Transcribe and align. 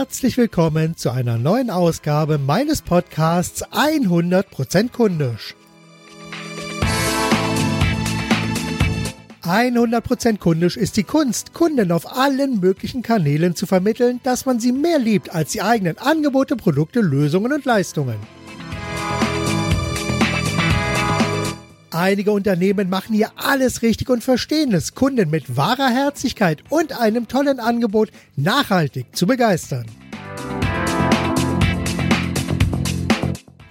herzlich 0.00 0.38
willkommen 0.38 0.96
zu 0.96 1.10
einer 1.10 1.36
neuen 1.36 1.68
Ausgabe 1.68 2.38
meines 2.38 2.80
Podcasts 2.80 3.62
100% 3.66 4.92
kundisch. 4.92 5.54
100% 9.42 10.38
kundisch 10.38 10.78
ist 10.78 10.96
die 10.96 11.02
Kunst, 11.02 11.52
Kunden 11.52 11.92
auf 11.92 12.16
allen 12.16 12.60
möglichen 12.60 13.02
Kanälen 13.02 13.54
zu 13.54 13.66
vermitteln, 13.66 14.20
dass 14.22 14.46
man 14.46 14.58
sie 14.58 14.72
mehr 14.72 14.98
liebt 14.98 15.34
als 15.34 15.52
die 15.52 15.60
eigenen 15.60 15.98
Angebote, 15.98 16.56
Produkte, 16.56 17.02
Lösungen 17.02 17.52
und 17.52 17.66
Leistungen. 17.66 18.16
Einige 21.92 22.30
Unternehmen 22.30 22.88
machen 22.88 23.14
hier 23.14 23.32
alles 23.34 23.82
richtig 23.82 24.08
und 24.10 24.22
verstehen 24.22 24.72
es, 24.72 24.94
Kunden 24.94 25.28
mit 25.28 25.56
wahrer 25.56 25.88
Herzlichkeit 25.88 26.62
und 26.68 27.00
einem 27.00 27.26
tollen 27.26 27.58
Angebot 27.58 28.10
nachhaltig 28.36 29.06
zu 29.12 29.26
begeistern. 29.26 29.86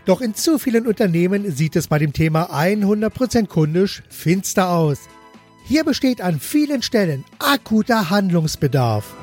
Doch 0.05 0.19
in 0.19 0.35
zu 0.35 0.59
vielen 0.59 0.85
Unternehmen 0.85 1.49
sieht 1.55 1.77
es 1.77 1.87
bei 1.87 1.97
dem 1.97 2.11
Thema 2.11 2.51
100% 2.51 3.47
kundisch 3.47 4.03
finster 4.09 4.69
aus. 4.69 4.99
Hier 5.65 5.85
besteht 5.85 6.19
an 6.19 6.41
vielen 6.41 6.81
Stellen 6.81 7.23
akuter 7.37 8.09
Handlungsbedarf. 8.09 9.15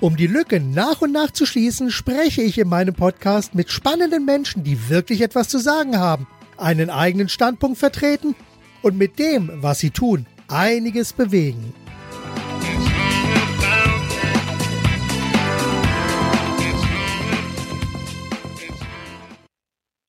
Um 0.00 0.16
die 0.16 0.28
Lücken 0.28 0.70
nach 0.70 1.00
und 1.00 1.10
nach 1.10 1.32
zu 1.32 1.44
schließen, 1.44 1.90
spreche 1.90 2.40
ich 2.40 2.56
in 2.56 2.68
meinem 2.68 2.94
Podcast 2.94 3.56
mit 3.56 3.68
spannenden 3.68 4.24
Menschen, 4.24 4.62
die 4.62 4.88
wirklich 4.88 5.22
etwas 5.22 5.48
zu 5.48 5.58
sagen 5.58 5.98
haben, 5.98 6.28
einen 6.56 6.88
eigenen 6.88 7.28
Standpunkt 7.28 7.78
vertreten 7.78 8.36
und 8.80 8.96
mit 8.96 9.18
dem, 9.18 9.50
was 9.56 9.80
sie 9.80 9.90
tun, 9.90 10.26
einiges 10.46 11.12
bewegen. 11.12 11.74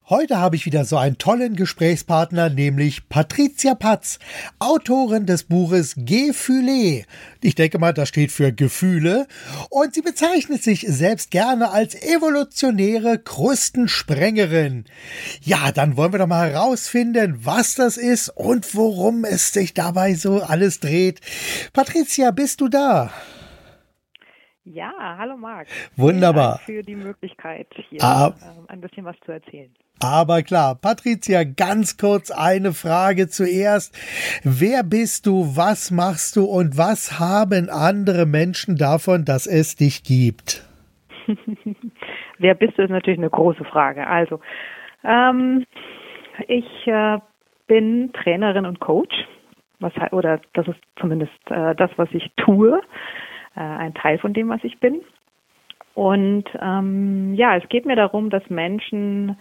Heute 0.09 0.39
habe 0.39 0.55
ich 0.55 0.65
wieder 0.65 0.85
so 0.85 0.97
einen 0.97 1.19
tollen 1.19 1.55
Gesprächspartner, 1.55 2.49
nämlich 2.49 3.09
Patricia 3.09 3.75
Patz, 3.75 4.17
Autorin 4.57 5.27
des 5.27 5.43
Buches 5.43 5.93
Gefühle. 5.97 7.03
Ich 7.41 7.53
denke 7.53 7.77
mal, 7.77 7.93
das 7.93 8.09
steht 8.09 8.31
für 8.31 8.51
Gefühle. 8.51 9.27
Und 9.69 9.93
sie 9.93 10.01
bezeichnet 10.01 10.63
sich 10.63 10.83
selbst 10.87 11.29
gerne 11.29 11.69
als 11.69 11.93
evolutionäre 11.93 13.19
Krustensprengerin. 13.19 14.85
Ja, 15.43 15.71
dann 15.71 15.95
wollen 15.95 16.11
wir 16.11 16.17
doch 16.17 16.25
mal 16.25 16.49
herausfinden, 16.49 17.41
was 17.43 17.75
das 17.75 17.97
ist 17.97 18.29
und 18.29 18.73
worum 18.73 19.25
es 19.25 19.53
sich 19.53 19.75
dabei 19.75 20.15
so 20.15 20.41
alles 20.41 20.79
dreht. 20.79 21.21
Patricia, 21.71 22.31
bist 22.31 22.61
du 22.61 22.67
da? 22.67 23.13
Ja, 24.71 24.91
hallo 25.17 25.35
Marc. 25.35 25.67
Wunderbar. 25.95 26.59
für 26.59 26.83
die 26.83 26.95
Möglichkeit, 26.95 27.65
hier 27.89 28.03
ah. 28.03 28.27
Ähm, 28.27 28.65
ein 28.67 28.81
bisschen 28.81 29.03
was 29.03 29.15
zu 29.25 29.31
erzählen. 29.31 29.71
Aber 29.99 30.43
klar, 30.43 30.75
Patricia, 30.75 31.43
ganz 31.43 31.97
kurz 31.97 32.29
eine 32.29 32.71
Frage 32.73 33.29
zuerst. 33.29 33.97
Wer 34.43 34.83
bist 34.83 35.25
du, 35.25 35.57
was 35.57 35.89
machst 35.89 36.35
du 36.35 36.45
und 36.45 36.77
was 36.77 37.19
haben 37.19 37.67
andere 37.71 38.27
Menschen 38.27 38.77
davon, 38.77 39.25
dass 39.25 39.47
es 39.47 39.75
dich 39.75 40.03
gibt? 40.03 40.63
Wer 42.37 42.53
bist 42.53 42.77
du, 42.77 42.83
ist 42.83 42.91
natürlich 42.91 43.19
eine 43.19 43.31
große 43.31 43.65
Frage. 43.65 44.05
Also, 44.05 44.39
ähm, 45.03 45.65
ich 46.47 46.85
äh, 46.85 47.17
bin 47.65 48.13
Trainerin 48.13 48.67
und 48.67 48.79
Coach. 48.79 49.15
Was, 49.79 49.93
oder 50.11 50.39
das 50.53 50.67
ist 50.67 50.79
zumindest 50.99 51.33
äh, 51.49 51.73
das, 51.73 51.89
was 51.95 52.09
ich 52.11 52.29
tue. 52.37 52.79
Äh, 53.55 53.61
ein 53.61 53.93
Teil 53.93 54.17
von 54.19 54.33
dem, 54.33 54.49
was 54.49 54.63
ich 54.63 54.79
bin. 54.79 55.01
Und 55.95 56.45
ähm, 56.61 57.33
ja, 57.33 57.57
es 57.57 57.67
geht 57.69 57.85
mir 57.85 57.95
darum, 57.95 58.29
dass 58.29 58.49
Menschen 58.49 59.37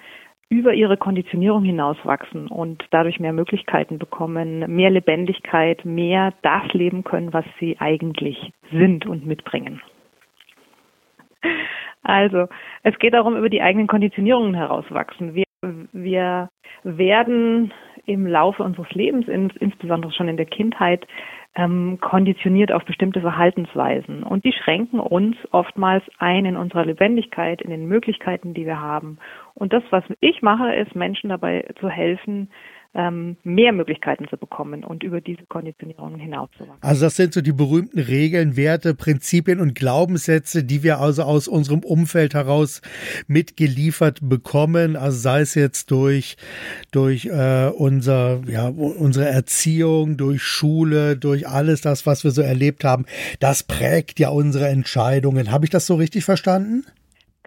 über 0.49 0.73
ihre 0.73 0.97
Konditionierung 0.97 1.63
hinauswachsen 1.63 2.49
und 2.49 2.83
dadurch 2.91 3.21
mehr 3.21 3.35
Möglichkeiten 3.35 3.99
bekommen, 3.99 4.61
mehr 4.75 4.91
Lebendigkeit, 4.91 5.85
mehr 5.85 6.33
das 6.43 6.73
leben 6.73 7.05
können, 7.05 7.35
was 7.35 7.45
sie 7.61 7.77
eigentlich 7.79 8.53
sind 8.73 9.05
und 9.05 9.27
mitbringen. 9.27 9.83
Also, 12.03 12.47
es 12.83 12.99
geht 12.99 13.13
darum, 13.13 13.37
über 13.37 13.51
die 13.51 13.61
eigenen 13.61 13.87
Konditionierungen 13.87 14.55
herauswachsen. 14.55 15.35
Wir, 15.35 15.45
wir 15.93 16.49
werden 16.83 17.73
im 18.07 18.27
Laufe 18.27 18.63
unseres 18.63 18.91
Lebens, 18.93 19.29
ins, 19.29 19.55
insbesondere 19.57 20.13
schon 20.13 20.29
in 20.29 20.39
der 20.39 20.47
Kindheit, 20.47 21.07
ähm, 21.55 21.99
konditioniert 22.01 22.73
auf 22.73 22.85
bestimmte 22.85 23.21
Verhaltensweisen. 23.21 24.23
Und 24.23 24.45
die 24.45 24.53
schränken 24.53 25.01
uns 25.01 25.37
oftmals 25.51 26.05
ein 26.19 26.45
in 26.45 26.57
unserer 26.57 26.85
Lebendigkeit, 26.85 27.61
in 27.61 27.71
den 27.71 27.87
Möglichkeiten, 27.87 28.55
die 28.55 28.67
wir 28.67 28.81
haben. 28.81 29.19
Und 29.55 29.73
das, 29.73 29.83
was 29.91 30.05
ich 30.21 30.43
mache, 30.43 30.75
ist, 30.75 30.95
Menschen 30.95 31.31
dabei 31.31 31.69
zu 31.81 31.89
helfen, 31.89 32.51
mehr 32.95 33.73
Möglichkeiten 33.73 34.27
zu 34.29 34.37
bekommen 34.37 34.83
und 34.83 35.05
über 35.05 35.21
diese 35.21 35.45
Konditionierungen 35.47 36.19
hinauszuwachsen. 36.19 36.83
Also 36.83 37.07
das 37.07 37.17
sind 37.17 37.33
so 37.33 37.43
die 37.43 37.53
berühmten 37.53 38.01
Regeln, 38.01 38.57
Werte, 38.57 38.95
Prinzipien 38.95 39.61
und 39.61 39.75
Glaubenssätze, 39.75 40.65
die 40.65 40.83
wir 40.83 40.99
also 40.99 41.23
aus 41.23 41.47
unserem 41.47 41.81
Umfeld 41.81 42.35
heraus 42.35 42.83
mitgeliefert 43.29 44.19
bekommen. 44.23 44.97
Also 44.97 45.19
sei 45.19 45.41
es 45.41 45.55
jetzt 45.55 45.91
durch 45.91 46.37
durch 46.91 47.27
äh, 47.27 47.71
unser 47.77 48.41
ja 48.49 48.69
unsere 48.69 49.29
Erziehung, 49.29 50.17
durch 50.17 50.43
Schule, 50.43 51.17
durch 51.17 51.47
alles 51.47 51.83
das, 51.83 52.07
was 52.07 52.25
wir 52.25 52.33
so 52.33 52.43
erlebt 52.43 52.85
haben. 52.85 53.05
Das 53.39 53.63
prägt 53.63 54.19
ja 54.19 54.31
unsere 54.31 54.69
Entscheidungen. 54.69 55.53
Habe 55.53 55.67
ich 55.67 55.71
das 55.71 55.87
so 55.87 55.95
richtig 55.95 56.25
verstanden? 56.25 56.85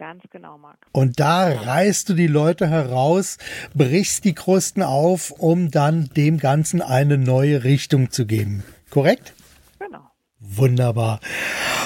Ganz 0.01 0.23
genau, 0.31 0.57
Marc. 0.57 0.79
Und 0.93 1.19
da 1.19 1.47
reißt 1.47 2.09
du 2.09 2.15
die 2.15 2.25
Leute 2.25 2.67
heraus, 2.67 3.37
brichst 3.75 4.25
die 4.25 4.33
Krusten 4.33 4.81
auf, 4.81 5.29
um 5.29 5.69
dann 5.69 6.09
dem 6.17 6.39
Ganzen 6.39 6.81
eine 6.81 7.19
neue 7.19 7.63
Richtung 7.63 8.09
zu 8.09 8.25
geben. 8.25 8.63
Korrekt? 8.89 9.33
Genau. 9.77 9.99
Wunderbar. 10.39 11.19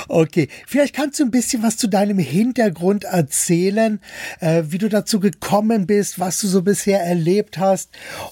Okay, 0.08 0.48
vielleicht 0.66 0.96
kannst 0.96 1.20
du 1.20 1.26
ein 1.26 1.32
bisschen 1.32 1.62
was 1.62 1.76
zu 1.76 1.90
deinem 1.90 2.18
Hintergrund 2.18 3.04
erzählen, 3.04 4.00
äh, 4.40 4.64
wie 4.68 4.78
du 4.78 4.88
dazu 4.88 5.20
gekommen 5.20 5.86
bist, 5.86 6.18
was 6.18 6.40
du 6.40 6.48
so 6.48 6.62
bisher 6.62 7.04
erlebt 7.04 7.58
hast 7.58 7.90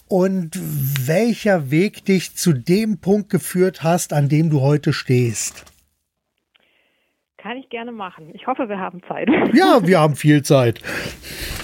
und 0.07 0.57
welcher 1.05 1.72
Weg 1.72 2.05
dich 2.05 2.38
zu 2.38 2.53
dem 2.53 2.99
Punkt 2.99 3.29
geführt 3.29 3.83
hast, 3.83 4.13
an 4.13 4.29
dem 4.29 4.49
du 4.49 4.61
heute 4.61 4.93
stehst. 4.93 5.66
Kann 7.43 7.57
ich 7.57 7.67
gerne 7.67 7.91
machen. 7.91 8.29
Ich 8.33 8.47
hoffe, 8.47 8.69
wir 8.69 8.79
haben 8.79 9.01
Zeit. 9.03 9.27
Ja, 9.53 9.85
wir 9.85 9.99
haben 9.99 10.15
viel 10.15 10.43
Zeit. 10.43 10.79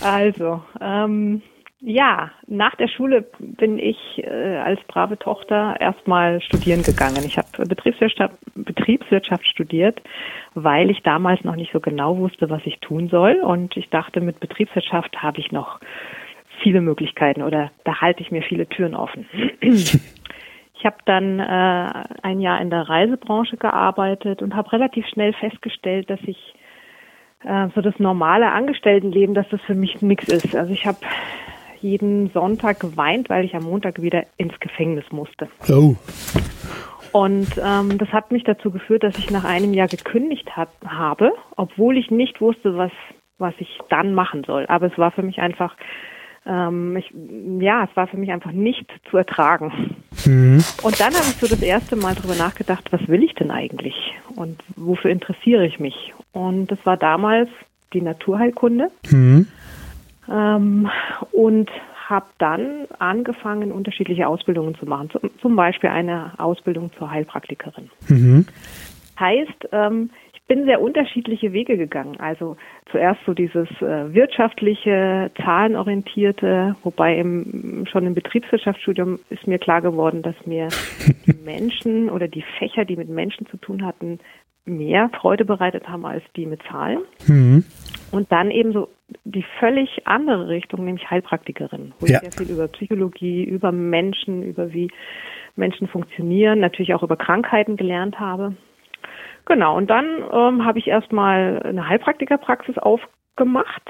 Also, 0.03 0.62
ähm, 0.81 1.41
ja, 1.79 2.31
nach 2.47 2.75
der 2.75 2.90
Schule 2.90 3.25
bin 3.40 3.79
ich 3.79 3.97
äh, 4.17 4.57
als 4.57 4.81
brave 4.90 5.17
Tochter 5.17 5.78
erstmal 5.79 6.41
studieren 6.41 6.84
gegangen. 6.84 7.23
Ich 7.25 7.38
habe 7.38 7.47
Betriebswirtschaft, 7.66 8.34
Betriebswirtschaft 8.56 9.47
studiert, 9.47 10.01
weil 10.53 10.90
ich 10.90 11.01
damals 11.03 11.45
noch 11.45 11.56
nicht 11.56 11.72
so 11.72 11.79
genau 11.79 12.17
wusste, 12.17 12.50
was 12.50 12.61
ich 12.66 12.79
tun 12.79 13.07
soll. 13.07 13.35
Und 13.35 13.78
ich 13.78 13.90
dachte, 13.90 14.19
mit 14.19 14.41
Betriebswirtschaft 14.41 15.23
habe 15.23 15.40
ich 15.40 15.53
noch 15.53 15.79
viele 16.61 16.81
Möglichkeiten 16.81 17.41
oder 17.41 17.72
da 17.85 18.01
halte 18.01 18.22
ich 18.22 18.31
mir 18.31 18.41
viele 18.41 18.67
Türen 18.67 18.96
offen. 18.96 19.25
Ich 20.79 20.85
habe 20.85 20.95
dann 21.06 21.40
äh, 21.40 22.03
ein 22.23 22.40
Jahr 22.40 22.62
in 22.62 22.69
der 22.69 22.88
Reisebranche 22.88 23.57
gearbeitet 23.57 24.41
und 24.41 24.56
habe 24.56 24.72
relativ 24.72 25.06
schnell 25.07 25.34
festgestellt, 25.34 26.09
dass 26.09 26.22
ich 26.25 26.56
äh, 27.44 27.67
so 27.75 27.81
das 27.81 28.00
normale 28.00 28.51
Angestelltenleben, 28.51 29.35
dass 29.35 29.47
das 29.50 29.59
für 29.62 29.75
mich 29.75 30.01
nichts 30.01 30.29
ist. 30.29 30.56
Also 30.56 30.72
ich 30.72 30.85
habe 30.85 30.97
jeden 31.81 32.29
Sonntag 32.29 32.79
geweint, 32.79 33.29
weil 33.29 33.43
ich 33.43 33.55
am 33.55 33.64
Montag 33.64 34.02
wieder 34.02 34.23
ins 34.37 34.58
Gefängnis 34.61 35.05
musste. 35.11 35.49
Oh. 35.70 35.96
Und 37.11 37.49
ähm, 37.61 37.97
das 37.97 38.09
hat 38.09 38.32
mich 38.32 38.43
dazu 38.46 38.72
geführt, 38.72 39.03
dass 39.03 39.17
ich 39.17 39.32
nach 39.32 39.43
einem 39.43 39.73
Jahr 39.73 39.87
gekündigt 39.87 40.55
hat, 40.55 40.70
habe, 40.85 41.34
obwohl 41.58 41.97
ich 41.97 42.09
nicht 42.09 42.40
wusste, 42.40 42.78
was 42.78 42.91
was 43.40 43.53
ich 43.59 43.79
dann 43.90 44.14
machen 44.14 44.43
soll. 44.46 44.66
Aber 44.67 44.87
es 44.87 44.97
war 44.97 45.11
für 45.11 45.23
mich 45.23 45.40
einfach 45.40 45.75
ähm, 46.49 46.97
ich, 46.97 47.13
ja, 47.59 47.84
es 47.84 47.96
war 47.96 48.07
für 48.07 48.17
mich 48.17 48.31
einfach 48.31 48.51
nicht 48.51 48.91
zu 49.09 49.17
ertragen. 49.17 49.96
Mhm. 50.25 50.63
Und 50.81 50.99
dann 50.99 51.13
habe 51.13 51.25
ich 51.29 51.35
so 51.35 51.47
das 51.47 51.61
erste 51.61 51.96
Mal 51.96 52.16
darüber 52.16 52.35
nachgedacht, 52.35 52.91
was 52.91 53.07
will 53.07 53.23
ich 53.23 53.35
denn 53.35 53.51
eigentlich 53.51 53.96
und 54.35 54.61
wofür 54.75 55.11
interessiere 55.11 55.66
ich 55.66 55.79
mich? 55.79 56.13
Und 56.31 56.67
das 56.72 56.79
war 56.85 56.97
damals 56.97 57.49
die 57.93 58.01
Naturheilkunde. 58.01 58.90
Mhm. 59.09 59.47
Ähm, 60.29 60.90
und 61.31 61.69
habe 62.07 62.25
dann 62.40 62.87
angefangen, 62.97 63.72
unterschiedliche 63.72 64.28
Ausbildungen 64.28 64.73
zu 64.75 64.87
machen. 64.87 65.11
Zum, 65.11 65.29
zum 65.40 65.55
Beispiel 65.55 65.91
eine 65.91 66.31
Ausbildung 66.40 66.91
zur 66.97 67.11
Heilpraktikerin. 67.11 67.91
Mhm. 68.07 68.47
Heißt, 69.19 69.69
ähm, 69.72 70.09
bin 70.49 70.66
sehr 70.66 70.81
unterschiedliche 70.81 71.53
Wege 71.53 71.78
gegangen. 71.78 72.19
Also 72.19 72.57
zuerst 72.91 73.22
so 73.25 73.34
dieses 73.34 73.69
äh, 73.81 74.13
wirtschaftliche, 74.13 75.31
zahlenorientierte, 75.37 76.75
wobei 76.84 77.17
im, 77.17 77.85
schon 77.90 78.05
im 78.07 78.16
Betriebswirtschaftsstudium 78.16 79.19
ist 79.29 79.47
mir 79.47 79.59
klar 79.59 79.81
geworden, 79.81 80.23
dass 80.23 80.35
mir 80.46 80.67
die 81.28 81.35
Menschen 81.46 82.09
oder 82.09 82.28
die 82.28 82.43
Fächer, 82.57 82.84
die 82.84 82.97
mit 82.97 83.09
Menschen 83.09 83.46
zu 83.46 83.57
tun 83.57 83.85
hatten, 83.85 84.19
mehr 84.66 85.09
Freude 85.09 85.46
bereitet 85.46 85.87
haben 85.87 86.05
als 86.05 86.23
die 86.35 86.47
mit 86.47 86.61
Zahlen. 86.63 86.99
Mhm. 87.28 87.63
Und 88.11 88.31
dann 88.31 88.49
eben 88.49 88.73
so 88.73 88.90
die 89.23 89.46
völlig 89.59 90.07
andere 90.07 90.47
Richtung, 90.47 90.84
nämlich 90.84 91.09
Heilpraktikerin, 91.09 91.93
wo 91.99 92.07
ja. 92.07 92.16
ich 92.16 92.34
sehr 92.34 92.46
viel 92.46 92.55
über 92.55 92.67
Psychologie, 92.69 93.43
über 93.43 93.72
Menschen, 93.72 94.41
über 94.41 94.73
wie 94.73 94.90
Menschen 95.55 95.87
funktionieren, 95.87 96.59
natürlich 96.59 96.96
auch 96.96 97.03
über 97.03 97.17
Krankheiten 97.17 97.78
gelernt 97.78 98.19
habe. 98.19 98.55
Genau, 99.49 99.75
und 99.75 99.90
dann 99.90 100.05
ähm, 100.31 100.63
habe 100.63 100.78
ich 100.78 100.87
erstmal 100.87 101.59
eine 101.63 101.90
Heilpraktikerpraxis 101.90 102.78
aufgemacht 102.78 103.81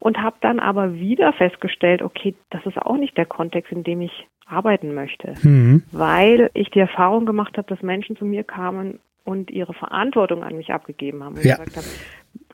und 0.00 0.18
habe 0.20 0.36
dann 0.40 0.58
aber 0.58 0.94
wieder 0.94 1.32
festgestellt, 1.32 2.02
okay, 2.02 2.34
das 2.50 2.66
ist 2.66 2.76
auch 2.76 2.96
nicht 2.96 3.16
der 3.16 3.26
Kontext, 3.26 3.70
in 3.70 3.84
dem 3.84 4.00
ich 4.00 4.26
arbeiten 4.44 4.92
möchte, 4.92 5.34
mhm. 5.42 5.84
weil 5.92 6.50
ich 6.52 6.68
die 6.70 6.80
Erfahrung 6.80 7.26
gemacht 7.26 7.56
habe, 7.56 7.68
dass 7.68 7.80
Menschen 7.80 8.16
zu 8.16 8.24
mir 8.24 8.42
kamen 8.42 8.98
und 9.24 9.52
ihre 9.52 9.72
Verantwortung 9.72 10.42
an 10.42 10.56
mich 10.56 10.72
abgegeben 10.72 11.22
haben 11.22 11.36
und 11.36 11.44
ja. 11.44 11.56
gesagt 11.56 11.76
haben, 11.76 11.86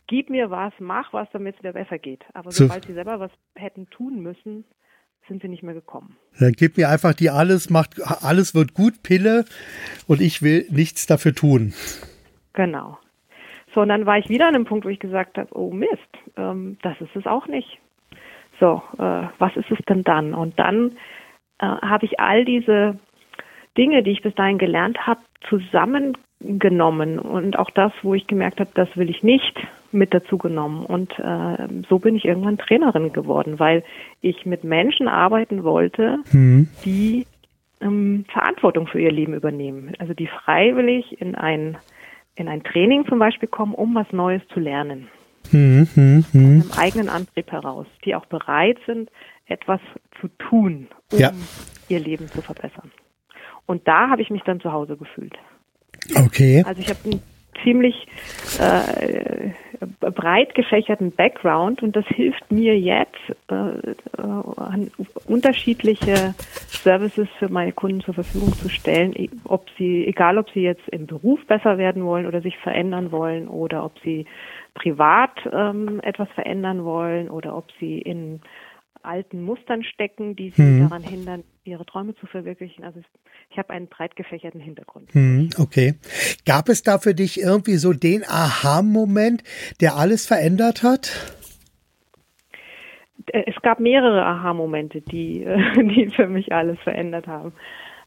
gib 0.07 0.29
mir 0.29 0.51
was, 0.51 0.75
mach 0.81 1.15
was, 1.15 1.29
damit 1.33 1.57
es 1.57 1.63
mir 1.63 1.73
besser 1.73 1.99
geht. 1.99 2.25
Aber 2.35 2.51
so. 2.51 2.65
sobald 2.65 2.85
sie 2.85 2.93
selber 2.93 3.21
was 3.21 3.31
hätten 3.55 3.89
tun 3.89 4.21
müssen, 4.21 4.65
sind 5.29 5.43
sie 5.43 5.49
nicht 5.49 5.63
mehr 5.63 5.75
gekommen. 5.75 6.17
Dann 6.39 6.53
gib 6.53 6.77
mir 6.77 6.89
einfach 6.89 7.15
die 7.15 7.31
alles 7.31 7.71
macht, 7.71 8.01
alles 8.23 8.55
wird 8.55 8.75
gut 8.75 9.03
Pille 9.03 9.45
und 10.07 10.21
ich 10.21 10.43
will 10.43 10.67
nichts 10.71 11.07
dafür 11.07 11.35
tun. 11.35 11.75
Genau. 12.53 12.99
So, 13.75 13.81
und 13.81 13.89
dann 13.89 14.05
war 14.07 14.19
ich 14.19 14.29
wieder 14.29 14.49
an 14.49 14.55
einem 14.55 14.65
Punkt, 14.65 14.85
wo 14.85 14.89
ich 14.89 14.99
gesagt 14.99 15.39
habe, 15.39 15.49
oh 15.57 15.73
Mist, 15.73 16.01
ähm, 16.37 16.77
das 16.83 17.01
ist 17.01 17.15
es 17.17 17.27
auch 17.27 17.47
nicht. 17.47 17.79
So, 18.61 18.83
äh, 18.99 19.29
was 19.39 19.57
ist 19.57 19.71
es 19.71 19.79
denn 19.89 20.03
dann? 20.03 20.35
Und 20.35 20.59
dann 20.59 20.93
äh, 21.59 21.67
habe 21.67 22.05
ich 22.05 22.21
all 22.21 22.45
diese 22.45 22.99
Dinge, 23.77 24.03
die 24.03 24.11
ich 24.11 24.23
bis 24.23 24.35
dahin 24.35 24.59
gelernt 24.59 25.07
habe, 25.07 25.21
zusammengenommen 25.49 27.19
und 27.19 27.59
auch 27.59 27.71
das, 27.71 27.93
wo 28.03 28.15
ich 28.15 28.27
gemerkt 28.27 28.61
habe, 28.61 28.71
das 28.75 28.89
will 28.97 29.11
ich 29.11 29.23
nicht, 29.23 29.59
mit 29.93 30.15
dazu 30.15 30.39
genommen. 30.39 30.85
Und 30.85 31.13
äh, 31.19 31.69
so 31.89 31.99
bin 31.99 32.17
ich 32.17 32.25
irgendwann 32.25 32.59
Trainerin 32.59 33.13
geworden, 33.13 33.59
weil 33.59 33.85
ich 34.21 34.47
mit 34.47 34.65
Menschen 34.65 35.09
arbeiten 35.09 35.65
wollte, 35.65 36.19
mhm. 36.33 36.69
die 36.85 37.27
ähm, 37.81 38.25
Verantwortung 38.33 38.87
für 38.87 39.01
ihr 39.01 39.13
Leben 39.13 39.35
übernehmen. 39.35 39.93
Also 39.99 40.15
die 40.15 40.27
freiwillig 40.27 41.21
in 41.21 41.35
ein, 41.35 41.77
in 42.37 42.49
ein 42.49 42.63
Training 42.63 43.07
zum 43.07 43.19
Beispiel 43.19 43.49
kommen, 43.49 43.75
um 43.75 43.95
was 43.95 44.11
Neues 44.13 44.43
zu 44.53 44.61
lernen. 44.61 45.09
Mhm, 45.51 45.89
mh, 45.95 46.03
mh. 46.05 46.19
Aus 46.25 46.33
einem 46.33 46.65
eigenen 46.79 47.09
Antrieb 47.09 47.51
heraus, 47.51 47.87
die 48.05 48.15
auch 48.15 48.27
bereit 48.27 48.79
sind, 48.87 49.11
etwas 49.47 49.81
zu 50.21 50.29
tun, 50.39 50.87
um 51.13 51.19
ja. 51.19 51.33
ihr 51.89 52.01
Leben 52.01 52.29
zu 52.29 52.41
verbessern. 52.41 52.91
Und 53.67 53.87
da 53.87 54.09
habe 54.09 54.23
ich 54.23 54.31
mich 54.31 54.43
dann 54.43 54.61
zu 54.61 54.73
Hause 54.73 54.97
gefühlt. 54.97 55.35
Okay. 56.17 56.63
Also 56.67 56.81
ich 56.81 56.89
habe 56.89 56.99
einen 57.05 57.23
ziemlich 57.63 58.07
äh, 58.59 59.51
breit 60.01 60.55
gefächerten 60.55 61.13
Background 61.13 61.83
und 61.83 61.95
das 61.95 62.07
hilft 62.07 62.51
mir 62.51 62.79
jetzt, 62.79 63.17
äh, 63.51 63.55
äh, 63.55 64.87
unterschiedliche 65.27 66.35
Services 66.69 67.29
für 67.39 67.49
meine 67.49 67.73
Kunden 67.73 68.01
zur 68.01 68.15
Verfügung 68.15 68.53
zu 68.55 68.69
stellen, 68.69 69.13
e, 69.15 69.29
ob 69.45 69.67
sie, 69.79 70.07
egal 70.07 70.39
ob 70.39 70.51
sie 70.51 70.63
jetzt 70.63 70.89
im 70.89 71.07
Beruf 71.07 71.45
besser 71.47 71.79
werden 71.79 72.05
wollen 72.05 72.27
oder 72.27 72.41
sich 72.41 72.57
verändern 72.59 73.13
wollen 73.13 73.49
oder 73.49 73.85
ob 73.85 73.99
sie 74.03 74.27
privat 74.75 75.33
ähm, 75.53 76.01
etwas 76.03 76.29
verändern 76.31 76.85
wollen 76.85 77.29
oder 77.29 77.57
ob 77.57 77.67
sie 77.79 77.99
in 77.99 78.41
alten 79.03 79.43
Mustern 79.43 79.85
stecken, 79.85 80.37
die 80.37 80.51
sie 80.51 80.63
mhm. 80.63 80.89
daran 80.89 81.03
hindern, 81.03 81.45
ihre 81.65 81.87
Träume 81.87 82.15
zu 82.17 82.27
verwirklichen. 82.27 82.85
Also 82.85 83.01
ich 83.51 83.59
habe 83.59 83.71
einen 83.71 83.89
breit 83.89 84.17
gefächerten 84.17 84.61
Hintergrund. 84.61 85.15
Mhm, 85.15 85.51
okay. 85.59 85.95
Gab 86.47 86.69
es 86.69 86.83
da 86.83 86.99
für 86.99 87.15
dich 87.15 87.41
irgendwie 87.41 87.77
so 87.77 87.93
den 87.93 88.25
Aha-Moment, 88.25 89.45
der 89.81 89.97
alles 89.97 90.27
verändert 90.27 90.83
hat? 90.83 91.37
Äh, 93.27 93.45
es 93.47 93.61
gab 93.63 93.81
mehrere 93.81 94.25
Aha-Momente, 94.25 95.01
die, 95.01 95.47
die 95.77 96.11
für 96.15 96.27
mich 96.27 96.53
alles 96.53 96.79
verändert 96.81 97.27
haben. 97.27 97.53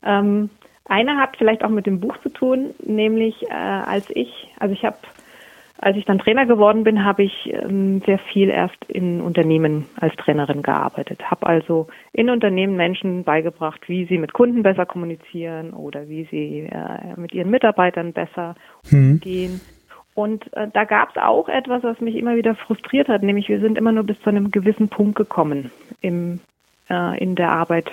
Ähm, 0.03 0.49
einer 0.85 1.17
hat 1.17 1.37
vielleicht 1.37 1.63
auch 1.63 1.69
mit 1.69 1.87
dem 1.87 1.99
Buch 1.99 2.17
zu 2.19 2.29
tun, 2.29 2.75
nämlich 2.83 3.41
äh, 3.49 3.53
als 3.53 4.05
ich, 4.11 4.29
also 4.59 4.73
ich 4.73 4.85
habe 4.85 4.97
als 5.77 5.97
ich 5.97 6.05
dann 6.05 6.19
Trainer 6.19 6.45
geworden 6.45 6.83
bin, 6.83 7.03
habe 7.03 7.23
ich 7.23 7.51
ähm, 7.51 8.01
sehr 8.05 8.17
viel 8.17 8.49
erst 8.49 8.83
in 8.87 9.21
Unternehmen 9.21 9.85
als 9.97 10.15
Trainerin 10.15 10.61
gearbeitet. 10.61 11.29
Habe 11.29 11.45
also 11.47 11.87
in 12.13 12.29
Unternehmen 12.29 12.77
Menschen 12.77 13.23
beigebracht, 13.23 13.81
wie 13.87 14.05
sie 14.05 14.17
mit 14.17 14.33
Kunden 14.33 14.63
besser 14.63 14.85
kommunizieren 14.85 15.73
oder 15.73 16.07
wie 16.07 16.27
sie 16.31 16.69
äh, 16.71 17.19
mit 17.19 17.33
ihren 17.33 17.49
Mitarbeitern 17.51 18.13
besser 18.13 18.55
mhm. 18.89 19.13
umgehen. 19.13 19.61
Und 20.13 20.51
äh, 20.53 20.69
da 20.71 20.85
gab 20.85 21.09
es 21.09 21.17
auch 21.17 21.49
etwas, 21.49 21.83
was 21.83 21.99
mich 21.99 22.15
immer 22.15 22.37
wieder 22.37 22.55
frustriert 22.55 23.09
hat, 23.09 23.21
nämlich 23.21 23.49
wir 23.49 23.59
sind 23.59 23.77
immer 23.77 23.91
nur 23.91 24.05
bis 24.05 24.19
zu 24.21 24.29
einem 24.29 24.49
gewissen 24.49 24.87
Punkt 24.87 25.15
gekommen 25.15 25.71
im, 25.99 26.39
äh, 26.89 27.21
in 27.21 27.35
der 27.35 27.51
Arbeit 27.51 27.91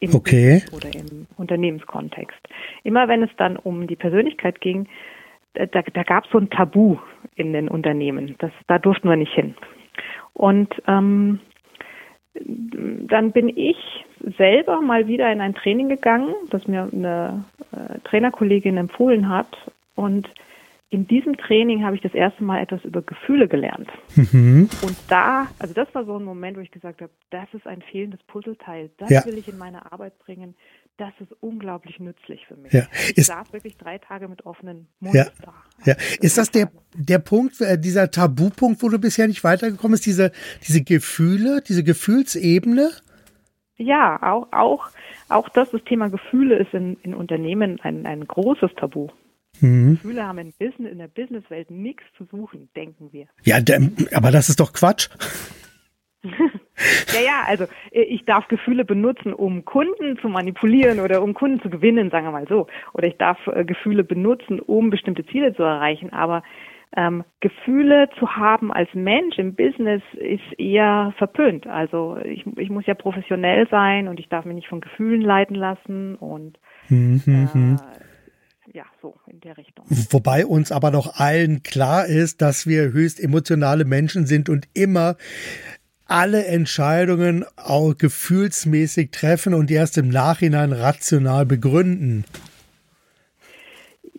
im 0.00 0.14
okay. 0.14 0.62
oder 0.72 0.88
im 0.94 1.26
Unternehmenskontext. 1.36 2.40
Immer 2.84 3.06
wenn 3.06 3.22
es 3.22 3.30
dann 3.36 3.58
um 3.58 3.86
die 3.86 3.96
Persönlichkeit 3.96 4.62
ging, 4.62 4.88
da, 5.54 5.66
da 5.66 6.02
gab 6.02 6.24
es 6.24 6.30
so 6.30 6.38
ein 6.38 6.50
Tabu 6.50 6.96
in 7.36 7.52
den 7.52 7.68
Unternehmen. 7.68 8.36
Das, 8.38 8.52
da 8.66 8.78
durften 8.78 9.08
wir 9.08 9.16
nicht 9.16 9.32
hin. 9.32 9.54
Und 10.34 10.74
ähm, 10.86 11.40
dann 12.34 13.32
bin 13.32 13.48
ich 13.48 13.76
selber 14.38 14.80
mal 14.80 15.06
wieder 15.06 15.30
in 15.30 15.40
ein 15.40 15.54
Training 15.54 15.88
gegangen, 15.88 16.34
das 16.50 16.66
mir 16.66 16.88
eine 16.90 17.44
äh, 17.72 17.98
Trainerkollegin 18.04 18.76
empfohlen 18.76 19.28
hat. 19.28 19.48
Und 19.94 20.28
in 20.88 21.06
diesem 21.06 21.36
Training 21.36 21.84
habe 21.84 21.96
ich 21.96 22.02
das 22.02 22.14
erste 22.14 22.44
Mal 22.44 22.60
etwas 22.60 22.84
über 22.84 23.02
Gefühle 23.02 23.48
gelernt. 23.48 23.88
Mhm. 24.14 24.68
Und 24.82 24.96
da, 25.08 25.48
also 25.58 25.72
das 25.74 25.94
war 25.94 26.04
so 26.04 26.16
ein 26.16 26.24
Moment, 26.24 26.56
wo 26.56 26.60
ich 26.60 26.70
gesagt 26.70 27.00
habe, 27.00 27.10
das 27.30 27.48
ist 27.54 27.66
ein 27.66 27.82
fehlendes 27.82 28.22
Puzzleteil. 28.24 28.90
Das 28.98 29.10
ja. 29.10 29.24
will 29.24 29.38
ich 29.38 29.48
in 29.48 29.56
meine 29.56 29.90
Arbeit 29.90 30.18
bringen. 30.18 30.54
Das 30.98 31.12
ist 31.20 31.32
unglaublich 31.40 31.98
nützlich 32.00 32.46
für 32.46 32.56
mich. 32.56 32.72
Ja. 32.72 32.86
Ich 33.10 33.18
ist, 33.18 33.26
saß 33.26 33.52
wirklich 33.52 33.76
drei 33.76 33.98
Tage 33.98 34.28
mit 34.28 34.44
offenen 34.44 34.88
Mund 35.00 35.14
ja. 35.14 35.26
da. 35.42 35.54
Ja. 35.84 35.94
Ist 36.20 36.36
das 36.36 36.50
der, 36.50 36.70
der 36.94 37.18
Punkt, 37.18 37.60
äh, 37.60 37.78
dieser 37.78 38.10
Tabupunkt, 38.10 38.82
wo 38.82 38.88
du 38.88 38.98
bisher 38.98 39.26
nicht 39.26 39.42
weitergekommen 39.42 39.92
bist, 39.92 40.06
diese, 40.06 40.32
diese 40.66 40.82
Gefühle, 40.82 41.62
diese 41.66 41.82
Gefühlsebene? 41.82 42.90
Ja, 43.76 44.22
auch, 44.22 44.48
auch, 44.52 44.90
auch 45.28 45.48
das, 45.48 45.70
das 45.70 45.82
Thema 45.84 46.08
Gefühle 46.08 46.58
ist 46.58 46.74
in, 46.74 46.96
in 47.02 47.14
Unternehmen 47.14 47.80
ein, 47.80 48.06
ein 48.06 48.26
großes 48.26 48.70
Tabu. 48.76 49.08
Mhm. 49.60 49.94
Gefühle 49.94 50.26
haben 50.26 50.38
in, 50.38 50.52
Business, 50.52 50.92
in 50.92 50.98
der 50.98 51.08
Businesswelt 51.08 51.70
nichts 51.70 52.04
zu 52.16 52.26
suchen, 52.26 52.68
denken 52.76 53.12
wir. 53.12 53.26
Ja, 53.44 53.58
aber 54.12 54.30
das 54.30 54.48
ist 54.50 54.60
doch 54.60 54.72
Quatsch. 54.72 55.08
ja, 57.12 57.20
ja, 57.20 57.44
also 57.46 57.64
äh, 57.90 58.02
ich 58.02 58.24
darf 58.24 58.48
Gefühle 58.48 58.84
benutzen, 58.84 59.32
um 59.32 59.64
Kunden 59.64 60.18
zu 60.18 60.28
manipulieren 60.28 61.00
oder 61.00 61.22
um 61.22 61.34
Kunden 61.34 61.60
zu 61.60 61.70
gewinnen, 61.70 62.10
sagen 62.10 62.26
wir 62.26 62.32
mal 62.32 62.48
so. 62.48 62.66
Oder 62.94 63.08
ich 63.08 63.16
darf 63.16 63.38
äh, 63.46 63.64
Gefühle 63.64 64.04
benutzen, 64.04 64.60
um 64.60 64.90
bestimmte 64.90 65.24
Ziele 65.26 65.54
zu 65.54 65.62
erreichen. 65.62 66.12
Aber 66.12 66.42
ähm, 66.94 67.24
Gefühle 67.40 68.08
zu 68.18 68.36
haben 68.36 68.72
als 68.72 68.88
Mensch 68.92 69.38
im 69.38 69.54
Business 69.54 70.02
ist 70.14 70.58
eher 70.58 71.14
verpönt. 71.16 71.66
Also 71.66 72.18
ich, 72.24 72.44
ich 72.58 72.70
muss 72.70 72.86
ja 72.86 72.94
professionell 72.94 73.66
sein 73.70 74.08
und 74.08 74.20
ich 74.20 74.28
darf 74.28 74.44
mich 74.44 74.54
nicht 74.54 74.68
von 74.68 74.80
Gefühlen 74.80 75.22
leiten 75.22 75.54
lassen 75.54 76.16
und 76.16 76.58
mhm. 76.88 77.22
äh, 77.26 78.76
ja, 78.76 78.84
so 79.00 79.14
in 79.26 79.40
der 79.40 79.56
Richtung. 79.56 79.86
Wobei 79.88 80.46
uns 80.46 80.70
aber 80.70 80.90
doch 80.90 81.18
allen 81.18 81.62
klar 81.62 82.06
ist, 82.06 82.42
dass 82.42 82.66
wir 82.66 82.92
höchst 82.92 83.22
emotionale 83.22 83.84
Menschen 83.84 84.26
sind 84.26 84.48
und 84.48 84.68
immer 84.74 85.16
alle 86.12 86.44
Entscheidungen 86.44 87.44
auch 87.56 87.96
gefühlsmäßig 87.96 89.10
treffen 89.10 89.54
und 89.54 89.70
erst 89.70 89.96
im 89.96 90.08
Nachhinein 90.10 90.72
rational 90.72 91.46
begründen. 91.46 92.24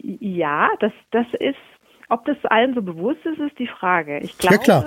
Ja, 0.02 0.70
das, 0.80 0.92
das 1.12 1.28
ist, 1.40 1.56
ob 2.10 2.26
das 2.26 2.38
allen 2.46 2.74
so 2.74 2.82
bewusst 2.82 3.24
ist, 3.26 3.40
ist 3.40 3.60
die 3.60 3.68
Frage. 3.68 4.20
Ich 4.20 4.38
glaube, 4.38 4.64
ja, 4.66 4.86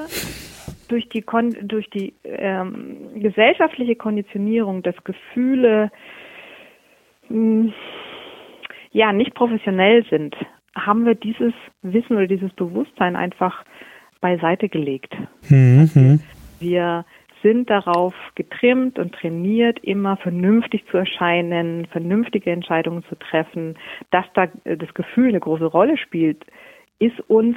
durch 0.89 1.09
die, 1.09 1.25
durch 1.63 1.89
die 1.91 2.13
ähm, 2.25 3.21
gesellschaftliche 3.21 3.97
Konditionierung, 3.97 4.83
dass 4.83 4.97
Gefühle 5.05 5.91
mh, 7.29 7.39
hm, 7.69 7.75
ja 8.91 9.13
nicht 9.13 9.35
professionell 9.35 10.05
sind, 10.11 10.35
haben 10.75 11.07
wir 11.07 11.15
dieses 11.15 11.55
Wissen 11.83 12.17
oder 12.17 12.27
dieses 12.27 12.53
Bewusstsein 12.55 13.15
einfach 13.17 13.65
beiseite 14.21 14.69
gelegt. 14.69 15.15
Mhm. 15.49 16.21
Wir 16.61 17.05
sind 17.43 17.71
darauf 17.71 18.15
getrimmt 18.35 18.99
und 18.99 19.15
trainiert, 19.15 19.79
immer 19.81 20.17
vernünftig 20.17 20.85
zu 20.91 20.97
erscheinen, 20.97 21.87
vernünftige 21.87 22.51
Entscheidungen 22.51 23.05
zu 23.09 23.15
treffen. 23.17 23.77
Dass 24.11 24.25
da 24.35 24.49
das 24.65 24.93
Gefühl 24.95 25.29
eine 25.29 25.41
große 25.41 25.67
Rolle 25.67 25.97
spielt, 25.99 26.45
ist 26.99 27.21
uns 27.29 27.57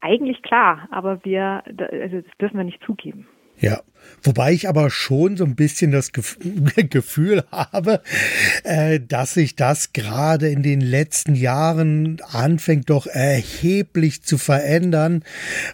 eigentlich 0.00 0.42
klar, 0.42 0.88
aber 0.90 1.24
wir, 1.24 1.62
also 1.66 2.20
das 2.20 2.38
dürfen 2.40 2.56
wir 2.56 2.64
nicht 2.64 2.82
zugeben. 2.84 3.26
Ja, 3.56 3.80
Wobei 4.22 4.52
ich 4.52 4.68
aber 4.68 4.90
schon 4.90 5.36
so 5.36 5.44
ein 5.44 5.54
bisschen 5.54 5.92
das 5.92 6.10
Gefühl 6.90 7.44
habe, 7.50 8.00
äh, 8.64 9.00
dass 9.00 9.34
sich 9.34 9.56
das 9.56 9.92
gerade 9.92 10.48
in 10.48 10.62
den 10.62 10.80
letzten 10.80 11.34
Jahren 11.34 12.18
anfängt 12.30 12.90
doch 12.90 13.06
erheblich 13.06 14.22
zu 14.22 14.38
verändern, 14.38 15.22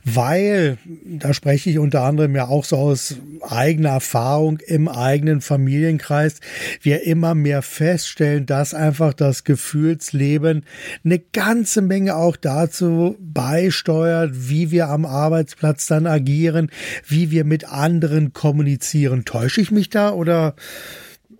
weil, 0.05 0.79
da 1.05 1.33
spreche 1.33 1.71
ich 1.71 1.79
unter 1.79 2.03
anderem 2.03 2.37
ja 2.37 2.49
auch 2.49 2.65
so 2.65 2.77
aus 2.77 3.17
eigener 3.43 3.91
Erfahrung 3.91 4.59
im 4.67 4.89
eigenen 4.89 5.41
Familienkreis, 5.41 6.41
wir 6.83 7.05
immer 7.05 7.35
mehr 7.35 7.63
feststellen, 7.63 8.47
dass 8.47 8.75
einfach 8.75 9.15
das 9.15 9.45
Gefühlsleben 9.45 10.65
eine 11.05 11.19
ganze 11.19 11.83
Menge 11.83 12.17
auch 12.17 12.37
dazu 12.37 13.17
beisteuert, 13.21 14.31
wie 14.35 14.71
wir 14.71 14.89
am 14.89 15.05
Arbeitsplatz 15.07 15.87
dann 15.87 16.07
agieren, 16.07 16.71
wie 17.07 17.31
wir 17.31 17.45
mit 17.45 17.65
anderen 17.65 18.14
kommunizieren. 18.33 19.25
Täusche 19.25 19.61
ich 19.61 19.71
mich 19.71 19.91
da 19.91 20.13
oder 20.13 20.55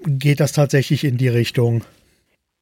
geht 0.07 0.41
das 0.41 0.53
tatsächlich 0.53 1.05
in 1.05 1.17
die 1.17 1.29
Richtung? 1.29 1.85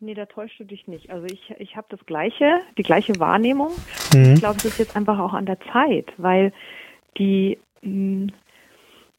Nee, 0.00 0.14
da 0.14 0.26
täuschst 0.26 0.58
du 0.58 0.64
dich 0.64 0.88
nicht. 0.88 1.10
Also 1.10 1.26
ich, 1.26 1.54
ich 1.58 1.76
habe 1.76 1.86
das 1.90 2.04
gleiche, 2.06 2.58
die 2.76 2.82
gleiche 2.82 3.18
Wahrnehmung. 3.20 3.70
Mhm. 4.12 4.34
Ich 4.34 4.40
glaube, 4.40 4.56
es 4.56 4.64
ist 4.64 4.78
jetzt 4.78 4.96
einfach 4.96 5.18
auch 5.18 5.32
an 5.32 5.46
der 5.46 5.58
Zeit, 5.72 6.06
weil 6.16 6.52
die, 7.18 7.58
hm, 7.82 8.32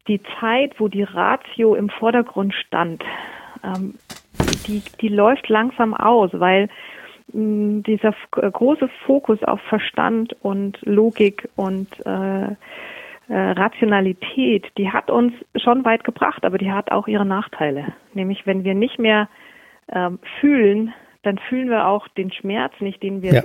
die 0.08 0.20
Zeit, 0.40 0.80
wo 0.80 0.90
die 0.90 1.04
Ratio 1.04 1.76
im 1.76 1.90
Vordergrund 1.90 2.54
stand, 2.54 3.02
ähm, 3.64 3.96
die, 4.68 4.82
die 5.00 5.08
läuft 5.08 5.48
langsam 5.48 5.94
aus, 5.94 6.32
weil 6.34 6.68
hm, 7.32 7.84
dieser 7.84 8.14
große 8.32 8.90
Fokus 9.06 9.42
auf 9.44 9.62
Verstand 9.70 10.36
und 10.42 10.80
Logik 10.82 11.48
und 11.56 11.88
äh, 12.06 12.44
äh, 12.44 12.56
Rationalität, 13.36 14.66
die 14.78 14.92
hat 14.92 15.10
uns 15.10 15.34
schon 15.56 15.86
weit 15.86 16.04
gebracht, 16.04 16.46
aber 16.46 16.58
die 16.58 16.72
hat 16.72 16.92
auch 16.92 17.08
ihre 17.08 17.25
Nachteile. 17.25 17.94
Nämlich, 18.13 18.46
wenn 18.46 18.63
wir 18.63 18.75
nicht 18.75 19.00
mehr 19.00 19.30
ähm, 19.92 20.20
fühlen, 20.40 20.94
dann 21.24 21.38
fühlen 21.38 21.70
wir 21.70 21.88
auch 21.88 22.08
den 22.10 22.32
Schmerz 22.32 22.74
nicht, 22.80 23.02
den 23.02 23.22
wir 23.22 23.34
ja. 23.34 23.44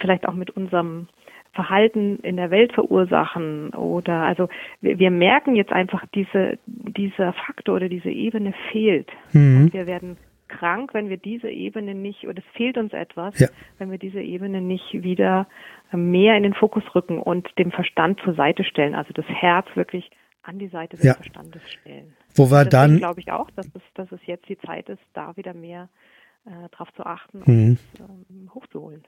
vielleicht 0.00 0.26
auch 0.26 0.34
mit 0.34 0.50
unserem 0.50 1.06
Verhalten 1.52 2.20
in 2.22 2.36
der 2.36 2.50
Welt 2.50 2.72
verursachen 2.72 3.70
oder 3.70 4.22
also 4.22 4.48
wir, 4.80 4.98
wir 4.98 5.10
merken 5.10 5.56
jetzt 5.56 5.72
einfach 5.72 6.04
diese 6.14 6.58
dieser 6.66 7.32
Faktor 7.32 7.76
oder 7.76 7.88
diese 7.88 8.10
Ebene 8.10 8.54
fehlt. 8.70 9.08
Mhm. 9.32 9.72
wir 9.72 9.86
werden 9.86 10.16
krank, 10.58 10.92
wenn 10.94 11.08
wir 11.08 11.16
diese 11.16 11.48
Ebene 11.48 11.94
nicht, 11.94 12.26
oder 12.26 12.38
es 12.38 12.56
fehlt 12.56 12.76
uns 12.76 12.92
etwas, 12.92 13.38
ja. 13.38 13.48
wenn 13.78 13.90
wir 13.90 13.98
diese 13.98 14.20
Ebene 14.20 14.60
nicht 14.60 14.92
wieder 14.92 15.46
mehr 15.92 16.36
in 16.36 16.42
den 16.42 16.54
Fokus 16.54 16.82
rücken 16.94 17.18
und 17.18 17.48
dem 17.58 17.70
Verstand 17.70 18.20
zur 18.24 18.34
Seite 18.34 18.64
stellen, 18.64 18.94
also 18.94 19.12
das 19.12 19.26
Herz 19.26 19.66
wirklich 19.74 20.10
an 20.42 20.58
die 20.58 20.68
Seite 20.68 20.96
des 20.96 21.06
ja. 21.06 21.14
Verstandes 21.14 21.62
stellen. 21.70 22.14
Wo 22.34 22.50
wir 22.50 22.64
dann 22.64 22.98
glaube 22.98 23.20
ich 23.20 23.30
auch, 23.30 23.50
dass 23.52 23.66
es, 23.66 23.82
dass 23.94 24.10
es 24.12 24.20
jetzt 24.26 24.48
die 24.48 24.58
Zeit 24.58 24.88
ist, 24.88 25.02
da 25.12 25.36
wieder 25.36 25.54
mehr 25.54 25.88
äh, 26.46 26.68
drauf 26.70 26.88
zu 26.94 27.04
achten 27.04 27.42
mhm. 27.44 27.78
und 27.98 28.28
ähm, 28.30 28.50
hochzuholen. 28.54 29.04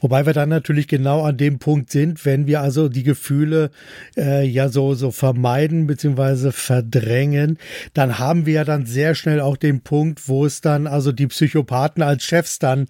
Wobei 0.00 0.26
wir 0.26 0.32
dann 0.32 0.48
natürlich 0.48 0.88
genau 0.88 1.22
an 1.22 1.36
dem 1.36 1.58
Punkt 1.58 1.90
sind, 1.90 2.24
wenn 2.26 2.46
wir 2.46 2.60
also 2.60 2.88
die 2.88 3.04
Gefühle 3.04 3.70
äh, 4.16 4.44
ja 4.44 4.68
so, 4.68 4.94
so 4.94 5.12
vermeiden 5.12 5.86
beziehungsweise 5.86 6.50
verdrängen, 6.50 7.58
dann 7.94 8.18
haben 8.18 8.44
wir 8.46 8.54
ja 8.54 8.64
dann 8.64 8.84
sehr 8.84 9.14
schnell 9.14 9.40
auch 9.40 9.56
den 9.56 9.80
Punkt, 9.80 10.28
wo 10.28 10.44
es 10.44 10.60
dann 10.60 10.86
also 10.86 11.12
die 11.12 11.28
Psychopathen 11.28 12.02
als 12.02 12.24
Chefs 12.24 12.58
dann 12.58 12.88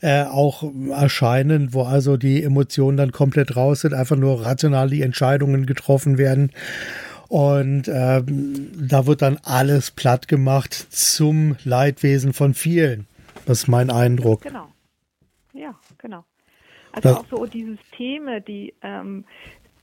äh, 0.00 0.22
auch 0.22 0.64
erscheinen, 0.90 1.74
wo 1.74 1.82
also 1.82 2.16
die 2.16 2.42
Emotionen 2.42 2.96
dann 2.96 3.12
komplett 3.12 3.56
raus 3.56 3.82
sind, 3.82 3.92
einfach 3.92 4.16
nur 4.16 4.44
rational 4.44 4.88
die 4.88 5.02
Entscheidungen 5.02 5.66
getroffen 5.66 6.18
werden. 6.18 6.50
Und 7.28 7.88
ähm, 7.88 8.70
da 8.88 9.06
wird 9.06 9.22
dann 9.22 9.38
alles 9.42 9.90
platt 9.90 10.28
gemacht 10.28 10.72
zum 10.90 11.56
Leidwesen 11.64 12.32
von 12.32 12.54
vielen. 12.54 13.06
Das 13.46 13.60
ist 13.60 13.68
mein 13.68 13.90
Eindruck. 13.90 14.42
Genau. 14.42 14.68
Ja, 15.52 15.74
genau. 15.98 16.24
Also 16.94 17.08
das 17.08 17.18
auch 17.18 17.26
so 17.26 17.46
die 17.46 17.64
Systeme, 17.64 18.40
die 18.40 18.74
ähm, 18.82 19.24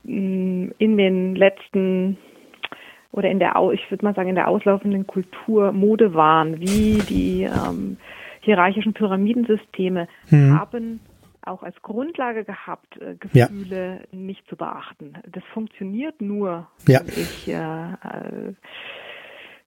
in 0.04 0.72
den 0.78 1.34
letzten 1.36 2.18
oder 3.12 3.30
in 3.30 3.38
der, 3.38 3.54
ich 3.72 3.90
würde 3.90 4.04
mal 4.04 4.14
sagen, 4.14 4.30
in 4.30 4.34
der 4.34 4.48
auslaufenden 4.48 5.06
Kultur 5.06 5.72
Mode 5.72 6.14
waren, 6.14 6.60
wie 6.60 6.98
die 7.08 7.42
ähm, 7.42 7.98
hierarchischen 8.40 8.94
Pyramidensysteme 8.94 10.08
hm. 10.28 10.58
haben 10.58 11.00
auch 11.44 11.62
als 11.62 11.80
Grundlage 11.82 12.44
gehabt, 12.44 13.00
äh, 13.00 13.16
Gefühle 13.16 14.00
ja. 14.00 14.18
nicht 14.18 14.46
zu 14.48 14.56
beachten. 14.56 15.14
Das 15.30 15.42
funktioniert 15.52 16.20
nur, 16.20 16.68
ja. 16.86 17.00
wenn 17.00 17.08
ich 17.08 17.48
äh, 17.48 17.92
äh 17.92 18.54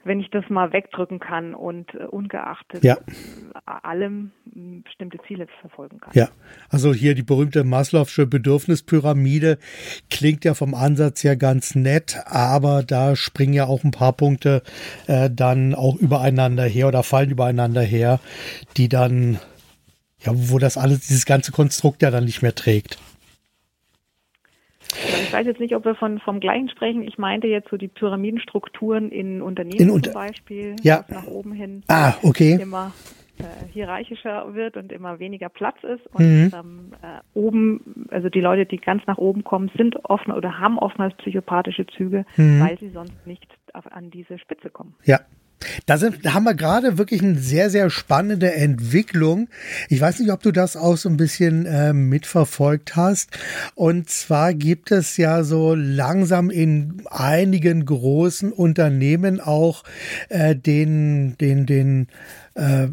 wenn 0.06 0.20
ich 0.20 0.30
das 0.30 0.46
mal 0.50 0.72
wegdrücken 0.72 1.20
kann 1.20 1.56
und 1.56 1.94
äh, 1.96 2.04
ungeachtet 2.04 2.84
ja. 2.84 2.98
allem 3.66 4.32
bestimmte 4.84 5.18
Ziele 5.28 5.48
verfolgen 5.62 6.00
kann. 6.00 6.14
Ja, 6.14 6.30
also 6.70 6.94
hier 6.94 7.16
die 7.16 7.24
berühmte 7.24 7.64
Maslow'sche 7.64 8.28
Bedürfnispyramide 8.28 9.58
klingt 10.12 10.46
ja 10.46 10.54
vom 10.54 10.76
Ansatz 10.76 11.24
her 11.24 11.36
ganz 11.36 11.74
nett, 11.74 12.22
aber 12.28 12.84
da 12.84 13.16
springen 13.16 13.54
ja 13.54 13.66
auch 13.66 13.84
ein 13.84 13.92
paar 13.92 14.14
Punkte 14.14 14.62
äh, 15.08 15.30
dann 15.32 15.74
auch 15.74 15.96
übereinander 15.96 16.66
her 16.66 16.88
oder 16.88 17.02
fallen 17.02 17.32
übereinander 17.32 17.82
her, 17.82 18.20
die 18.78 18.90
dann, 18.90 19.40
ja, 20.20 20.32
wo 20.36 20.60
das 20.60 20.78
alles, 20.78 21.08
dieses 21.08 21.26
ganze 21.26 21.52
Konstrukt 21.52 22.04
ja 22.04 22.12
dann 22.12 22.26
nicht 22.26 22.44
mehr 22.44 22.56
trägt. 22.56 23.00
Ich 25.24 25.34
weiß 25.34 25.46
jetzt 25.46 25.60
nicht, 25.60 25.76
ob 25.76 25.86
wir 25.86 25.96
von, 25.96 26.20
vom 26.20 26.40
gleichen 26.40 26.70
sprechen. 26.70 27.04
Ich 27.04 27.18
meinte 27.18 27.48
jetzt 27.48 27.70
so 27.70 27.78
die 27.78 27.88
Pyramidenstrukturen 27.88 29.12
in 29.12 29.42
Unternehmen 29.42 29.80
in 29.80 29.90
unter 29.90 30.12
zum 30.12 30.22
Beispiel, 30.22 30.76
ja. 30.82 31.06
nach 31.08 31.28
oben 31.28 31.52
hin 31.54 31.84
ah, 31.88 32.14
okay. 32.24 32.58
immer 32.62 32.92
äh, 33.38 33.44
hierarchischer 33.74 34.54
wird 34.54 34.78
und 34.78 34.92
immer 34.92 35.20
weniger 35.20 35.50
Platz 35.50 35.78
ist. 35.84 36.06
Und 36.14 36.26
mhm. 36.26 36.52
ähm, 36.54 36.92
äh, 37.02 37.20
oben, 37.34 38.08
also 38.10 38.30
die 38.30 38.42
Leute, 38.42 38.66
die 38.66 38.78
ganz 38.78 39.04
nach 39.08 39.18
oben 39.18 39.44
kommen, 39.44 39.70
sind 39.76 39.98
offen 40.06 40.32
oder 40.32 40.60
haben 40.60 40.78
oftmals 40.80 41.16
psychopathische 41.18 41.86
Züge, 41.88 42.26
mhm. 42.38 42.62
weil 42.62 42.80
sie 42.80 42.90
sonst 42.90 43.28
nicht 43.28 43.48
auf, 43.74 43.92
an 43.92 44.10
diese 44.10 44.40
Spitze 44.40 44.70
kommen. 44.70 44.96
Ja, 45.04 45.20
da, 45.86 45.98
sind, 45.98 46.26
da 46.26 46.34
haben 46.34 46.44
wir 46.44 46.54
gerade 46.54 46.98
wirklich 46.98 47.22
eine 47.22 47.38
sehr, 47.38 47.70
sehr 47.70 47.90
spannende 47.90 48.54
Entwicklung. 48.54 49.50
Ich 49.90 50.02
weiß 50.02 50.20
nicht, 50.20 50.32
ob 50.32 50.42
du 50.42 50.52
das 50.52 50.76
auch 50.76 50.98
so 50.98 51.10
ein 51.10 51.18
bisschen 51.18 51.66
äh, 51.66 51.94
mitverfolgt 51.94 52.96
hast. 52.96 53.32
Und 53.76 54.10
zwar 54.10 54.54
gibt 54.54 54.92
es 54.92 55.18
ja 55.18 55.44
so 55.44 55.76
langsam 55.76 56.50
in 56.50 57.04
einigen 57.10 57.86
großen 57.86 58.52
Unternehmen 58.52 59.40
auch 59.40 59.84
äh, 60.30 60.56
den, 60.56 61.38
den, 61.38 61.66
den, 61.66 62.08
äh, 62.56 62.88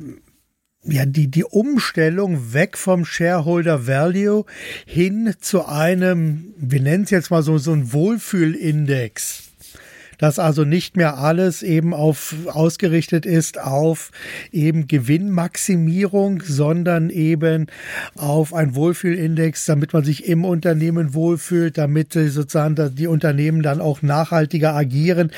ja, 0.84 1.06
die, 1.06 1.28
die 1.28 1.44
Umstellung 1.44 2.52
weg 2.52 2.76
vom 2.76 3.04
Shareholder 3.04 3.86
Value 3.86 4.44
hin 4.84 5.34
zu 5.40 5.66
einem, 5.66 6.54
wir 6.56 6.80
nennen 6.80 7.04
es 7.04 7.10
jetzt 7.10 7.30
mal 7.30 7.42
so, 7.42 7.58
so 7.58 7.72
ein 7.72 7.92
Wohlfühlindex 7.92 9.51
dass 10.22 10.38
also 10.38 10.64
nicht 10.64 10.96
mehr 10.96 11.18
alles 11.18 11.64
eben 11.64 11.92
auf 11.92 12.36
ausgerichtet 12.46 13.26
ist 13.26 13.60
auf 13.60 14.12
eben 14.52 14.86
Gewinnmaximierung, 14.86 16.42
sondern 16.42 17.10
eben 17.10 17.66
auf 18.16 18.54
ein 18.54 18.76
Wohlfühlindex, 18.76 19.66
damit 19.66 19.92
man 19.92 20.04
sich 20.04 20.28
im 20.28 20.44
Unternehmen 20.44 21.12
wohlfühlt, 21.12 21.76
damit 21.76 22.12
sozusagen 22.12 22.76
die 22.94 23.08
Unternehmen 23.08 23.62
dann 23.62 23.80
auch 23.80 24.00
nachhaltiger 24.02 24.76
agieren. 24.76 25.32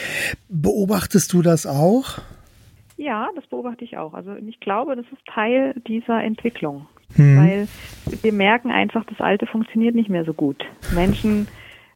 Beobachtest 0.50 1.33
du 1.33 1.41
das 1.41 1.67
auch? 1.67 2.19
Ja, 2.99 3.31
das 3.37 3.47
beobachte 3.47 3.85
ich 3.85 3.97
auch. 3.97 4.12
Also 4.12 4.35
ich 4.35 4.61
glaube, 4.61 4.97
das 4.97 5.07
ist 5.07 5.25
Teil 5.33 5.75
dieser 5.88 6.23
Entwicklung, 6.23 6.87
hm. 7.17 7.38
weil 7.38 7.69
wir 8.21 8.33
merken 8.35 8.71
einfach, 8.71 9.07
das 9.07 9.21
Alte 9.23 9.47
funktioniert 9.47 9.95
nicht 9.95 10.11
mehr 10.11 10.26
so 10.26 10.35
gut. 10.35 10.62
Menschen 10.95 11.49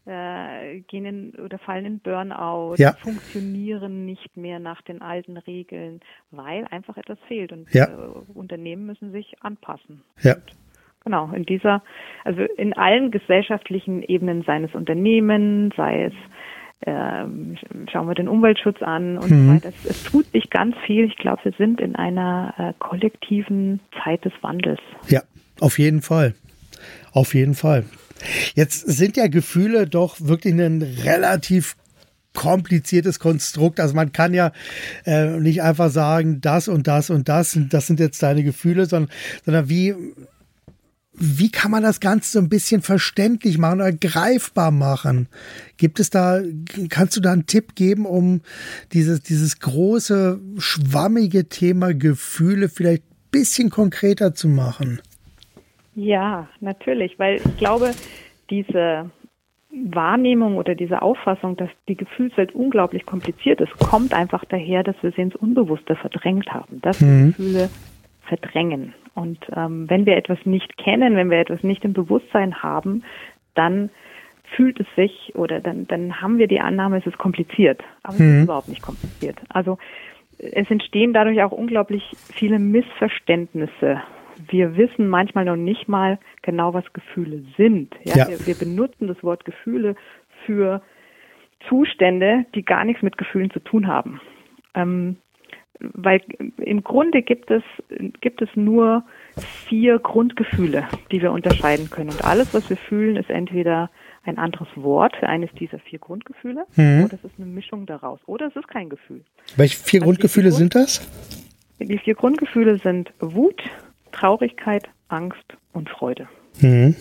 äh, 0.09 0.81
gehen 0.81 1.05
in, 1.05 1.33
oder 1.45 1.59
fallen 1.59 1.85
in 1.85 1.99
Burnout, 2.01 2.77
ja. 2.79 2.95
funktionieren 2.95 4.05
nicht 4.05 4.37
mehr 4.37 4.59
nach 4.59 4.83
den 4.83 5.03
alten 5.03 5.37
Regeln, 5.37 6.01
weil 6.31 6.65
einfach 6.71 6.97
etwas 6.97 7.19
fehlt 7.29 7.53
und 7.53 7.73
ja. 7.73 7.85
äh, 7.85 8.35
Unternehmen 8.35 8.87
müssen 8.87 9.13
sich 9.13 9.37
anpassen. 9.41 10.03
Ja. 10.23 10.35
Und 10.35 10.43
genau, 11.05 11.31
in 11.33 11.45
dieser, 11.45 11.83
also 12.25 12.43
in 12.43 12.73
allen 12.75 13.11
gesellschaftlichen 13.11 14.03
Ebenen 14.03 14.43
seines 14.43 14.75
Unternehmens, 14.75 15.75
sei 15.77 16.05
es 16.05 16.15
ähm, 16.87 17.57
schauen 17.91 18.07
wir 18.07 18.15
den 18.15 18.29
Umweltschutz 18.29 18.81
an 18.83 19.19
und 19.19 19.31
mhm. 19.31 19.47
so 19.47 19.53
weiter. 19.55 19.69
Es, 19.71 19.85
es, 19.85 20.05
tut 20.05 20.27
sich 20.27 20.49
ganz 20.49 20.77
viel. 20.87 21.07
Ich 21.07 21.17
glaube, 21.17 21.45
wir 21.45 21.53
sind 21.59 21.81
in 21.81 21.97
einer 21.97 22.55
äh, 22.57 22.73
kollektiven 22.79 23.81
Zeit 24.03 24.25
des 24.25 24.33
Wandels. 24.43 24.81
Ja, 25.09 25.23
auf 25.61 25.79
jeden 25.79 26.03
Fall. 26.03 26.35
Auf 27.13 27.35
jeden 27.35 27.55
Fall. 27.55 27.85
Jetzt 28.55 28.81
sind 28.87 29.17
ja 29.17 29.29
Gefühle 29.29 29.87
doch 29.87 30.17
wirklich 30.21 30.55
ein 30.55 30.83
relativ 30.83 31.77
kompliziertes 32.35 33.19
Konstrukt. 33.19 33.81
Also 33.81 33.95
man 33.95 34.13
kann 34.13 34.35
ja 34.35 34.53
äh, 35.05 35.39
nicht 35.41 35.63
einfach 35.63 35.91
sagen, 35.91 36.41
das 36.41 36.69
und 36.69 36.87
das 36.87 37.11
und 37.11 37.29
das, 37.29 37.59
das 37.69 37.87
sind 37.87 38.01
jetzt 38.01 38.23
deine 38.23 38.45
Gefühle, 38.45 38.87
sondern, 38.87 39.11
sondern 39.45 39.69
wie, 39.69 39.95
wie 41.15 41.51
kann 41.51 41.73
man 41.73 41.83
das 41.83 41.99
Ganze 41.99 42.31
so 42.31 42.39
ein 42.39 42.49
bisschen 42.49 42.81
verständlich 42.81 43.59
machen 43.59 43.81
oder 43.81 43.93
greifbar 43.93 44.71
machen? 44.71 45.29
Gibt 45.79 45.99
es 45.99 46.11
da, 46.11 46.41
kannst 46.89 47.17
du 47.17 47.21
da 47.21 47.33
einen 47.33 47.47
Tipp 47.47 47.75
geben, 47.75 48.07
um 48.07 48.43
dieses, 48.93 49.23
dieses 49.23 49.59
große, 49.59 50.39
schwammige 50.59 51.49
Thema 51.49 51.93
Gefühle 51.93 52.69
vielleicht 52.69 53.03
ein 53.03 53.31
bisschen 53.33 53.71
konkreter 53.71 54.35
zu 54.35 54.49
machen? 54.49 55.01
Ja, 55.99 56.47
natürlich, 56.61 57.19
weil 57.19 57.37
ich 57.37 57.57
glaube, 57.57 57.91
diese 58.51 59.11
Wahrnehmung 59.71 60.57
oder 60.57 60.77
diese 60.77 61.03
Auffassung, 61.03 61.57
dass 61.57 61.71
die 61.89 61.97
Gefühlswelt 61.97 62.55
unglaublich 62.55 63.05
kompliziert 63.05 63.61
ist, 63.61 63.77
kommt 63.81 64.15
einfach 64.15 64.45
daher, 64.45 64.85
dass 64.85 64.95
wir 65.03 65.11
sie 65.11 65.23
ins 65.23 65.35
Unbewusste 65.35 65.97
verdrängt 65.97 66.55
haben, 66.55 66.81
dass 66.83 67.01
mhm. 67.01 67.31
Gefühle 67.31 67.69
verdrängen. 68.23 68.95
Und 69.15 69.39
ähm, 69.57 69.91
wenn 69.91 70.07
wir 70.07 70.17
etwas 70.17 70.39
nicht 70.45 70.77
kennen, 70.77 71.17
wenn 71.17 71.31
wir 71.31 71.41
etwas 71.41 71.65
nicht 71.65 71.85
im 71.85 71.95
Bewusstsein 71.95 72.63
haben, 72.63 73.03
dann 73.57 73.91
fühlt 74.55 74.79
es 74.79 74.87
sich 74.95 75.33
oder 75.35 75.59
dann, 75.59 75.89
dann 75.89 76.23
haben 76.23 76.39
wir 76.39 76.47
die 76.47 76.61
Annahme, 76.61 76.99
es 76.99 77.07
ist 77.07 77.19
kompliziert. 77.19 77.83
Aber 78.05 78.15
es 78.15 78.21
ist 78.21 78.37
mhm. 78.37 78.43
überhaupt 78.45 78.69
nicht 78.69 78.83
kompliziert. 78.83 79.37
Also 79.49 79.79
es 80.39 80.71
entstehen 80.71 81.13
dadurch 81.13 81.43
auch 81.43 81.51
unglaublich 81.51 82.05
viele 82.33 82.61
Missverständnisse. 82.61 84.01
Wir 84.51 84.77
wissen 84.77 85.09
manchmal 85.09 85.45
noch 85.45 85.57
nicht 85.57 85.89
mal 85.89 86.19
genau, 86.43 86.75
was 86.75 86.85
Gefühle 86.93 87.45
sind. 87.57 87.95
Ja? 88.05 88.17
ja. 88.17 88.29
Wir, 88.29 88.47
wir 88.47 88.55
benutzen 88.55 89.07
das 89.09 89.23
Wort 89.23 89.45
Gefühle 89.45 89.97
für 90.47 90.83
Zustände, 91.69 92.47
die 92.55 92.65
gar 92.65 92.85
nichts 92.85 93.03
mit 93.03 93.19
Gefühlen 93.19 93.51
zu 93.51 93.61
tun 93.61 93.87
haben. 93.87 94.21
Ähm, 94.75 95.17
weil 95.81 96.21
im 96.59 96.83
Grunde 96.83 97.23
gibt 97.23 97.51
es, 97.51 97.63
gibt 98.21 98.43
es 98.43 98.49
nur 98.55 99.05
vier 99.69 99.99
Grundgefühle, 99.99 100.89
die 101.13 101.23
wir 101.23 101.33
unterscheiden 101.33 101.89
können. 101.91 102.11
Und 102.11 102.25
alles, 102.25 102.53
was 102.53 102.69
wir 102.69 102.77
fühlen, 102.77 103.17
ist 103.17 103.31
entweder 103.31 103.91
ein 104.25 104.39
anderes 104.39 104.69
Wort 104.75 105.17
für 105.17 105.29
eines 105.29 105.51
dieser 105.53 105.79
vier 105.79 105.99
Grundgefühle 105.99 106.67
mhm. 106.77 107.05
oder 107.05 107.15
es 107.15 107.25
ist 107.25 107.35
eine 107.39 107.47
Mischung 107.47 107.87
daraus 107.87 108.21
oder 108.27 108.47
es 108.49 108.57
ist 108.57 108.69
kein 108.69 108.89
Gefühl. 108.89 109.23
Welche 109.57 109.79
vier 109.79 110.01
also 110.01 110.11
Grundgefühle 110.11 110.53
sind 110.53 110.75
das? 110.75 111.09
Die 111.79 111.99
vier 111.99 112.15
Grundgefühle 112.15 112.79
sind 112.79 113.13
Wut, 113.21 113.63
Traurigkeit, 114.19 114.89
Angst 115.09 115.57
und 115.73 115.89
Freude. 115.89 116.29
Mhm. 116.61 116.97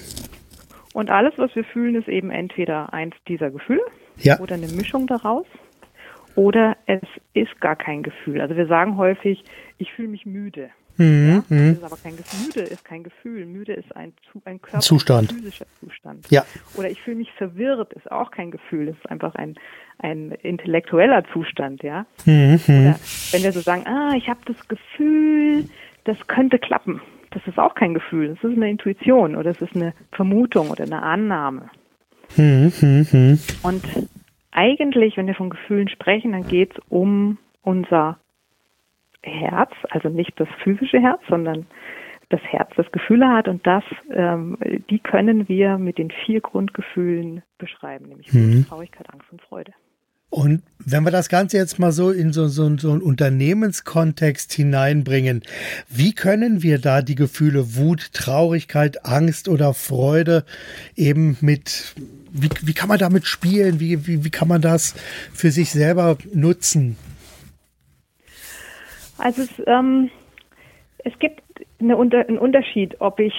Und 0.94 1.10
alles, 1.10 1.34
was 1.38 1.56
wir 1.56 1.64
fühlen, 1.64 1.96
ist 1.96 2.08
eben 2.08 2.32
entweder 2.32 2.94
eins 2.94 3.16
dieser 3.28 3.52
Gefühle 3.52 3.82
ja. 4.18 4.40
oder 4.40 4.56
eine 4.56 4.68
Mischung 4.68 5.08
daraus 5.08 5.46
oder 6.36 6.78
es 6.86 7.02
ist 7.34 7.60
gar 7.62 7.76
kein 7.76 8.04
Gefühl. 8.04 8.42
Also 8.42 8.56
wir 8.56 8.68
sagen 8.68 8.98
häufig, 8.98 9.44
ich 9.78 9.92
fühle 9.94 10.10
mich 10.10 10.26
müde. 10.26 10.70
Mhm, 10.98 11.44
ja? 11.50 11.56
Mhm. 11.56 11.68
Das 11.70 11.78
ist 11.78 11.84
aber 11.84 11.98
kein 11.98 12.18
Gefühl. 12.18 12.48
Müde 12.48 12.62
ist 12.62 12.86
kein 12.86 13.04
Gefühl. 13.04 13.46
Müde 13.46 13.74
ist 13.74 13.96
ein, 13.96 14.14
ein 14.46 14.62
Körper, 14.62 14.80
Zustand. 14.80 15.32
Ein 15.32 15.38
physischer 15.38 15.66
Zustand. 15.80 16.26
Ja. 16.30 16.46
Oder 16.76 16.90
ich 16.90 17.02
fühle 17.02 17.18
mich 17.18 17.32
verwirrt, 17.34 17.94
ist 17.94 18.12
auch 18.12 18.32
kein 18.32 18.52
Gefühl. 18.52 18.88
Das 18.88 18.96
ist 18.98 19.10
einfach 19.10 19.36
ein, 19.36 19.56
ein 20.00 20.32
intellektueller 20.32 21.24
Zustand, 21.34 21.84
ja. 21.84 22.06
Mhm, 22.26 22.60
mhm. 22.68 22.88
Oder 22.88 23.00
wenn 23.32 23.44
wir 23.44 23.52
so 23.52 23.62
sagen, 23.62 23.86
ah, 23.86 24.14
ich 24.16 24.28
habe 24.30 24.40
das 24.46 24.68
Gefühl, 24.68 25.70
das 26.08 26.28
könnte 26.28 26.60
klappen. 26.60 27.02
Das 27.32 27.46
ist 27.46 27.60
auch 27.60 27.76
kein 27.76 27.94
Gefühl. 27.94 28.30
Das 28.30 28.44
ist 28.50 28.56
eine 28.56 28.70
Intuition 28.70 29.36
oder 29.36 29.52
es 29.52 29.62
ist 29.62 29.76
eine 29.76 29.94
Vermutung 30.12 30.70
oder 30.70 30.86
eine 30.86 31.04
Annahme. 31.04 31.70
Mhm, 32.36 32.72
mhm, 32.82 33.40
Und 33.64 33.84
eigentlich, 34.52 35.18
wenn 35.18 35.28
wir 35.28 35.36
von 35.36 35.50
Gefühlen 35.50 35.88
sprechen, 35.90 36.32
dann 36.32 36.48
geht 36.48 36.72
es 36.72 36.84
um 36.90 37.38
unser 37.62 38.18
Herz, 39.22 39.72
also 39.90 40.10
nicht 40.10 40.40
das 40.40 40.48
physische 40.64 41.00
Herz, 41.00 41.22
sondern 41.30 41.66
das 42.30 42.42
Herz, 42.42 42.70
das 42.76 42.92
Gefühle 42.92 43.30
hat 43.30 43.48
und 43.48 43.66
das, 43.66 43.84
ähm, 44.12 44.58
die 44.90 45.00
können 45.00 45.48
wir 45.48 45.78
mit 45.78 45.98
den 45.98 46.12
vier 46.26 46.42
Grundgefühlen 46.42 47.42
beschreiben, 47.58 48.10
nämlich 48.10 48.32
mhm. 48.34 48.66
Traurigkeit, 48.68 49.08
Angst 49.14 49.32
und 49.32 49.42
Freude. 49.42 49.74
Und 50.30 50.62
wenn 50.80 51.04
wir 51.04 51.12
das 51.12 51.30
Ganze 51.30 51.58
jetzt 51.58 51.80
mal 51.80 51.92
so 51.92 52.12
in 52.12 52.34
so, 52.34 52.48
so, 52.48 52.78
so 52.78 52.92
einen 52.92 53.02
Unternehmenskontext 53.02 54.52
hineinbringen, 54.54 55.42
wie 55.90 56.14
können 56.14 56.62
wir 56.64 56.80
da 56.80 57.02
die 57.02 57.16
Gefühle 57.16 57.76
Wut, 57.76 58.14
Traurigkeit, 58.14 59.06
Angst 59.06 59.48
oder 59.48 59.74
Freude 59.74 60.44
eben 60.96 61.38
mit, 61.42 61.96
wie, 62.32 62.50
wie 62.62 62.74
kann 62.74 62.90
man 62.90 63.00
damit 63.00 63.26
spielen? 63.26 63.80
Wie, 63.80 64.06
wie, 64.06 64.26
wie 64.26 64.30
kann 64.30 64.50
man 64.50 64.62
das 64.62 64.96
für 65.34 65.52
sich 65.52 65.72
selber 65.72 66.18
nutzen? 66.34 66.98
Also 69.18 69.44
es, 69.44 69.50
ähm, 69.66 70.10
es 71.00 71.18
gibt 71.20 71.42
eine, 71.80 71.98
einen 71.98 72.38
Unterschied, 72.38 73.00
ob 73.00 73.20
ich 73.20 73.34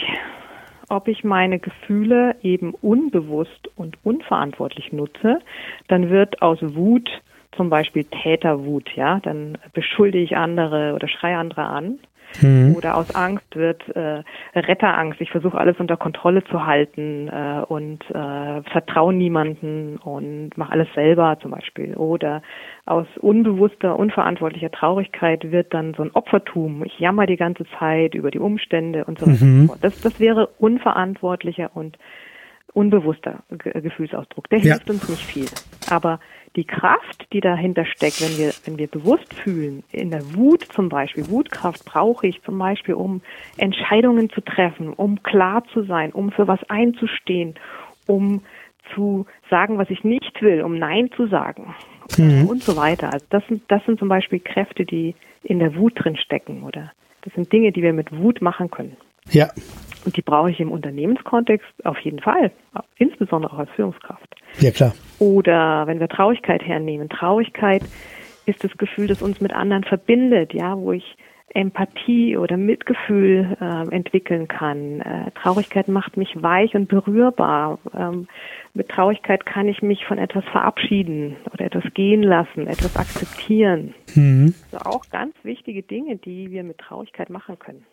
ob 0.89 1.09
ich 1.09 1.25
meine 1.25 1.59
Gefühle 1.59 2.37
eben 2.43 2.75
unbewusst 2.75 3.69
und 3.77 3.99
unverantwortlich 4.05 4.93
nutze, 4.93 5.41
dann 5.89 6.11
wird 6.11 6.43
aus 6.43 6.59
Wut 6.63 7.11
zum 7.53 7.71
Beispiel 7.71 8.05
Täterwut, 8.05 8.89
ja, 8.95 9.21
dann 9.21 9.59
beschuldige 9.73 10.25
ich 10.25 10.37
andere 10.37 10.95
oder 10.95 11.09
schreie 11.09 11.37
andere 11.37 11.65
an. 11.65 11.99
Mhm. 12.41 12.75
Oder 12.77 12.97
aus 12.97 13.15
Angst 13.15 13.57
wird 13.57 13.83
äh, 13.95 14.23
Retterangst. 14.55 15.21
Ich 15.21 15.31
versuche 15.31 15.59
alles 15.59 15.77
unter 15.79 15.97
Kontrolle 15.97 16.45
zu 16.45 16.67
halten 16.67 17.29
äh, 17.29 17.63
und 17.67 18.03
äh, 18.11 18.63
vertraue 18.71 19.13
niemanden 19.13 19.97
und 19.97 20.57
mache 20.57 20.73
alles 20.73 20.89
selber 20.95 21.39
zum 21.41 21.51
Beispiel. 21.51 21.95
Oder 21.95 22.43
aus 22.87 23.07
unbewusster, 23.21 23.99
unverantwortlicher 23.99 24.71
Traurigkeit 24.71 25.51
wird 25.51 25.75
dann 25.75 25.95
so 25.95 26.03
ein 26.03 26.11
Opfertum. 26.13 26.85
Ich 26.85 26.99
jammer 26.99 27.27
die 27.27 27.37
ganze 27.37 27.65
Zeit 27.79 28.15
über 28.15 28.31
die 28.31 28.39
Umstände 28.39 29.05
und 29.05 29.19
so 29.19 29.27
weiter. 29.27 29.45
Mhm. 29.45 29.71
Das, 29.81 30.01
das 30.01 30.21
wäre 30.21 30.49
unverantwortlicher 30.59 31.71
und 31.75 31.99
unbewusster 32.73 33.43
Gefühlsausdruck. 33.51 34.49
Der 34.51 34.61
hilft 34.61 34.87
ja. 34.87 34.93
uns 34.93 35.09
nicht 35.09 35.25
viel. 35.25 35.49
Aber 35.91 36.21
die 36.59 36.65
Kraft, 36.65 37.27
die 37.33 37.41
dahinter 37.41 37.87
steckt, 37.87 38.21
wenn 38.21 38.37
wir, 38.37 38.53
wenn 38.65 38.79
wir 38.79 38.89
bewusst 38.89 39.33
fühlen, 39.33 39.85
in 39.93 40.11
der 40.11 40.35
Wut 40.35 40.65
zum 40.75 40.89
Beispiel, 40.89 41.31
Wutkraft 41.31 41.85
brauche 41.85 42.27
ich 42.27 42.43
zum 42.43 42.59
Beispiel, 42.59 42.95
um 42.95 43.23
Entscheidungen 43.57 44.29
zu 44.29 44.41
treffen, 44.41 44.93
um 44.93 45.23
klar 45.23 45.63
zu 45.73 45.85
sein, 45.85 46.11
um 46.13 46.33
für 46.33 46.49
was 46.49 46.59
einzustehen, 46.69 47.55
um 48.09 48.43
zu 48.93 49.27
sagen, 49.49 49.79
was 49.79 49.89
ich 49.89 50.03
nicht 50.03 50.43
will, 50.43 50.63
um 50.63 50.79
Nein 50.79 51.11
zu 51.17 51.29
sagen 51.29 51.77
mhm. 52.17 52.49
und 52.49 52.65
so 52.65 52.77
weiter. 52.77 53.13
Also 53.13 53.25
das 53.31 53.47
sind, 53.47 53.63
das 53.69 53.85
sind 53.87 54.01
zum 54.01 54.09
Beispiel 54.09 54.41
Kräfte, 54.41 54.85
die 54.85 55.15
in 55.45 55.61
der 55.61 55.77
Wut 55.77 55.93
drin 55.95 56.17
stecken 56.17 56.65
oder 56.65 56.91
das 57.23 57.35
sind 57.35 57.53
Dinge, 57.53 57.71
die 57.71 57.83
wir 57.83 57.93
mit 57.93 58.11
Wut 58.17 58.43
machen 58.43 58.69
können. 58.69 58.97
Ja. 59.31 59.49
Und 60.05 60.17
die 60.17 60.23
brauche 60.23 60.51
ich 60.51 60.61
im 60.61 60.71
Unternehmenskontext 60.71 61.67
auf 61.85 61.99
jeden 62.01 62.21
Fall, 62.21 62.51
insbesondere 62.97 63.53
auch 63.53 63.59
als 63.59 63.71
Führungskraft. 63.71 64.35
Ja, 64.61 64.71
klar. 64.71 64.95
Oder 65.19 65.87
wenn 65.87 66.01
wir 66.01 66.09
Traurigkeit 66.09 66.63
hernehmen. 66.63 67.09
Traurigkeit 67.09 67.83
ist 68.47 68.65
das 68.65 68.77
Gefühl, 68.79 69.07
das 69.07 69.23
uns 69.23 69.41
mit 69.41 69.53
anderen 69.53 69.85
verbindet, 69.85 70.55
ja, 70.55 70.77
wo 70.77 70.93
ich 70.93 71.17
Empathie 71.55 72.37
oder 72.37 72.57
Mitgefühl 72.57 73.57
äh, 73.61 73.95
entwickeln 73.95 74.49
kann. 74.49 75.01
Äh, 75.01 75.31
Traurigkeit 75.33 75.89
macht 75.89 76.17
mich 76.17 76.31
weich 76.43 76.75
und 76.75 76.89
berührbar. 76.89 77.79
Ähm, 77.97 78.29
mit 78.75 78.89
Traurigkeit 78.91 79.47
kann 79.47 79.67
ich 79.67 79.81
mich 79.83 80.05
von 80.05 80.19
etwas 80.19 80.45
verabschieden 80.45 81.37
oder 81.53 81.65
etwas 81.65 81.85
gehen 81.95 82.23
lassen, 82.23 82.67
etwas 82.67 82.97
akzeptieren. 82.97 83.95
Mhm. 84.15 84.55
Also 84.73 84.91
auch 84.91 85.09
ganz 85.11 85.35
wichtige 85.43 85.83
Dinge, 85.83 86.17
die 86.17 86.51
wir 86.51 86.65
mit 86.65 86.79
Traurigkeit 86.79 87.31
machen 87.31 87.59
können. 87.59 87.85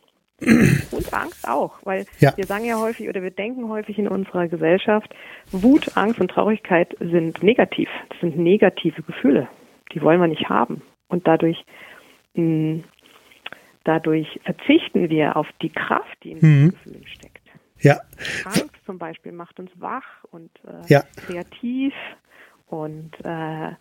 Und 0.42 1.14
Angst 1.14 1.48
auch, 1.48 1.80
weil 1.84 2.06
ja. 2.20 2.36
wir 2.36 2.46
sagen 2.46 2.66
ja 2.66 2.78
häufig 2.78 3.08
oder 3.08 3.24
wir 3.24 3.32
denken 3.32 3.70
häufig 3.70 3.98
in 3.98 4.08
unserer 4.08 4.48
Gesellschaft, 4.50 5.16
Wut, 5.52 5.96
Angst 5.96 6.20
und 6.20 6.30
Traurigkeit 6.30 6.96
sind 7.00 7.42
negativ. 7.42 7.88
Das 8.10 8.20
sind 8.20 8.38
negative 8.38 9.02
Gefühle. 9.02 9.48
Die 9.94 10.02
wollen 10.02 10.20
wir 10.20 10.28
nicht 10.28 10.50
haben. 10.50 10.82
Und 11.08 11.26
dadurch, 11.26 11.64
mh, 12.34 12.44
hm, 12.44 12.84
dadurch 13.86 14.40
verzichten 14.44 15.10
wir 15.10 15.38
auf 15.38 15.48
die 15.62 15.70
Kraft, 15.70 16.18
die 16.24 16.32
in 16.32 16.38
mhm. 16.38 16.42
den 16.42 16.72
Gefühlen 16.72 17.08
steckt. 17.08 17.46
Ja. 17.80 18.00
Angst 18.46 18.72
zum 18.86 18.98
Beispiel 18.98 19.32
macht 19.32 19.60
uns 19.60 19.72
wach 19.76 20.24
und 20.32 20.50
äh, 20.66 20.92
ja. 20.92 21.04
kreativ 21.16 21.94
und 22.68 23.14
äh, 23.24 23.72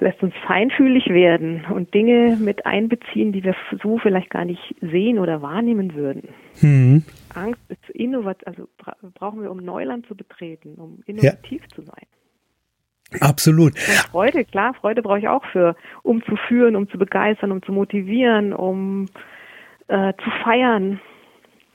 lässt 0.00 0.22
uns 0.22 0.34
feinfühlig 0.46 1.08
werden 1.08 1.64
und 1.72 1.92
Dinge 1.94 2.36
mit 2.40 2.66
einbeziehen, 2.66 3.32
die 3.32 3.44
wir 3.44 3.54
so 3.82 3.98
vielleicht 3.98 4.30
gar 4.30 4.44
nicht 4.44 4.74
sehen 4.80 5.18
oder 5.18 5.42
wahrnehmen 5.42 5.94
würden. 5.94 6.28
Mhm. 6.60 7.04
Angst 7.34 7.60
ist 7.68 7.90
innovat, 7.90 8.46
also 8.46 8.68
brauchen 9.14 9.42
wir, 9.42 9.50
um 9.50 9.58
Neuland 9.58 10.06
zu 10.06 10.14
betreten, 10.14 10.74
um 10.76 11.02
innovativ 11.06 11.62
ja. 11.62 11.68
zu 11.74 11.82
sein. 11.82 12.06
Absolut. 13.20 13.72
Und 13.72 13.78
Freude, 14.10 14.44
klar, 14.44 14.74
Freude 14.74 15.02
brauche 15.02 15.18
ich 15.18 15.28
auch 15.28 15.44
für, 15.46 15.76
um 16.02 16.22
zu 16.24 16.36
führen, 16.36 16.76
um 16.76 16.90
zu 16.90 16.98
begeistern, 16.98 17.52
um 17.52 17.62
zu 17.62 17.72
motivieren, 17.72 18.52
um 18.52 19.06
äh, 19.88 20.12
zu 20.22 20.30
feiern. 20.44 21.00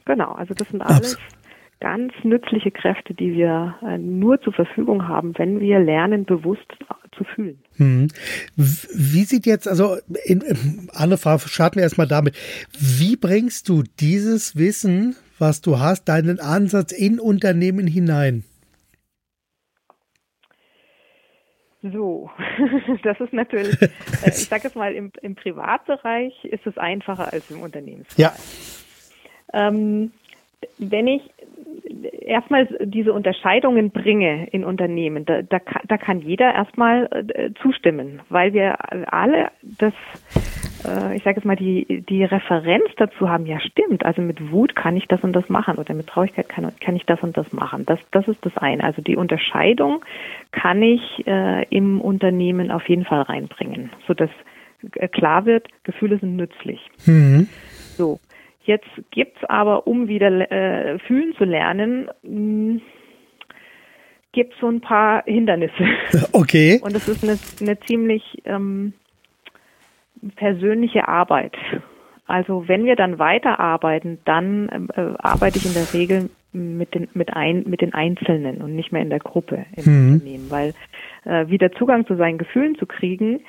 Genau, 0.06 0.34
also 0.34 0.54
das 0.54 0.70
sind 0.70 0.82
alles 0.82 1.16
Abs 1.16 1.43
ganz 1.84 2.14
nützliche 2.24 2.72
Kräfte, 2.72 3.14
die 3.14 3.34
wir 3.34 3.76
äh, 3.86 3.98
nur 3.98 4.40
zur 4.40 4.54
Verfügung 4.54 5.06
haben, 5.06 5.38
wenn 5.38 5.60
wir 5.60 5.82
lernen, 5.82 6.24
bewusst 6.24 6.66
zu 7.18 7.26
fühlen. 7.26 7.60
Hm. 7.76 8.08
Wie 8.56 9.24
sieht 9.26 9.46
jetzt, 9.46 9.68
also 9.68 9.98
in, 10.24 10.42
Anne, 10.94 11.18
starten 11.18 11.76
wir 11.76 11.84
erstmal 11.84 12.08
damit. 12.08 12.38
Wie 12.72 13.18
bringst 13.18 13.68
du 13.68 13.84
dieses 14.00 14.56
Wissen, 14.56 15.18
was 15.40 15.60
du 15.60 15.78
hast, 15.78 16.06
deinen 16.06 16.40
Ansatz 16.40 16.94
in 16.94 17.20
Unternehmen 17.20 17.86
hinein? 17.86 18.46
So, 21.82 22.30
das 23.04 23.20
ist 23.20 23.34
natürlich, 23.34 23.82
äh, 23.82 23.90
ich 24.28 24.46
sage 24.46 24.64
jetzt 24.64 24.78
mal, 24.78 24.94
im, 24.94 25.12
im, 25.22 25.36
Privatbereich 25.36 26.46
ist 26.46 26.66
es 26.66 26.78
einfacher 26.78 27.34
als 27.34 27.52
im 27.52 27.62
Unternehmensbereich. 27.62 28.18
Ja. 28.18 29.68
Ähm, 29.68 30.14
wenn 30.78 31.08
ich 31.08 31.22
erstmal 32.22 32.68
diese 32.82 33.14
Unterscheidungen 33.14 33.92
bringe 33.92 34.48
in 34.48 34.64
Unternehmen, 34.64 35.26
da, 35.26 35.42
da, 35.42 35.60
da 35.88 35.98
kann 35.98 36.20
jeder 36.20 36.54
erstmal 36.54 37.08
äh, 37.12 37.52
zustimmen, 37.62 38.22
weil 38.30 38.54
wir 38.54 38.76
alle 39.14 39.50
das, 39.62 39.94
äh, 40.86 41.16
ich 41.16 41.24
sage 41.24 41.38
jetzt 41.38 41.46
mal, 41.46 41.56
die, 41.56 42.04
die 42.08 42.24
Referenz 42.24 42.86
dazu 42.98 43.30
haben, 43.30 43.46
ja 43.46 43.60
stimmt, 43.60 44.06
also 44.06 44.22
mit 44.22 44.52
Wut 44.52 44.76
kann 44.76 44.98
ich 44.98 45.08
das 45.08 45.22
und 45.24 45.34
das 45.34 45.50
machen 45.50 45.78
oder 45.78 45.94
mit 45.94 46.08
Traurigkeit 46.08 46.50
kann, 46.50 46.72
kann 46.80 46.96
ich 46.96 47.06
das 47.06 47.22
und 47.22 47.38
das 47.38 47.52
machen. 47.54 47.86
Das, 47.86 48.00
das 48.12 48.28
ist 48.28 48.46
das 48.46 48.56
eine. 48.58 48.84
Also 48.84 49.02
die 49.02 49.16
Unterscheidung 49.16 50.04
kann 50.52 50.82
ich 50.82 51.02
äh, 51.28 51.64
im 51.70 52.02
Unternehmen 52.02 52.72
auf 52.72 52.88
jeden 52.90 53.06
Fall 53.06 53.22
reinbringen, 53.22 53.92
sodass 54.08 54.30
äh, 54.96 55.08
klar 55.08 55.46
wird, 55.46 55.68
Gefühle 55.84 56.18
sind 56.18 56.36
nützlich. 56.36 56.90
Mhm. 57.06 57.48
So. 57.98 58.20
Jetzt 58.64 58.88
gibt's 59.12 59.44
aber, 59.46 59.88
um 59.88 60.08
wieder 60.08 60.52
äh, 60.52 60.98
fühlen 61.00 61.34
zu 61.38 61.44
lernen, 61.44 62.10
hm, 62.24 62.82
gibt 64.32 64.54
so 64.60 64.68
ein 64.68 64.82
paar 64.82 65.24
Hindernisse. 65.26 65.86
Okay. 66.34 66.80
Und 66.84 66.96
es 66.96 67.08
ist 67.08 67.24
eine, 67.24 67.38
eine 67.62 67.80
ziemlich 67.82 68.24
ähm, 68.46 68.94
persönliche 70.36 71.08
Arbeit. 71.08 71.56
Also 72.26 72.68
wenn 72.68 72.86
wir 72.86 72.96
dann 72.96 73.20
weiterarbeiten, 73.20 74.20
dann 74.26 74.90
äh, 74.96 75.14
arbeite 75.20 75.58
ich 75.58 75.66
in 75.66 75.74
der 75.74 75.94
Regel 75.94 76.30
mit 76.54 76.94
den 76.94 77.08
mit 77.14 77.34
ein 77.36 77.64
mit 77.68 77.82
den 77.82 77.94
Einzelnen 77.94 78.62
und 78.62 78.76
nicht 78.76 78.92
mehr 78.92 79.02
in 79.02 79.10
der 79.10 79.20
Gruppe 79.20 79.66
im 79.76 79.84
mhm. 79.86 80.14
Unternehmen, 80.14 80.52
weil 80.52 80.74
äh, 81.26 81.48
wieder 81.50 81.72
Zugang 81.74 82.06
zu 82.06 82.16
seinen 82.16 82.38
Gefühlen 82.38 82.76
zu 82.78 82.86
kriegen, 82.86 83.42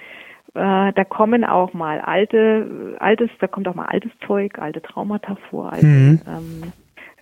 äh, 0.55 0.93
da 0.93 1.05
kommen 1.05 1.45
auch 1.45 1.73
mal 1.73 2.01
alte, 2.01 2.97
altes, 3.01 3.31
da 3.41 3.49
kommt 3.49 3.67
auch 3.69 3.75
mal 3.75 3.87
altes 3.87 4.13
Zeug, 4.27 4.59
alte 4.59 4.81
Traumata 4.81 5.37
vor, 5.51 5.73
alte 5.73 5.87
mhm. 5.87 6.21
ähm, 6.27 6.73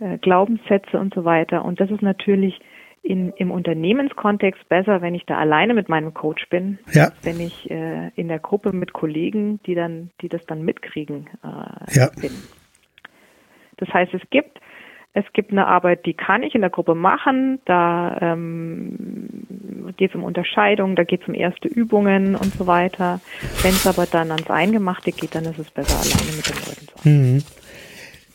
äh, 0.00 0.18
Glaubenssätze 0.18 0.98
und 0.98 1.14
so 1.14 1.24
weiter. 1.24 1.64
Und 1.64 1.80
das 1.80 1.90
ist 1.90 2.02
natürlich 2.02 2.60
in, 3.02 3.32
im 3.36 3.50
Unternehmenskontext 3.50 4.68
besser, 4.68 5.02
wenn 5.02 5.14
ich 5.14 5.24
da 5.26 5.36
alleine 5.36 5.74
mit 5.74 5.88
meinem 5.88 6.14
Coach 6.14 6.48
bin, 6.50 6.78
ja. 6.92 7.10
wenn 7.22 7.40
ich 7.40 7.70
äh, 7.70 8.10
in 8.14 8.28
der 8.28 8.38
Gruppe 8.38 8.72
mit 8.72 8.92
Kollegen, 8.92 9.60
die 9.66 9.74
dann, 9.74 10.10
die 10.20 10.28
das 10.28 10.44
dann 10.46 10.62
mitkriegen, 10.62 11.28
äh, 11.42 11.98
ja. 11.98 12.10
bin. 12.20 12.30
Das 13.78 13.88
heißt, 13.88 14.14
es 14.14 14.22
gibt 14.30 14.60
es 15.14 15.24
gibt 15.34 15.52
eine 15.52 15.66
Arbeit, 15.66 16.06
die 16.06 16.14
kann 16.14 16.42
ich 16.42 16.54
in 16.54 16.62
der 16.62 16.70
Gruppe 16.70 16.94
machen. 16.94 17.60
Da 17.66 18.16
ähm, 18.20 19.44
geht 19.96 20.10
es 20.10 20.16
um 20.16 20.24
Unterscheidung, 20.24 20.96
da 20.96 21.04
geht 21.04 21.22
es 21.22 21.28
um 21.28 21.34
erste 21.34 21.68
Übungen 21.68 22.34
und 22.34 22.54
so 22.54 22.66
weiter. 22.66 23.20
Wenn 23.62 23.72
es 23.72 23.86
aber 23.86 24.06
dann 24.06 24.30
ans 24.30 24.48
Eingemachte 24.48 25.12
geht, 25.12 25.34
dann 25.34 25.44
ist 25.44 25.58
es 25.58 25.70
besser, 25.70 25.98
alleine 25.98 26.36
mit 26.36 26.48
den 26.48 26.56
Leuten 26.56 26.88
zu 26.88 26.94
arbeiten. 26.96 27.32
Mhm. 27.34 27.42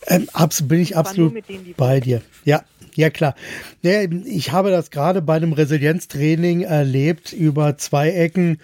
Ähm, 0.06 0.68
bin 0.68 0.80
ich 0.80 0.96
absolut 0.96 1.48
denen, 1.48 1.74
bei 1.76 2.00
dir. 2.00 2.22
Ja, 2.44 2.62
ja, 2.98 3.10
klar. 3.10 3.36
Ich 3.80 4.50
habe 4.50 4.70
das 4.70 4.90
gerade 4.90 5.22
bei 5.22 5.36
einem 5.36 5.52
Resilienztraining 5.52 6.62
erlebt 6.62 7.32
über 7.32 7.78
zwei 7.78 8.10
Ecken, 8.10 8.58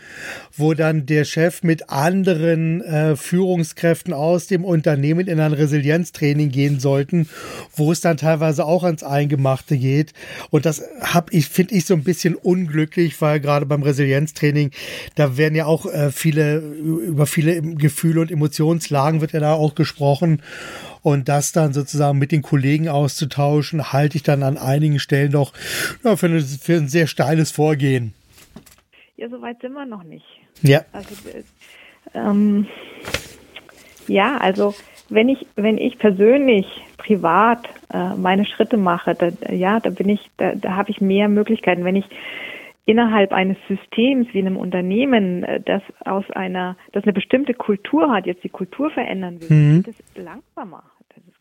wo 0.56 0.74
dann 0.74 1.06
der 1.06 1.24
Chef 1.24 1.62
mit 1.62 1.88
anderen 1.88 2.80
äh, 2.80 3.14
Führungskräften 3.14 4.12
aus 4.12 4.48
dem 4.48 4.64
Unternehmen 4.64 5.28
in 5.28 5.38
ein 5.38 5.52
Resilienztraining 5.52 6.50
gehen 6.50 6.80
sollten, 6.80 7.28
wo 7.76 7.92
es 7.92 8.00
dann 8.00 8.16
teilweise 8.16 8.64
auch 8.64 8.82
ans 8.82 9.04
Eingemachte 9.04 9.76
geht. 9.76 10.14
Und 10.50 10.66
das 10.66 10.82
habe 11.00 11.32
ich, 11.32 11.48
finde 11.48 11.76
ich, 11.76 11.84
so 11.84 11.94
ein 11.94 12.02
bisschen 12.02 12.34
unglücklich, 12.34 13.20
weil 13.20 13.38
gerade 13.38 13.66
beim 13.66 13.84
Resilienztraining, 13.84 14.72
da 15.14 15.36
werden 15.36 15.54
ja 15.54 15.66
auch 15.66 15.86
äh, 15.86 16.10
viele, 16.10 16.56
über 16.58 17.26
viele 17.26 17.62
Gefühle 17.62 18.20
und 18.22 18.32
Emotionslagen 18.32 19.20
wird 19.20 19.30
ja 19.30 19.38
da 19.38 19.52
auch 19.52 19.76
gesprochen. 19.76 20.42
Und 21.04 21.28
das 21.28 21.52
dann 21.52 21.74
sozusagen 21.74 22.18
mit 22.18 22.32
den 22.32 22.40
Kollegen 22.40 22.88
auszutauschen, 22.88 23.92
halte 23.92 24.16
ich 24.16 24.22
dann 24.22 24.42
an 24.42 24.56
einigen 24.56 24.98
Stellen 24.98 25.32
doch 25.32 25.52
ja, 26.02 26.16
für, 26.16 26.26
eine, 26.26 26.40
für 26.40 26.76
ein 26.76 26.88
sehr 26.88 27.06
steiles 27.06 27.50
Vorgehen. 27.50 28.14
Ja, 29.16 29.28
so 29.28 29.42
weit 29.42 29.60
sind 29.60 29.74
wir 29.74 29.84
noch 29.84 30.02
nicht. 30.02 30.24
Ja. 30.62 30.80
Also, 30.92 31.14
ähm, 32.14 32.66
ja, 34.08 34.38
also 34.38 34.74
wenn 35.10 35.28
ich, 35.28 35.46
wenn 35.56 35.76
ich 35.76 35.98
persönlich 35.98 36.66
privat 36.96 37.68
äh, 37.92 38.14
meine 38.14 38.46
Schritte 38.46 38.78
mache, 38.78 39.14
da, 39.14 39.28
ja, 39.52 39.80
da 39.80 39.90
bin 39.90 40.08
ich, 40.08 40.30
da, 40.38 40.54
da 40.54 40.74
habe 40.74 40.90
ich 40.90 41.02
mehr 41.02 41.28
Möglichkeiten. 41.28 41.84
Wenn 41.84 41.96
ich 41.96 42.06
innerhalb 42.86 43.34
eines 43.34 43.58
Systems 43.68 44.28
wie 44.32 44.38
einem 44.38 44.56
Unternehmen, 44.56 45.44
äh, 45.44 45.60
das 45.60 45.82
aus 46.02 46.24
einer, 46.30 46.78
das 46.92 47.04
eine 47.04 47.12
bestimmte 47.12 47.52
Kultur 47.52 48.10
hat, 48.10 48.24
jetzt 48.24 48.42
die 48.42 48.48
Kultur 48.48 48.90
verändern 48.90 49.38
will, 49.42 49.50
mhm. 49.50 49.84
es 49.86 49.96
langsamer 50.16 50.82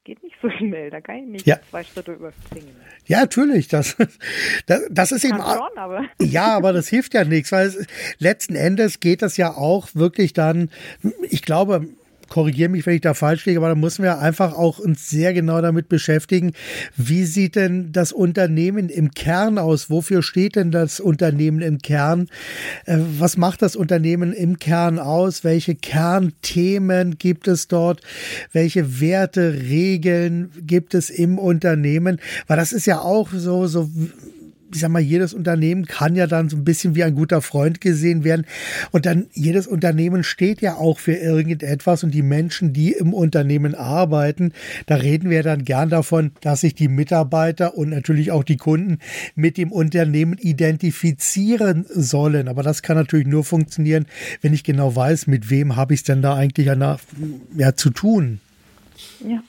geht 0.04 0.24
nicht 0.24 0.36
so 0.42 0.50
schnell. 0.58 0.90
Da 0.90 1.02
kann 1.02 1.18
ich 1.18 1.26
nicht 1.26 1.48
ja. 1.48 1.60
zwei 1.70 1.84
Schritte 1.84 2.14
überspringen. 2.14 2.76
Ja, 3.06 3.22
natürlich. 3.22 3.68
Das, 3.68 3.96
das, 4.66 4.82
das 4.90 5.12
ist 5.12 5.24
eben. 5.24 5.38
Schon, 5.38 5.78
aber. 5.78 6.06
Ja, 6.22 6.56
aber 6.56 6.74
das 6.74 6.88
hilft 6.88 7.14
ja 7.14 7.24
nichts, 7.26 7.52
weil 7.52 7.68
es, 7.68 7.86
letzten 8.20 8.56
Endes 8.56 9.00
geht 9.00 9.22
das 9.22 9.38
ja 9.38 9.52
auch 9.52 9.90
wirklich 9.94 10.34
dann, 10.34 10.70
ich 11.30 11.42
glaube, 11.42 11.88
korrigiere 12.34 12.70
mich, 12.70 12.88
wenn 12.88 12.96
ich 12.96 13.02
da 13.02 13.14
falsch 13.14 13.46
liege, 13.46 13.60
aber 13.60 13.70
da 13.70 13.76
müssen 13.76 14.02
wir 14.02 14.18
einfach 14.18 14.54
auch 14.54 14.80
uns 14.80 15.08
sehr 15.08 15.36
genau 15.36 15.62
damit 15.62 15.88
beschäftigen, 15.88 16.54
wie 16.98 17.26
sieht 17.26 17.56
denn 17.56 17.92
das 17.92 18.12
Unternehmen 18.12 18.90
im 18.90 19.12
Kern 19.12 19.60
aus? 19.60 19.92
Wofür 19.92 20.24
steht 20.24 20.56
denn 20.56 20.72
das 20.72 21.00
Unternehmen 21.00 21.62
im 21.62 21.78
Kern? 21.78 22.30
Äh, 22.88 22.98
was 23.20 23.38
macht 23.38 23.62
das 23.62 23.76
Unternehmen 23.76 24.34
im 24.34 24.58
Kern 24.58 24.98
aus? 24.98 25.44
Welche 25.44 25.76
Kernthemen 25.76 27.20
gibt 27.20 27.48
es 27.48 27.68
dort? 27.68 28.02
Welche 28.52 29.00
Werte, 29.00 29.54
Regeln 29.54 30.50
gibt 30.66 30.96
es 30.96 31.12
im 31.12 31.38
Unternehmen? 31.38 32.20
Weil 32.48 32.58
das 32.58 32.74
ist 32.74 32.88
ja 32.88 33.00
auch 33.00 33.30
so, 33.32 33.68
so 33.68 33.92
ich 34.74 34.82
sag 34.82 34.90
mal, 34.90 35.00
jedes 35.00 35.34
Unternehmen 35.34 35.86
kann 35.86 36.16
ja 36.16 36.28
dann 36.28 36.50
so 36.50 36.58
ein 36.58 36.64
bisschen 36.64 36.96
wie 36.96 37.04
ein 37.04 37.16
guter 37.16 37.42
Freund 37.42 37.82
gesehen 37.82 38.24
werden. 38.24 38.46
Und 38.92 39.06
dann 39.06 39.28
jedes 39.34 39.68
Unternehmen 39.68 40.24
steht 40.24 40.62
ja 40.62 40.76
auch 40.76 41.00
für 41.00 41.14
irgendetwas 41.14 42.04
und 42.04 42.12
die 42.12 42.22
Menschen, 42.22 42.74
die 42.74 42.92
im 42.92 43.14
Unternehmen 43.14 43.76
arbeiten, 43.76 44.54
da 44.86 44.96
reden 44.96 45.30
wir 45.30 45.44
dann 45.44 45.64
gern 45.64 45.90
davon, 45.90 46.32
dass 46.42 46.62
sich 46.62 46.76
die 46.76 46.88
Mitarbeiter 46.88 47.78
und 47.78 47.90
natürlich 47.90 48.32
auch 48.32 48.44
die 48.44 48.58
Kunden 48.58 49.00
mit 49.36 49.58
dem 49.58 49.72
Unternehmen 49.72 50.38
identifizieren 50.38 51.86
sollen. 51.90 52.48
Aber 52.48 52.64
das 52.64 52.82
kann 52.82 52.98
natürlich 52.98 53.28
nur 53.28 53.44
funktionieren, 53.44 54.06
wenn 54.42 54.54
ich 54.54 54.64
genau 54.64 54.96
weiß, 54.96 55.28
mit 55.28 55.50
wem 55.50 55.76
habe 55.76 55.94
ich 55.94 56.02
es 56.02 56.04
denn 56.04 56.22
da 56.22 56.36
eigentlich 56.36 56.70
ja, 57.56 57.76
zu 57.76 57.90
tun. 57.90 58.40
Ja. 59.28 59.44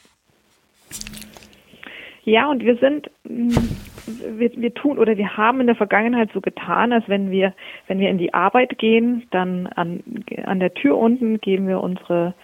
Ja, 2.25 2.51
und 2.51 2.65
wir 2.65 2.77
sind, 2.77 3.11
mm, 3.25 3.51
wir, 4.39 4.51
wir 4.57 4.75
tun 4.75 4.99
oder 4.99 5.17
wir 5.17 5.37
haben 5.37 5.61
in 5.61 5.67
der 5.67 5.77
Vergangenheit 5.77 6.31
so 6.33 6.41
getan, 6.41 6.93
als 6.93 7.09
wenn 7.09 7.31
wir, 7.31 7.55
wenn 7.87 7.99
wir 7.99 8.09
in 8.09 8.19
die 8.19 8.33
Arbeit 8.33 8.79
gehen, 8.79 9.27
dann 9.31 9.67
an, 9.67 10.03
an 10.45 10.61
der 10.61 10.73
Tür 10.73 10.97
unten 10.97 11.41
geben 11.41 11.69
wir 11.69 11.81
unsere 11.81 12.35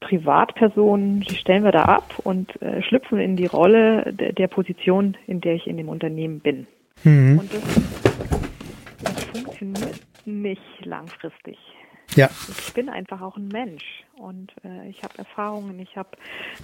Privatpersonen, 0.00 1.20
die 1.20 1.34
stellen 1.34 1.64
wir 1.64 1.72
da 1.72 1.84
ab 1.84 2.14
und 2.24 2.60
äh, 2.62 2.82
schlüpfen 2.82 3.18
in 3.18 3.36
die 3.36 3.46
Rolle 3.46 4.12
der, 4.12 4.32
der, 4.32 4.48
Position, 4.48 5.16
in 5.26 5.40
der 5.40 5.54
ich 5.54 5.66
in 5.66 5.76
dem 5.76 5.88
Unternehmen 5.88 6.40
bin. 6.40 6.66
Mhm. 7.04 7.40
Und 7.40 7.52
das, 7.52 7.64
das 9.02 9.24
funktioniert 9.24 10.00
nicht 10.24 10.84
langfristig. 10.84 11.58
Ja. 12.16 12.30
Ich 12.66 12.72
bin 12.74 12.88
einfach 12.88 13.20
auch 13.20 13.36
ein 13.36 13.48
Mensch 13.48 13.84
und 14.16 14.52
äh, 14.64 14.88
ich 14.88 15.02
habe 15.02 15.18
Erfahrungen, 15.18 15.78
ich 15.78 15.96
habe 15.96 16.08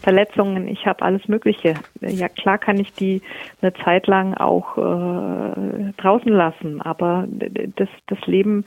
Verletzungen, 0.03 0.69
ich 0.69 0.87
habe 0.87 1.05
alles 1.05 1.29
Mögliche. 1.29 1.75
Ja, 2.01 2.29
klar 2.29 2.59
kann 2.59 2.79
ich 2.79 2.93
die 2.93 3.23
eine 3.61 3.75
Zeit 3.75 4.07
lang 4.07 4.35
auch 4.35 4.79
äh, 4.79 5.93
draußen 5.97 6.33
lassen, 6.33 6.81
aber 6.81 7.29
das, 7.77 7.89
das 8.07 8.19
Leben, 8.27 8.65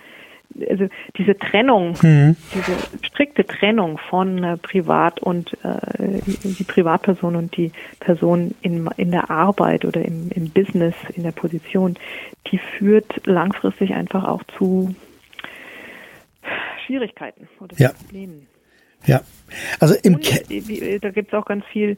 also 0.70 0.88
diese 1.18 1.38
Trennung, 1.38 1.96
mhm. 2.02 2.38
diese 2.54 2.74
strikte 3.06 3.46
Trennung 3.46 3.98
von 3.98 4.44
äh, 4.44 4.58
Privat 4.58 5.20
und 5.20 5.54
äh, 5.64 6.22
die 6.28 6.64
Privatperson 6.64 7.36
und 7.36 7.58
die 7.58 7.72
Person 8.00 8.54
in, 8.62 8.88
in 8.98 9.12
der 9.12 9.30
Arbeit 9.32 9.84
oder 9.84 10.04
im, 10.04 10.30
im 10.30 10.50
Business, 10.52 10.96
in 11.16 11.24
der 11.24 11.32
Position, 11.32 11.96
die 12.52 12.60
führt 12.60 13.26
langfristig 13.26 13.94
einfach 13.94 14.24
auch 14.24 14.44
zu 14.58 14.96
Schwierigkeiten 16.88 17.48
oder 17.60 17.78
ja. 17.78 17.90
Problemen. 17.90 18.48
Ja, 19.06 19.22
also 19.80 19.94
im 20.04 20.16
Und, 20.16 21.04
da 21.04 21.12
gibt 21.12 21.28
es 21.28 21.34
auch 21.34 21.46
ganz 21.46 21.64
viel 21.72 21.98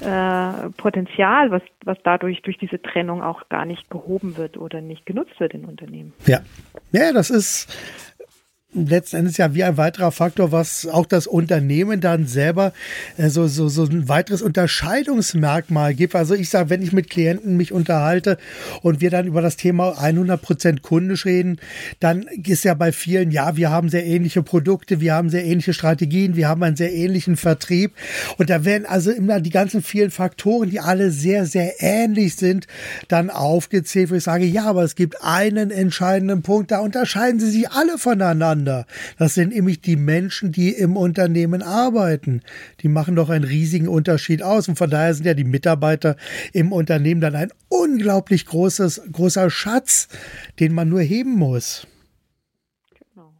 äh, 0.00 0.70
Potenzial, 0.76 1.50
was, 1.50 1.62
was 1.84 1.98
dadurch 2.02 2.40
durch 2.42 2.56
diese 2.58 2.80
Trennung 2.80 3.22
auch 3.22 3.48
gar 3.48 3.66
nicht 3.66 3.90
gehoben 3.90 4.36
wird 4.36 4.56
oder 4.56 4.80
nicht 4.80 5.04
genutzt 5.06 5.38
wird 5.38 5.52
in 5.52 5.66
Unternehmen. 5.66 6.14
Ja, 6.26 6.40
ja, 6.92 7.12
das 7.12 7.30
ist 7.30 7.70
letzten 8.74 9.16
Endes 9.16 9.36
ja 9.36 9.54
wie 9.54 9.64
ein 9.64 9.76
weiterer 9.76 10.12
Faktor, 10.12 10.50
was 10.50 10.86
auch 10.86 11.04
das 11.06 11.26
Unternehmen 11.26 12.00
dann 12.00 12.26
selber 12.26 12.72
äh, 13.18 13.28
so, 13.28 13.46
so, 13.46 13.68
so 13.68 13.84
ein 13.84 14.08
weiteres 14.08 14.40
Unterscheidungsmerkmal 14.40 15.94
gibt. 15.94 16.14
Also 16.14 16.34
ich 16.34 16.48
sage, 16.48 16.70
wenn 16.70 16.82
ich 16.82 16.92
mit 16.92 17.10
Klienten 17.10 17.56
mich 17.56 17.72
unterhalte 17.72 18.38
und 18.80 19.00
wir 19.00 19.10
dann 19.10 19.26
über 19.26 19.42
das 19.42 19.56
Thema 19.56 19.98
100 19.98 20.40
Prozent 20.40 20.82
kundisch 20.82 21.26
reden, 21.26 21.58
dann 22.00 22.22
ist 22.44 22.64
ja 22.64 22.74
bei 22.74 22.92
vielen, 22.92 23.30
ja, 23.30 23.56
wir 23.56 23.70
haben 23.70 23.88
sehr 23.88 24.06
ähnliche 24.06 24.42
Produkte, 24.42 25.00
wir 25.00 25.14
haben 25.14 25.28
sehr 25.28 25.44
ähnliche 25.44 25.74
Strategien, 25.74 26.36
wir 26.36 26.48
haben 26.48 26.62
einen 26.62 26.76
sehr 26.76 26.92
ähnlichen 26.92 27.36
Vertrieb 27.36 27.92
und 28.38 28.48
da 28.48 28.64
werden 28.64 28.86
also 28.86 29.10
immer 29.10 29.40
die 29.40 29.50
ganzen 29.50 29.82
vielen 29.82 30.10
Faktoren, 30.10 30.70
die 30.70 30.80
alle 30.80 31.10
sehr, 31.10 31.44
sehr 31.44 31.82
ähnlich 31.82 32.36
sind, 32.36 32.66
dann 33.08 33.28
aufgezählt, 33.28 34.10
wo 34.10 34.14
ich 34.14 34.24
sage, 34.24 34.44
ja, 34.44 34.64
aber 34.64 34.82
es 34.82 34.94
gibt 34.94 35.22
einen 35.22 35.70
entscheidenden 35.70 36.42
Punkt, 36.42 36.70
da 36.70 36.78
unterscheiden 36.78 37.38
sie 37.38 37.50
sich 37.50 37.70
alle 37.70 37.98
voneinander 37.98 38.61
miteinander. 38.62 38.86
Das 39.18 39.34
sind 39.34 39.54
nämlich 39.54 39.80
die 39.80 39.96
Menschen, 39.96 40.52
die 40.52 40.70
im 40.70 40.96
Unternehmen 40.96 41.62
arbeiten. 41.62 42.42
Die 42.80 42.88
machen 42.88 43.16
doch 43.16 43.28
einen 43.28 43.44
riesigen 43.44 43.88
Unterschied 43.88 44.42
aus. 44.42 44.68
Und 44.68 44.76
von 44.76 44.90
daher 44.90 45.14
sind 45.14 45.26
ja 45.26 45.34
die 45.34 45.44
Mitarbeiter 45.44 46.16
im 46.52 46.72
Unternehmen 46.72 47.20
dann 47.20 47.34
ein 47.34 47.52
unglaublich 47.68 48.46
großes, 48.46 49.02
großer 49.12 49.50
Schatz, 49.50 50.08
den 50.60 50.72
man 50.72 50.88
nur 50.88 51.02
heben 51.02 51.32
muss. 51.32 51.86
Genau. 53.14 53.34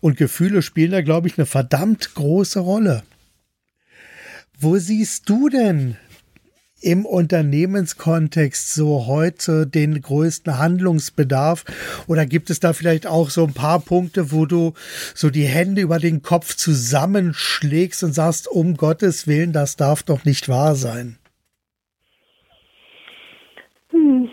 Und 0.00 0.16
Gefühle 0.16 0.62
spielen 0.62 0.92
da, 0.92 1.02
glaube 1.02 1.28
ich, 1.28 1.38
eine 1.38 1.46
verdammt 1.46 2.14
große 2.14 2.60
Rolle. 2.60 3.02
Wo 4.58 4.78
siehst 4.78 5.28
du 5.28 5.48
denn 5.48 5.96
im 6.84 7.06
Unternehmenskontext 7.06 8.74
so 8.74 9.06
heute 9.06 9.66
den 9.66 10.00
größten 10.00 10.58
Handlungsbedarf? 10.58 11.64
Oder 12.06 12.26
gibt 12.26 12.50
es 12.50 12.60
da 12.60 12.72
vielleicht 12.72 13.06
auch 13.06 13.30
so 13.30 13.44
ein 13.44 13.54
paar 13.54 13.80
Punkte, 13.80 14.32
wo 14.32 14.44
du 14.44 14.74
so 15.14 15.30
die 15.30 15.46
Hände 15.46 15.80
über 15.80 15.98
den 15.98 16.22
Kopf 16.22 16.54
zusammenschlägst 16.54 18.04
und 18.04 18.12
sagst, 18.12 18.48
um 18.48 18.76
Gottes 18.76 19.26
Willen, 19.26 19.52
das 19.52 19.76
darf 19.76 20.02
doch 20.02 20.24
nicht 20.24 20.48
wahr 20.48 20.74
sein? 20.74 21.16
Hm. 23.90 24.28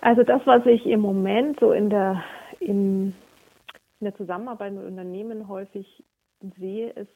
Also 0.00 0.24
das, 0.24 0.40
was 0.44 0.66
ich 0.66 0.86
im 0.86 1.00
Moment 1.00 1.60
so 1.60 1.72
in 1.72 1.88
der, 1.88 2.24
in, 2.58 3.14
in 4.00 4.04
der 4.04 4.16
Zusammenarbeit 4.16 4.72
mit 4.72 4.84
Unternehmen 4.84 5.46
häufig 5.46 5.86
sehe, 6.58 6.90
ist 6.90 7.12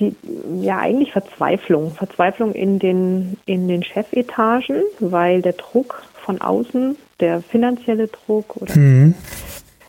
die, 0.00 0.14
ja, 0.60 0.78
eigentlich 0.78 1.12
Verzweiflung. 1.12 1.92
Verzweiflung 1.92 2.52
in 2.52 2.78
den, 2.78 3.36
in 3.46 3.68
den 3.68 3.82
Chefetagen, 3.82 4.82
weil 5.00 5.42
der 5.42 5.54
Druck 5.54 6.02
von 6.14 6.40
außen, 6.40 6.96
der 7.20 7.42
finanzielle 7.42 8.08
Druck 8.08 8.56
oder 8.56 8.76
mhm. 8.76 9.14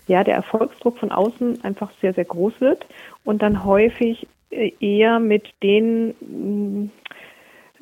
ja, 0.07 0.23
der 0.23 0.35
Erfolgsdruck 0.35 0.97
von 0.97 1.11
außen 1.11 1.63
einfach 1.63 1.91
sehr, 2.01 2.13
sehr 2.13 2.25
groß 2.25 2.53
wird 2.59 2.85
und 3.23 3.41
dann 3.41 3.65
häufig 3.65 4.27
äh, 4.51 4.71
eher 4.79 5.19
mit 5.19 5.49
den 5.61 6.91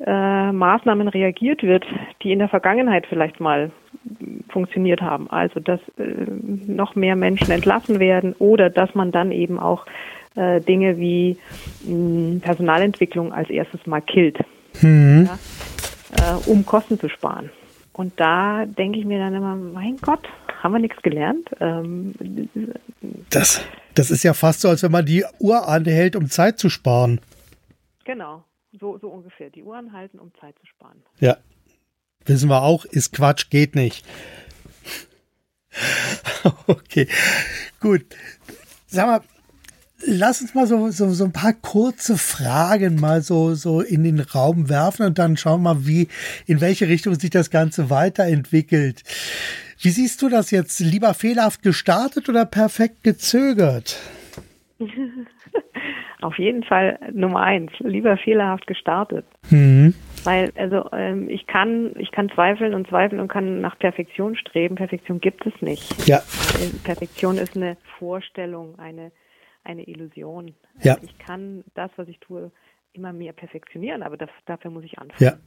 äh, 0.04 0.52
Maßnahmen 0.52 1.08
reagiert 1.08 1.62
wird, 1.62 1.84
die 2.22 2.32
in 2.32 2.38
der 2.38 2.48
Vergangenheit 2.48 3.06
vielleicht 3.06 3.40
mal 3.40 3.70
funktioniert 4.48 5.00
haben. 5.00 5.28
Also 5.30 5.60
dass 5.60 5.80
äh, 5.98 6.26
noch 6.66 6.94
mehr 6.94 7.16
Menschen 7.16 7.50
entlassen 7.50 7.98
werden 8.00 8.34
oder 8.38 8.70
dass 8.70 8.94
man 8.94 9.12
dann 9.12 9.32
eben 9.32 9.58
auch 9.58 9.86
äh, 10.38 10.60
Dinge 10.60 10.98
wie 10.98 11.36
mh, 11.84 12.40
Personalentwicklung 12.40 13.32
als 13.32 13.50
erstes 13.50 13.86
mal 13.86 14.00
killt, 14.00 14.38
mhm. 14.80 15.28
ja, 16.16 16.36
äh, 16.36 16.50
um 16.50 16.64
Kosten 16.64 16.98
zu 16.98 17.08
sparen. 17.08 17.50
Und 17.92 18.18
da 18.20 18.64
denke 18.64 19.00
ich 19.00 19.04
mir 19.04 19.18
dann 19.18 19.34
immer, 19.34 19.56
mein 19.56 19.96
Gott, 19.96 20.28
haben 20.62 20.72
wir 20.72 20.78
nichts 20.78 21.02
gelernt? 21.02 21.50
Ähm, 21.60 22.14
das, 23.30 23.60
das 23.94 24.10
ist 24.10 24.22
ja 24.22 24.34
fast 24.34 24.60
so, 24.60 24.68
als 24.68 24.82
wenn 24.84 24.92
man 24.92 25.04
die 25.04 25.24
Uhr 25.40 25.66
anhält, 25.66 26.14
um 26.14 26.30
Zeit 26.30 26.58
zu 26.58 26.70
sparen. 26.70 27.20
Genau, 28.04 28.44
so, 28.78 28.98
so 28.98 29.08
ungefähr. 29.08 29.50
Die 29.50 29.64
Uhr 29.64 29.76
anhalten, 29.76 30.18
um 30.20 30.32
Zeit 30.40 30.56
zu 30.60 30.66
sparen. 30.66 31.02
Ja. 31.18 31.36
Wissen 32.24 32.48
wir 32.48 32.62
auch, 32.62 32.84
ist 32.84 33.12
Quatsch, 33.12 33.50
geht 33.50 33.74
nicht. 33.74 34.06
okay, 36.66 37.08
gut. 37.80 38.04
Sag 38.86 39.06
mal, 39.06 39.20
Lass 40.06 40.40
uns 40.40 40.54
mal 40.54 40.66
so, 40.66 40.90
so, 40.90 41.10
so 41.10 41.24
ein 41.24 41.32
paar 41.32 41.54
kurze 41.54 42.16
Fragen 42.16 43.00
mal 43.00 43.20
so, 43.20 43.54
so 43.54 43.80
in 43.80 44.04
den 44.04 44.20
Raum 44.20 44.68
werfen 44.68 45.06
und 45.06 45.18
dann 45.18 45.36
schauen 45.36 45.62
wir 45.62 45.74
mal, 45.74 45.86
wie, 45.86 46.08
in 46.46 46.60
welche 46.60 46.88
Richtung 46.88 47.14
sich 47.16 47.30
das 47.30 47.50
Ganze 47.50 47.90
weiterentwickelt. 47.90 49.02
Wie 49.80 49.90
siehst 49.90 50.22
du 50.22 50.28
das 50.28 50.50
jetzt? 50.50 50.78
Lieber 50.80 51.14
fehlerhaft 51.14 51.62
gestartet 51.62 52.28
oder 52.28 52.44
perfekt 52.44 53.02
gezögert? 53.02 53.98
Auf 56.20 56.38
jeden 56.38 56.64
Fall 56.64 56.98
Nummer 57.12 57.42
eins, 57.42 57.70
lieber 57.78 58.16
fehlerhaft 58.16 58.66
gestartet. 58.66 59.24
Mhm. 59.50 59.94
Weil, 60.24 60.52
also 60.56 60.88
ähm, 60.92 61.28
ich 61.28 61.46
kann, 61.46 61.92
ich 61.96 62.10
kann 62.10 62.28
zweifeln 62.30 62.74
und 62.74 62.88
zweifeln 62.88 63.20
und 63.20 63.28
kann 63.28 63.60
nach 63.60 63.78
Perfektion 63.78 64.36
streben. 64.36 64.74
Perfektion 64.74 65.20
gibt 65.20 65.46
es 65.46 65.52
nicht. 65.62 66.08
Ja. 66.08 66.22
Perfektion 66.82 67.38
ist 67.38 67.56
eine 67.56 67.76
Vorstellung, 67.98 68.76
eine 68.78 69.12
eine 69.64 69.84
Illusion. 69.84 70.54
Ja. 70.82 70.96
Ich 71.02 71.18
kann 71.18 71.64
das, 71.74 71.90
was 71.96 72.08
ich 72.08 72.18
tue, 72.20 72.50
immer 72.92 73.12
mehr 73.12 73.32
perfektionieren, 73.32 74.02
aber 74.02 74.16
das, 74.16 74.30
dafür 74.46 74.70
muss 74.70 74.84
ich 74.84 74.98
anfangen. 74.98 75.22
Ja. 75.22 75.38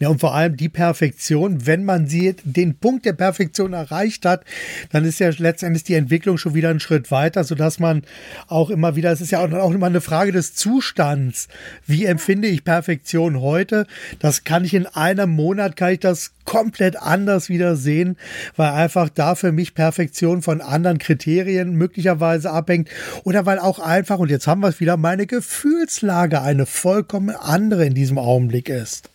Ja, 0.00 0.08
und 0.08 0.20
vor 0.20 0.34
allem 0.34 0.56
die 0.56 0.68
Perfektion, 0.68 1.66
wenn 1.66 1.84
man 1.84 2.08
sie 2.08 2.34
den 2.42 2.74
Punkt 2.74 3.06
der 3.06 3.12
Perfektion 3.12 3.74
erreicht 3.74 4.26
hat, 4.26 4.44
dann 4.90 5.04
ist 5.04 5.20
ja 5.20 5.30
letztendlich 5.38 5.84
die 5.84 5.94
Entwicklung 5.94 6.36
schon 6.36 6.54
wieder 6.54 6.70
einen 6.70 6.80
Schritt 6.80 7.12
weiter, 7.12 7.44
sodass 7.44 7.78
man 7.78 8.02
auch 8.48 8.70
immer 8.70 8.96
wieder, 8.96 9.12
es 9.12 9.20
ist 9.20 9.30
ja 9.30 9.38
auch, 9.38 9.70
immer 9.70 9.86
eine 9.86 10.00
Frage 10.00 10.32
des 10.32 10.54
Zustands. 10.56 11.46
Wie 11.86 12.06
empfinde 12.06 12.48
ich 12.48 12.64
Perfektion 12.64 13.40
heute? 13.40 13.86
Das 14.18 14.42
kann 14.42 14.64
ich 14.64 14.74
in 14.74 14.86
einem 14.86 15.30
Monat, 15.30 15.76
kann 15.76 15.92
ich 15.92 16.00
das 16.00 16.32
komplett 16.44 16.96
anders 16.96 17.48
wieder 17.48 17.76
sehen, 17.76 18.16
weil 18.56 18.72
einfach 18.72 19.08
da 19.08 19.36
für 19.36 19.52
mich 19.52 19.74
Perfektion 19.74 20.42
von 20.42 20.60
anderen 20.60 20.98
Kriterien 20.98 21.76
möglicherweise 21.76 22.50
abhängt 22.50 22.88
oder 23.22 23.46
weil 23.46 23.60
auch 23.60 23.78
einfach, 23.78 24.18
und 24.18 24.30
jetzt 24.30 24.48
haben 24.48 24.60
wir 24.60 24.68
es 24.68 24.80
wieder, 24.80 24.96
meine 24.96 25.26
Gefühlslage 25.26 26.42
eine 26.42 26.66
vollkommen 26.66 27.34
andere 27.34 27.86
in 27.86 27.94
diesem 27.94 28.18
Augenblick 28.18 28.68
ist. 28.68 29.13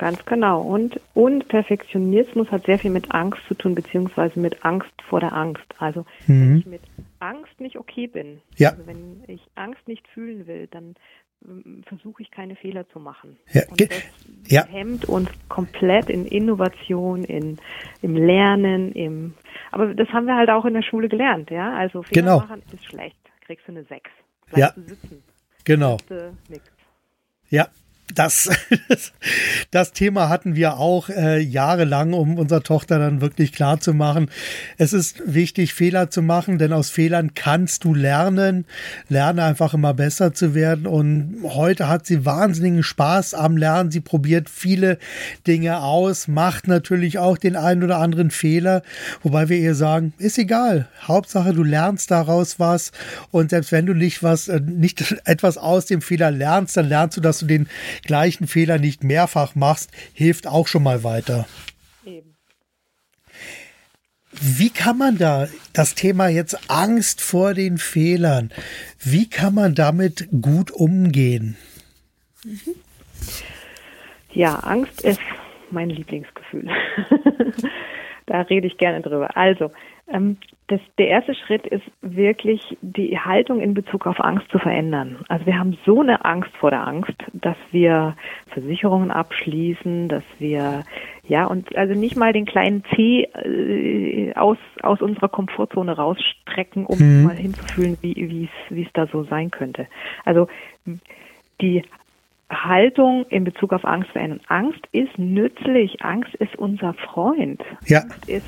Ganz 0.00 0.24
genau. 0.24 0.62
Und, 0.62 0.98
und 1.12 1.46
Perfektionismus 1.48 2.50
hat 2.50 2.64
sehr 2.64 2.78
viel 2.78 2.90
mit 2.90 3.12
Angst 3.12 3.42
zu 3.46 3.54
tun, 3.54 3.74
beziehungsweise 3.74 4.40
mit 4.40 4.64
Angst 4.64 4.90
vor 5.10 5.20
der 5.20 5.34
Angst. 5.34 5.66
Also 5.78 6.06
mhm. 6.26 6.40
wenn 6.40 6.56
ich 6.56 6.66
mit 6.66 6.80
Angst 7.18 7.60
nicht 7.60 7.76
okay 7.76 8.06
bin, 8.06 8.40
ja. 8.56 8.70
also 8.70 8.86
wenn 8.86 9.22
ich 9.26 9.42
Angst 9.56 9.86
nicht 9.86 10.08
fühlen 10.08 10.46
will, 10.46 10.68
dann 10.68 10.94
ähm, 11.46 11.82
versuche 11.86 12.22
ich 12.22 12.30
keine 12.30 12.56
Fehler 12.56 12.88
zu 12.88 12.98
machen. 12.98 13.36
Ja. 13.52 13.60
Und 13.68 13.78
das 13.78 13.88
ja. 14.46 14.64
hemmt 14.64 15.04
uns 15.04 15.28
komplett 15.50 16.08
in 16.08 16.24
Innovation, 16.24 17.22
in, 17.24 17.58
im 18.00 18.16
Lernen, 18.16 18.92
im 18.92 19.34
aber 19.70 19.94
das 19.94 20.08
haben 20.08 20.26
wir 20.26 20.36
halt 20.36 20.48
auch 20.48 20.64
in 20.64 20.72
der 20.72 20.82
Schule 20.82 21.10
gelernt, 21.10 21.50
ja. 21.50 21.74
Also 21.76 22.04
Fehler 22.04 22.22
genau. 22.22 22.38
machen 22.38 22.62
ist 22.72 22.86
schlecht. 22.86 23.18
Kriegst 23.44 23.68
du 23.68 23.72
eine 23.72 23.84
6. 23.84 24.10
Bleibst 24.46 24.56
ja. 24.56 24.82
du 24.82 24.88
sitzen. 24.88 25.22
Genau. 25.64 25.98
Ja, 27.50 27.68
das, 28.14 28.50
das 29.70 29.92
Thema 29.92 30.28
hatten 30.28 30.54
wir 30.54 30.78
auch 30.78 31.08
äh, 31.08 31.38
jahrelang, 31.38 32.12
um 32.12 32.38
unserer 32.38 32.62
Tochter 32.62 32.98
dann 32.98 33.20
wirklich 33.20 33.52
klar 33.52 33.80
zu 33.80 33.94
machen. 33.94 34.30
Es 34.78 34.92
ist 34.92 35.22
wichtig, 35.26 35.74
Fehler 35.74 36.10
zu 36.10 36.22
machen, 36.22 36.58
denn 36.58 36.72
aus 36.72 36.90
Fehlern 36.90 37.34
kannst 37.34 37.84
du 37.84 37.94
lernen. 37.94 38.64
Lerne 39.08 39.44
einfach 39.44 39.74
immer 39.74 39.94
besser 39.94 40.32
zu 40.32 40.54
werden. 40.54 40.86
Und 40.86 41.38
heute 41.44 41.88
hat 41.88 42.06
sie 42.06 42.24
wahnsinnigen 42.24 42.82
Spaß 42.82 43.34
am 43.34 43.56
Lernen. 43.56 43.90
Sie 43.90 44.00
probiert 44.00 44.48
viele 44.50 44.98
Dinge 45.46 45.80
aus, 45.82 46.28
macht 46.28 46.68
natürlich 46.68 47.18
auch 47.18 47.38
den 47.38 47.56
einen 47.56 47.82
oder 47.82 47.98
anderen 47.98 48.30
Fehler, 48.30 48.82
wobei 49.22 49.48
wir 49.48 49.58
ihr 49.58 49.74
sagen, 49.74 50.12
ist 50.18 50.38
egal. 50.38 50.88
Hauptsache, 51.02 51.52
du 51.52 51.62
lernst 51.62 52.10
daraus 52.10 52.58
was. 52.58 52.92
Und 53.30 53.50
selbst 53.50 53.72
wenn 53.72 53.86
du 53.86 53.94
nicht 53.94 54.22
was, 54.22 54.48
äh, 54.48 54.60
nicht 54.60 55.16
etwas 55.24 55.58
aus 55.58 55.86
dem 55.86 56.02
Fehler 56.02 56.30
lernst, 56.30 56.76
dann 56.76 56.88
lernst 56.88 57.16
du, 57.16 57.20
dass 57.20 57.40
du 57.40 57.46
den 57.46 57.68
gleichen 58.02 58.46
Fehler 58.46 58.78
nicht 58.78 59.04
mehrfach 59.04 59.54
machst, 59.54 59.90
hilft 60.12 60.46
auch 60.46 60.66
schon 60.66 60.82
mal 60.82 61.04
weiter. 61.04 61.46
Eben. 62.04 62.36
Wie 64.32 64.70
kann 64.70 64.96
man 64.96 65.18
da 65.18 65.48
das 65.72 65.94
Thema 65.94 66.28
jetzt 66.28 66.70
Angst 66.70 67.20
vor 67.20 67.54
den 67.54 67.78
Fehlern, 67.78 68.52
wie 68.98 69.28
kann 69.28 69.54
man 69.54 69.74
damit 69.74 70.28
gut 70.40 70.70
umgehen? 70.70 71.56
Ja, 74.32 74.54
Angst 74.60 75.02
ist 75.02 75.20
mein 75.70 75.90
Lieblingsgefühl. 75.90 76.68
da 78.30 78.42
rede 78.42 78.68
ich 78.68 78.78
gerne 78.78 79.00
drüber. 79.00 79.36
Also, 79.36 79.72
ähm, 80.06 80.36
das, 80.68 80.80
der 80.98 81.08
erste 81.08 81.34
Schritt 81.34 81.66
ist 81.66 81.82
wirklich 82.00 82.78
die 82.80 83.18
Haltung 83.18 83.60
in 83.60 83.74
Bezug 83.74 84.06
auf 84.06 84.20
Angst 84.20 84.48
zu 84.52 84.60
verändern. 84.60 85.24
Also 85.28 85.46
wir 85.46 85.58
haben 85.58 85.76
so 85.84 86.00
eine 86.00 86.24
Angst 86.24 86.50
vor 86.60 86.70
der 86.70 86.86
Angst, 86.86 87.16
dass 87.32 87.56
wir 87.72 88.16
Versicherungen 88.52 89.10
abschließen, 89.10 90.08
dass 90.08 90.22
wir 90.38 90.84
ja 91.26 91.46
und 91.46 91.76
also 91.76 91.94
nicht 91.94 92.16
mal 92.16 92.32
den 92.32 92.44
kleinen 92.44 92.84
C 92.94 93.22
äh, 93.24 94.32
aus 94.34 94.58
aus 94.82 95.00
unserer 95.00 95.28
Komfortzone 95.28 95.96
rausstrecken, 95.96 96.86
um 96.86 96.98
mhm. 96.98 97.24
mal 97.24 97.36
hinzufühlen, 97.36 97.98
wie 98.00 98.14
wie 98.14 98.44
es 98.44 98.76
wie 98.76 98.82
es 98.84 98.92
da 98.92 99.08
so 99.08 99.24
sein 99.24 99.50
könnte. 99.50 99.88
Also 100.24 100.46
die 101.60 101.82
Haltung 102.50 103.24
in 103.28 103.44
Bezug 103.44 103.72
auf 103.72 103.84
Angst 103.84 104.10
verändern. 104.10 104.40
Angst 104.48 104.80
ist 104.92 105.18
nützlich. 105.18 106.02
Angst 106.02 106.34
ist 106.36 106.56
unser 106.56 106.94
Freund. 106.94 107.62
Ja. 107.86 108.00
Angst 108.00 108.28
ist 108.28 108.46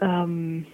ähm, 0.00 0.66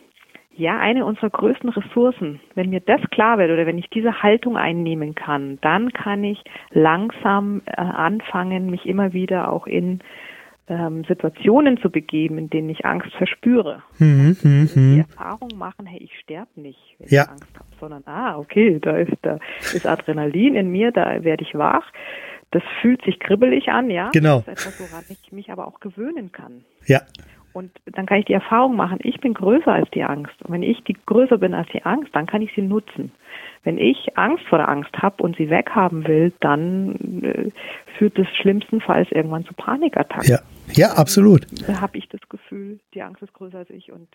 ja 0.55 0.79
eine 0.79 1.05
unserer 1.05 1.31
größten 1.31 1.71
Ressourcen. 1.71 2.41
Wenn 2.55 2.71
mir 2.71 2.81
das 2.81 3.01
klar 3.11 3.39
wird 3.39 3.51
oder 3.51 3.67
wenn 3.67 3.79
ich 3.79 3.91
diese 3.91 4.23
Haltung 4.23 4.57
einnehmen 4.57 5.15
kann, 5.15 5.59
dann 5.63 5.93
kann 5.93 6.25
ich 6.25 6.43
langsam 6.71 7.63
äh, 7.67 7.81
anfangen, 7.81 8.71
mich 8.71 8.87
immer 8.87 9.13
wieder 9.13 9.53
auch 9.53 9.67
in 9.67 10.01
ähm, 10.69 11.05
Situationen 11.05 11.79
zu 11.79 11.91
begeben, 11.91 12.39
in 12.39 12.51
denen 12.51 12.69
ich 12.69 12.85
Angst 12.85 13.13
verspüre. 13.17 13.83
Mhm, 13.99 14.37
mh, 14.43 14.67
die 14.75 14.79
mhm. 14.79 15.01
Erfahrung 15.01 15.51
machen, 15.57 15.87
hey, 15.87 15.99
ich 15.99 16.19
sterbe 16.21 16.61
nicht, 16.61 16.97
wenn 16.99 17.09
ja. 17.09 17.23
ich 17.23 17.29
Angst 17.31 17.55
habe, 17.55 17.69
sondern 17.81 18.03
ah, 18.07 18.39
okay, 18.39 18.79
da 18.81 18.97
ist 18.97 19.17
da 19.23 19.39
ist 19.61 19.87
Adrenalin 19.87 20.55
in 20.55 20.71
mir, 20.71 20.93
da 20.93 21.25
werde 21.25 21.43
ich 21.43 21.55
wach. 21.55 21.91
Das 22.51 22.63
fühlt 22.81 23.03
sich 23.05 23.21
kribbelig 23.21 23.69
an, 23.69 23.91
ja. 23.91 24.11
Genau. 24.11 24.43
Das 24.47 24.61
ist 24.61 24.67
etwas, 24.67 24.91
woran 24.91 25.05
ich 25.09 25.33
mich 25.33 25.51
aber 25.51 25.67
auch 25.67 25.81
gewöhnen 25.81 26.33
kann. 26.33 26.65
Ja. 26.87 27.03
Und 27.53 27.73
dann 27.87 28.07
kann 28.07 28.19
ich 28.19 28.27
die 28.27 28.35
Erfahrung 28.35 28.77
machen, 28.77 28.99
ich 29.03 29.21
bin 29.21 29.35
größer 29.35 29.73
als 29.73 29.91
die 29.91 30.05
Angst. 30.05 30.35
Und 30.45 30.53
wenn 30.53 30.63
ich 30.63 30.83
die 30.85 30.97
größer 31.07 31.39
bin 31.39 31.55
als 31.55 31.69
die 31.73 31.83
Angst, 31.83 32.15
dann 32.15 32.27
kann 32.27 32.41
ich 32.41 32.51
sie 32.55 32.63
nutzen. 32.63 33.11
Wenn 33.65 33.79
ich 33.79 34.17
Angst 34.17 34.45
vor 34.49 34.59
der 34.59 34.69
Angst 34.69 34.93
habe 34.97 35.23
und 35.23 35.37
sie 35.37 35.51
weghaben 35.51 36.07
will, 36.07 36.33
dann 36.41 37.23
äh, 37.23 37.51
führt 37.99 38.19
es 38.19 38.29
schlimmstenfalls 38.41 39.09
irgendwann 39.11 39.45
zu 39.45 39.55
Panikattacken. 39.55 40.29
Ja, 40.29 40.39
ja 40.73 40.93
absolut. 40.93 41.47
Da 41.67 41.81
habe 41.81 41.99
ich 41.99 42.09
das 42.09 42.21
Gefühl, 42.29 42.79
die 42.95 43.03
Angst 43.03 43.23
ist 43.23 43.33
größer 43.33 43.59
als 43.59 43.71
ich 43.71 43.91
und 43.91 44.09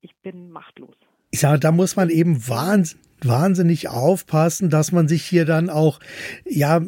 ich 0.00 0.14
bin 0.16 0.50
machtlos. 0.50 0.96
Ich 1.30 1.40
sage, 1.40 1.60
da 1.60 1.72
muss 1.72 1.94
man 1.94 2.08
eben 2.08 2.48
wahnsinnig 2.48 3.88
aufpassen, 3.88 4.70
dass 4.70 4.92
man 4.92 5.08
sich 5.08 5.22
hier 5.22 5.44
dann 5.44 5.68
auch, 5.68 6.00
ja, 6.46 6.80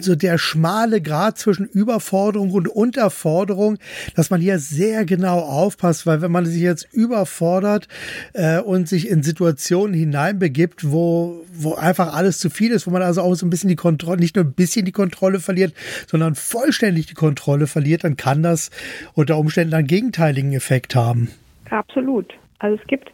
so 0.00 0.14
der 0.14 0.38
schmale 0.38 1.00
Grad 1.00 1.38
zwischen 1.38 1.66
Überforderung 1.66 2.52
und 2.52 2.68
Unterforderung, 2.68 3.78
dass 4.14 4.30
man 4.30 4.40
hier 4.40 4.58
sehr 4.58 5.04
genau 5.04 5.38
aufpasst, 5.38 6.06
weil 6.06 6.22
wenn 6.22 6.32
man 6.32 6.46
sich 6.46 6.62
jetzt 6.62 6.88
überfordert 6.92 7.88
äh, 8.32 8.60
und 8.60 8.88
sich 8.88 9.08
in 9.08 9.22
Situationen 9.22 9.94
hineinbegibt, 9.94 10.90
wo, 10.90 11.44
wo 11.52 11.74
einfach 11.74 12.14
alles 12.14 12.38
zu 12.38 12.50
viel 12.50 12.72
ist, 12.72 12.86
wo 12.86 12.90
man 12.90 13.02
also 13.02 13.22
auch 13.22 13.34
so 13.34 13.46
ein 13.46 13.50
bisschen 13.50 13.68
die 13.68 13.76
Kontrolle, 13.76 14.20
nicht 14.20 14.36
nur 14.36 14.44
ein 14.44 14.52
bisschen 14.52 14.84
die 14.84 14.92
Kontrolle 14.92 15.40
verliert, 15.40 15.74
sondern 16.06 16.34
vollständig 16.34 17.06
die 17.06 17.14
Kontrolle 17.14 17.66
verliert, 17.66 18.04
dann 18.04 18.16
kann 18.16 18.42
das 18.42 18.70
unter 19.14 19.38
Umständen 19.38 19.74
einen 19.74 19.86
gegenteiligen 19.86 20.52
Effekt 20.52 20.94
haben. 20.94 21.30
Absolut. 21.70 22.32
Also 22.58 22.78
es 22.80 22.86
gibt 22.86 23.10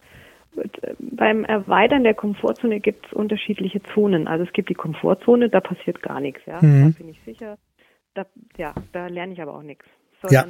beim 0.99 1.45
Erweitern 1.45 2.05
der 2.05 2.15
Komfortzone 2.15 2.81
gibt 2.81 3.07
es 3.07 3.13
unterschiedliche 3.13 3.83
Zonen. 3.95 4.29
Also 4.29 4.45
es 4.45 4.53
gibt 4.53 4.69
die 4.69 4.75
Komfortzone, 4.75 5.49
da 5.49 5.61
passiert 5.61 6.03
gar 6.03 6.21
nichts, 6.21 6.41
ja. 6.47 6.59
Mhm. 6.61 6.93
Da 6.93 6.99
bin 6.99 7.09
ich 7.09 7.21
sicher. 7.25 7.57
Da, 8.15 8.27
ja, 8.57 8.75
da 8.93 9.07
lerne 9.07 9.33
ich 9.33 9.41
aber 9.41 9.55
auch 9.55 9.63
nichts. 9.63 9.87
Ja. 10.31 10.45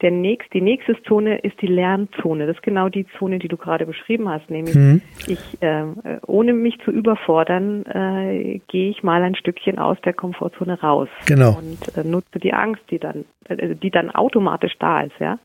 der 0.00 0.10
nächst, 0.10 0.52
die 0.54 0.60
nächste 0.60 1.00
Zone 1.02 1.38
ist 1.38 1.60
die 1.60 1.66
Lernzone. 1.66 2.46
Das 2.46 2.56
ist 2.56 2.62
genau 2.62 2.88
die 2.88 3.06
Zone, 3.18 3.38
die 3.38 3.48
du 3.48 3.56
gerade 3.56 3.84
beschrieben 3.84 4.28
hast, 4.28 4.48
nämlich 4.48 4.74
mhm. 4.74 5.02
ich, 5.26 5.38
äh, 5.60 5.84
ohne 6.26 6.54
mich 6.54 6.78
zu 6.84 6.90
überfordern, 6.90 7.84
äh, 7.84 8.60
gehe 8.68 8.90
ich 8.90 9.02
mal 9.02 9.22
ein 9.22 9.34
Stückchen 9.34 9.78
aus 9.78 9.98
der 10.02 10.14
Komfortzone 10.14 10.80
raus 10.80 11.08
genau. 11.26 11.58
und 11.58 11.96
äh, 11.96 12.04
nutze 12.04 12.38
die 12.38 12.54
Angst, 12.54 12.82
die 12.90 12.98
dann, 12.98 13.26
äh, 13.48 13.74
die 13.74 13.90
dann 13.90 14.10
automatisch 14.10 14.74
da 14.78 15.02
ist, 15.02 15.18
ja. 15.18 15.38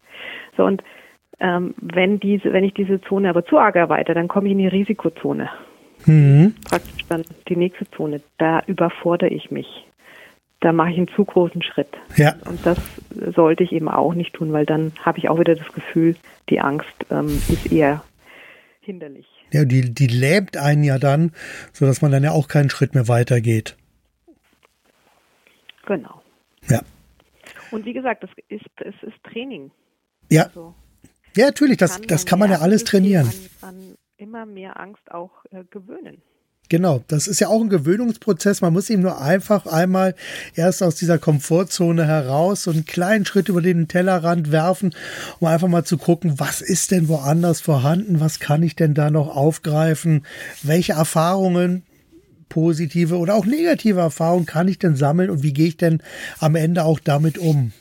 So 0.56 0.64
und 0.64 0.82
ähm, 1.40 1.74
wenn 1.80 2.20
diese, 2.20 2.52
wenn 2.54 2.64
ich 2.64 2.74
diese 2.74 3.02
Zone 3.02 3.30
aber 3.30 3.46
zu 3.46 3.58
arg 3.58 3.76
erweitere, 3.76 4.16
dann 4.16 4.28
komme 4.28 4.48
ich 4.48 4.54
in 4.54 4.60
die 4.60 4.68
Risikozone. 4.68 5.50
Mhm. 6.06 6.56
Praktisch 6.66 7.06
dann 7.08 7.24
die 7.48 7.56
nächste 7.56 7.90
Zone. 7.92 8.22
Da 8.38 8.62
überfordere 8.68 9.30
ich 9.30 9.52
mich. 9.52 9.68
Da 10.62 10.74
mache 10.74 10.92
ich 10.92 10.98
einen 10.98 11.08
zu 11.10 11.24
großen 11.24 11.62
Schritt. 11.62 11.90
Ja. 12.18 12.36
Und 12.46 12.66
das 12.66 12.78
sollte 13.34 13.64
ich 13.64 13.72
eben 13.72 13.88
auch 13.88 14.14
nicht 14.14 14.34
tun, 14.34 14.52
weil 14.52 14.66
dann 14.66 14.92
habe 15.02 15.18
ich 15.18 15.30
auch 15.30 15.40
wieder 15.40 15.56
das 15.56 15.72
Gefühl, 15.72 16.16
die 16.50 16.60
Angst 16.60 17.06
ähm, 17.10 17.28
ist 17.28 17.72
eher 17.72 18.04
hinderlich. 18.82 19.28
Ja, 19.52 19.66
die, 19.66 19.94
die 19.94 20.08
lähmt 20.08 20.58
einen 20.58 20.84
ja 20.84 21.00
dann, 21.00 21.32
sodass 21.72 22.02
man 22.02 22.12
dann 22.12 22.24
ja 22.24 22.32
auch 22.32 22.48
keinen 22.48 22.70
Schritt 22.70 22.94
mehr 22.94 23.08
weitergeht. 23.08 23.78
Genau. 25.86 26.22
Ja. 26.68 26.82
Und 27.72 27.86
wie 27.86 27.94
gesagt, 27.94 28.24
es 28.24 28.30
ist, 28.50 28.70
es 28.78 28.96
ist 29.02 29.24
Training. 29.24 29.72
Ja. 30.30 30.44
Also, 30.44 30.76
ja, 31.36 31.46
natürlich, 31.46 31.78
das, 31.78 32.02
das 32.08 32.26
kann 32.26 32.40
man 32.40 32.52
ja 32.52 32.60
alles 32.60 32.84
trainieren. 32.84 33.32
An, 33.62 33.70
an 33.70 33.96
immer 34.18 34.46
mehr 34.46 34.80
Angst 34.80 35.12
auch 35.12 35.32
äh, 35.52 35.64
gewöhnen. 35.70 36.22
Genau, 36.70 37.04
das 37.08 37.28
ist 37.28 37.40
ja 37.40 37.48
auch 37.48 37.62
ein 37.62 37.70
Gewöhnungsprozess. 37.70 38.62
Man 38.62 38.74
muss 38.74 38.92
ihm 38.92 39.02
nur 39.02 39.20
einfach 39.20 39.66
einmal 39.66 40.14
erst 40.54 40.84
aus 40.84 40.96
dieser 40.96 41.18
Komfortzone 41.18 42.06
heraus 42.06 42.64
so 42.64 42.72
einen 42.72 42.86
kleinen 42.86 43.26
Schritt 43.26 43.50
über 43.50 43.62
den 43.62 43.88
Tellerrand 43.88 44.52
werfen, 44.52 44.94
um 45.40 45.48
einfach 45.48 45.68
mal 45.68 45.84
zu 45.84 45.98
gucken, 45.98 46.40
was 46.40 46.62
ist 46.62 46.92
denn 46.92 47.08
woanders 47.08 47.60
vorhanden? 47.60 48.20
Was 48.20 48.40
kann 48.40 48.62
ich 48.62 48.76
denn 48.76 48.94
da 48.94 49.10
noch 49.10 49.36
aufgreifen? 49.36 50.28
Welche 50.62 50.94
Erfahrungen, 50.94 51.82
positive 52.50 53.18
oder 53.18 53.34
auch 53.34 53.48
negative 53.48 54.00
Erfahrungen 54.00 54.46
kann 54.46 54.68
ich 54.68 54.78
denn 54.78 54.96
sammeln 54.96 55.32
und 55.32 55.42
wie 55.42 55.54
gehe 55.54 55.70
ich 55.70 55.78
denn 55.78 56.04
am 56.38 56.56
Ende 56.56 56.84
auch 56.84 57.00
damit 57.00 57.40
um? 57.40 57.72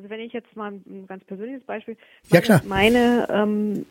Also 0.00 0.08
wenn 0.08 0.20
ich 0.20 0.32
jetzt 0.32 0.56
mal 0.56 0.72
ein 0.72 1.06
ganz 1.06 1.22
persönliches 1.24 1.62
Beispiel, 1.64 1.94
meine, 2.30 2.34
ja, 2.34 2.40
klar. 2.40 2.62
meine, 2.66 3.28
ähm, 3.28 3.84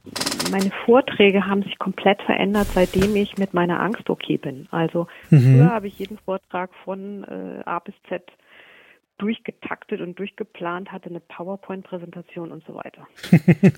meine 0.50 0.72
Vorträge 0.84 1.46
haben 1.46 1.62
sich 1.62 1.78
komplett 1.78 2.20
verändert, 2.24 2.66
seitdem 2.74 3.16
ich 3.16 3.38
mit 3.38 3.54
meiner 3.54 3.80
Angst 3.80 4.10
okay 4.10 4.38
bin. 4.38 4.68
Also 4.72 5.06
mhm. 5.30 5.40
früher 5.40 5.70
habe 5.70 5.86
ich 5.86 6.00
jeden 6.00 6.18
Vortrag 6.18 6.72
von 6.84 7.26
äh, 7.26 7.62
A 7.64 7.78
bis 7.78 7.94
Z 8.08 8.24
durchgetaktet 9.20 10.02
und 10.02 10.18
durchgeplant, 10.18 10.92
hatte 10.92 11.12
eine 11.12 11.20
PowerPoint-Präsentation 11.20 12.52
und 12.52 12.66
so 12.66 12.74
weiter. 12.74 13.08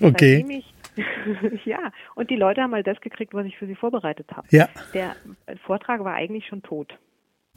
okay. 0.00 0.42
Ich, 0.48 1.66
ja, 1.66 1.92
und 2.14 2.30
die 2.30 2.36
Leute 2.36 2.62
haben 2.62 2.72
halt 2.72 2.86
das 2.86 3.02
gekriegt, 3.02 3.34
was 3.34 3.44
ich 3.44 3.58
für 3.58 3.66
sie 3.66 3.74
vorbereitet 3.74 4.30
habe. 4.34 4.46
Ja. 4.52 4.70
Der 4.94 5.16
Vortrag 5.66 6.02
war 6.02 6.14
eigentlich 6.14 6.46
schon 6.46 6.62
tot. 6.62 6.96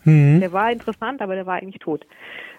Mhm. 0.05 0.39
Der 0.39 0.53
war 0.53 0.71
interessant, 0.71 1.21
aber 1.21 1.35
der 1.35 1.45
war 1.45 1.55
eigentlich 1.55 1.79
tot. 1.79 2.05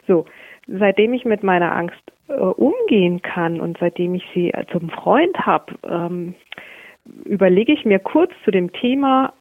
So, 0.06 0.26
seitdem 0.66 1.14
ich 1.14 1.24
mit 1.24 1.42
meiner 1.42 1.74
Angst 1.74 2.00
äh, 2.28 2.32
umgehen 2.34 3.22
kann 3.22 3.60
und 3.60 3.78
seitdem 3.78 4.14
ich 4.14 4.24
sie 4.34 4.52
zum 4.70 4.90
Freund 4.90 5.36
habe, 5.38 5.74
ähm, 5.84 6.34
überlege 7.24 7.72
ich 7.72 7.84
mir 7.84 7.98
kurz 7.98 8.32
zu 8.44 8.50
dem 8.50 8.72
Thema, 8.72 9.32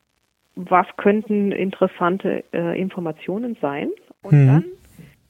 was 0.55 0.87
könnten 0.97 1.51
interessante 1.51 2.43
äh, 2.53 2.79
Informationen 2.79 3.57
sein 3.61 3.89
und 4.21 4.33
mhm. 4.33 4.47
dann 4.47 4.65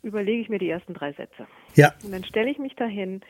überlege 0.04 0.42
ich 0.42 0.50
mir 0.50 0.60
die 0.60 0.70
ersten 0.70 0.94
drei 0.94 1.14
Sätze. 1.14 1.48
Ja. 1.74 1.94
Und 2.04 2.14
dann 2.14 2.24
stelle 2.24 2.50
ich 2.50 2.60
mich 2.60 2.76
dahin, 2.76 3.22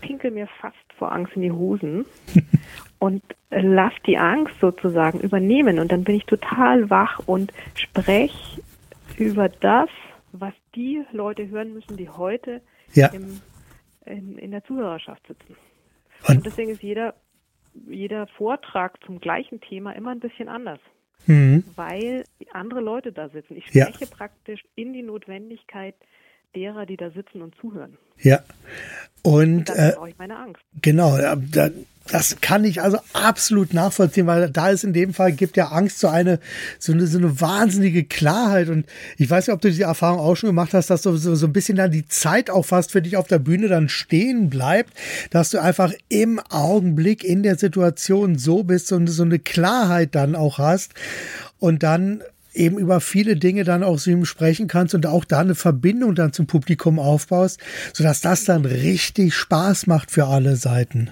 pinkel 0.00 0.30
mir 0.30 0.46
fast 0.60 0.76
vor 0.96 1.12
Angst 1.12 1.34
in 1.34 1.42
die 1.42 1.50
Hosen 1.50 2.04
und 2.98 3.22
lass 3.50 3.92
die 4.06 4.18
Angst 4.18 4.54
sozusagen 4.60 5.20
übernehmen 5.20 5.78
und 5.78 5.90
dann 5.90 6.04
bin 6.04 6.14
ich 6.14 6.24
total 6.24 6.90
wach 6.90 7.20
und 7.26 7.52
spreche 7.74 8.62
über 9.22 9.48
das, 9.48 9.88
was 10.32 10.54
die 10.74 11.02
Leute 11.12 11.48
hören 11.48 11.72
müssen, 11.72 11.96
die 11.96 12.08
heute 12.08 12.62
ja. 12.94 13.08
im, 13.08 13.40
in, 14.06 14.38
in, 14.38 14.50
der 14.50 14.64
Zuhörerschaft 14.64 15.26
sitzen. 15.26 15.56
Und, 16.28 16.36
Und, 16.36 16.46
deswegen 16.46 16.70
ist 16.70 16.82
jeder, 16.82 17.14
jeder 17.88 18.26
Vortrag 18.26 19.02
zum 19.04 19.20
gleichen 19.20 19.60
Thema 19.60 19.92
immer 19.92 20.10
ein 20.10 20.20
bisschen 20.20 20.48
anders. 20.48 20.80
Mhm. 21.26 21.64
Weil 21.76 22.24
andere 22.52 22.80
Leute 22.80 23.12
da 23.12 23.28
sitzen. 23.28 23.56
Ich 23.56 23.66
spreche 23.66 24.04
ja. 24.04 24.10
praktisch 24.10 24.64
in 24.74 24.92
die 24.92 25.02
Notwendigkeit 25.02 25.94
derer, 26.54 26.86
die 26.86 26.96
da 26.96 27.10
sitzen 27.10 27.42
und 27.42 27.54
zuhören. 27.60 27.96
Ja. 28.18 28.40
Und, 29.22 29.70
und 29.70 29.76
äh, 29.76 29.92
brauche 29.96 30.08
ich 30.08 30.18
meine 30.18 30.36
Angst. 30.36 30.62
Genau, 30.80 31.16
da, 31.16 31.70
das 32.10 32.40
kann 32.40 32.64
ich 32.64 32.82
also 32.82 32.98
absolut 33.12 33.72
nachvollziehen, 33.72 34.26
weil 34.26 34.50
da 34.50 34.70
ist 34.70 34.82
in 34.82 34.92
dem 34.92 35.14
Fall 35.14 35.32
gibt 35.32 35.56
ja 35.56 35.68
Angst 35.68 36.00
so 36.00 36.08
eine 36.08 36.40
so 36.78 36.92
eine 36.92 37.06
so 37.06 37.18
eine 37.18 37.40
wahnsinnige 37.40 38.04
Klarheit 38.04 38.68
und 38.68 38.86
ich 39.18 39.30
weiß 39.30 39.46
nicht, 39.46 39.54
ob 39.54 39.60
du 39.60 39.68
diese 39.68 39.84
Erfahrung 39.84 40.18
auch 40.18 40.34
schon 40.34 40.48
gemacht 40.48 40.74
hast, 40.74 40.90
dass 40.90 41.02
so 41.02 41.16
so, 41.16 41.34
so 41.36 41.46
ein 41.46 41.52
bisschen 41.52 41.76
dann 41.76 41.92
die 41.92 42.06
Zeit 42.06 42.50
auch 42.50 42.64
fast 42.64 42.90
für 42.90 43.02
dich 43.02 43.16
auf 43.16 43.28
der 43.28 43.38
Bühne 43.38 43.68
dann 43.68 43.88
stehen 43.88 44.50
bleibt, 44.50 44.92
dass 45.30 45.50
du 45.50 45.60
einfach 45.60 45.92
im 46.08 46.40
Augenblick 46.50 47.22
in 47.22 47.44
der 47.44 47.56
Situation 47.56 48.36
so 48.36 48.64
bist 48.64 48.90
und 48.92 49.06
so 49.06 49.22
eine 49.22 49.38
Klarheit 49.38 50.14
dann 50.14 50.34
auch 50.34 50.58
hast 50.58 50.94
und 51.60 51.84
dann 51.84 52.22
eben 52.52 52.78
über 52.78 53.00
viele 53.00 53.36
Dinge 53.36 53.64
dann 53.64 53.82
auch 53.82 53.98
zu 53.98 54.10
ihm 54.10 54.24
sprechen 54.24 54.68
kannst 54.68 54.94
und 54.94 55.06
auch 55.06 55.24
da 55.24 55.40
eine 55.40 55.54
Verbindung 55.54 56.14
dann 56.14 56.32
zum 56.32 56.46
Publikum 56.46 56.98
aufbaust, 56.98 57.60
sodass 57.92 58.20
das 58.20 58.44
dann 58.44 58.64
richtig 58.64 59.34
Spaß 59.34 59.86
macht 59.86 60.10
für 60.10 60.26
alle 60.26 60.56
Seiten. 60.56 61.10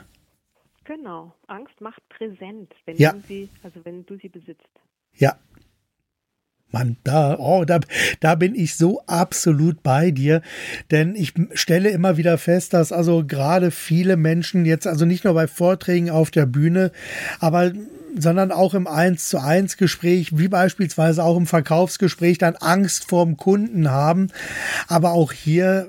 Genau. 0.84 1.34
Angst 1.46 1.80
macht 1.80 2.00
präsent, 2.08 2.72
wenn 2.84 2.96
ja. 2.96 3.12
du 3.12 3.20
sie, 3.26 3.48
also 3.62 3.80
wenn 3.84 4.04
du 4.06 4.16
sie 4.16 4.28
besitzt. 4.28 4.68
Ja, 5.14 5.36
Mann, 6.72 6.96
da, 7.02 7.36
oh, 7.38 7.64
da, 7.64 7.80
da 8.20 8.34
bin 8.36 8.54
ich 8.54 8.76
so 8.76 9.02
absolut 9.06 9.82
bei 9.82 10.12
dir, 10.12 10.40
denn 10.90 11.16
ich 11.16 11.34
stelle 11.54 11.90
immer 11.90 12.16
wieder 12.16 12.38
fest, 12.38 12.74
dass 12.74 12.92
also 12.92 13.24
gerade 13.26 13.70
viele 13.70 14.16
Menschen 14.16 14.64
jetzt, 14.64 14.86
also 14.86 15.04
nicht 15.04 15.24
nur 15.24 15.34
bei 15.34 15.48
Vorträgen 15.48 16.10
auf 16.10 16.30
der 16.30 16.46
Bühne, 16.46 16.92
aber 17.40 17.72
sondern 18.18 18.52
auch 18.52 18.74
im 18.74 18.86
Eins 18.86 19.28
zu 19.28 19.38
eins 19.38 19.76
Gespräch, 19.76 20.38
wie 20.38 20.48
beispielsweise 20.48 21.22
auch 21.22 21.36
im 21.36 21.46
Verkaufsgespräch, 21.46 22.38
dann 22.38 22.56
Angst 22.56 23.08
vorm 23.08 23.36
Kunden 23.36 23.90
haben. 23.90 24.28
Aber 24.88 25.12
auch 25.12 25.32
hier 25.32 25.86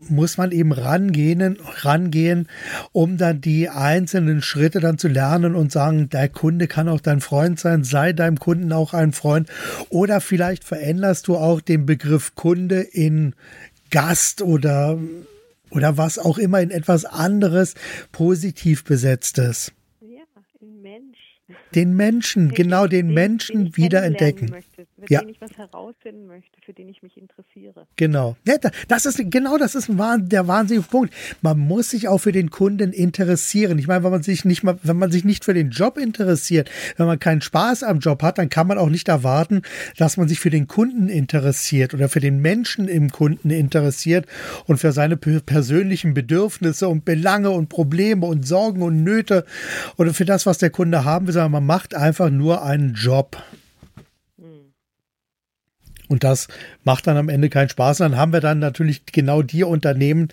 muss 0.00 0.38
man 0.38 0.52
eben 0.52 0.72
rangehen, 0.72 1.58
rangehen, 1.82 2.48
um 2.92 3.16
dann 3.16 3.40
die 3.40 3.68
einzelnen 3.68 4.42
Schritte 4.42 4.80
dann 4.80 4.98
zu 4.98 5.08
lernen 5.08 5.54
und 5.54 5.72
sagen, 5.72 6.08
der 6.08 6.28
Kunde 6.28 6.68
kann 6.68 6.88
auch 6.88 7.00
dein 7.00 7.20
Freund 7.20 7.58
sein, 7.58 7.84
sei 7.84 8.12
deinem 8.12 8.38
Kunden 8.38 8.72
auch 8.72 8.94
ein 8.94 9.12
Freund. 9.12 9.48
Oder 9.88 10.20
vielleicht 10.20 10.64
veränderst 10.64 11.28
du 11.28 11.36
auch 11.36 11.60
den 11.60 11.86
Begriff 11.86 12.34
Kunde 12.34 12.80
in 12.80 13.34
Gast 13.90 14.42
oder, 14.42 14.98
oder 15.70 15.96
was 15.96 16.18
auch 16.18 16.38
immer 16.38 16.60
in 16.60 16.70
etwas 16.70 17.04
anderes 17.04 17.74
positiv 18.12 18.84
besetztes. 18.84 19.72
Den 21.74 21.94
Menschen, 21.94 22.50
genau 22.50 22.86
den, 22.86 23.06
den 23.08 23.14
Menschen 23.14 23.76
wiederentdecken. 23.76 24.54
Möchte, 24.78 25.00
mit 25.00 25.10
ja. 25.10 25.20
dem 25.20 25.28
ich 25.28 25.40
was 25.40 25.50
herausfinden 25.56 26.26
möchte, 26.26 26.60
für 26.64 26.72
den 26.72 26.88
ich 26.88 27.02
mich 27.02 27.16
interessiere. 27.16 27.86
Genau. 27.96 28.36
Ja, 28.46 28.56
das 28.86 29.06
ist 29.06 29.20
genau 29.30 29.58
das 29.58 29.74
ist 29.74 29.88
der 29.88 30.48
wahnsinnige 30.48 30.86
Punkt. 30.86 31.12
Man 31.42 31.58
muss 31.58 31.90
sich 31.90 32.06
auch 32.06 32.18
für 32.18 32.30
den 32.30 32.50
Kunden 32.50 32.92
interessieren. 32.92 33.78
Ich 33.78 33.88
meine, 33.88 34.04
wenn 34.04 34.12
man 34.12 34.22
sich 34.22 34.44
nicht 34.44 34.62
mal, 34.62 34.78
wenn 34.84 34.96
man 34.96 35.10
sich 35.10 35.24
nicht 35.24 35.44
für 35.44 35.54
den 35.54 35.70
Job 35.70 35.98
interessiert, 35.98 36.70
wenn 36.96 37.06
man 37.06 37.18
keinen 37.18 37.40
Spaß 37.40 37.82
am 37.82 37.98
Job 37.98 38.22
hat, 38.22 38.38
dann 38.38 38.50
kann 38.50 38.68
man 38.68 38.78
auch 38.78 38.88
nicht 38.88 39.08
erwarten, 39.08 39.62
dass 39.96 40.16
man 40.16 40.28
sich 40.28 40.38
für 40.38 40.50
den 40.50 40.68
Kunden 40.68 41.08
interessiert 41.08 41.92
oder 41.92 42.08
für 42.08 42.20
den 42.20 42.40
Menschen 42.40 42.86
im 42.86 43.10
Kunden 43.10 43.50
interessiert 43.50 44.26
und 44.66 44.78
für 44.78 44.92
seine 44.92 45.16
persönlichen 45.16 46.14
Bedürfnisse 46.14 46.88
und 46.88 47.04
Belange 47.04 47.50
und 47.50 47.68
Probleme 47.68 48.26
und 48.26 48.46
Sorgen 48.46 48.82
und 48.82 49.02
Nöte 49.02 49.44
oder 49.96 50.14
für 50.14 50.24
das, 50.24 50.46
was 50.46 50.58
der 50.58 50.70
Kunde 50.70 51.04
haben 51.04 51.26
will, 51.26 51.34
sondern 51.34 51.52
man 51.52 51.66
macht 51.66 51.96
einfach 51.96 52.30
nur 52.30 52.62
einen 52.62 52.94
Job. 52.94 53.42
Und 56.08 56.24
das 56.24 56.48
macht 56.84 57.06
dann 57.06 57.16
am 57.16 57.28
Ende 57.28 57.50
keinen 57.50 57.68
Spaß. 57.68 58.00
Und 58.00 58.12
dann 58.12 58.20
haben 58.20 58.32
wir 58.32 58.40
dann 58.40 58.58
natürlich 58.58 59.06
genau 59.06 59.42
die 59.42 59.64
Unternehmen, 59.64 60.28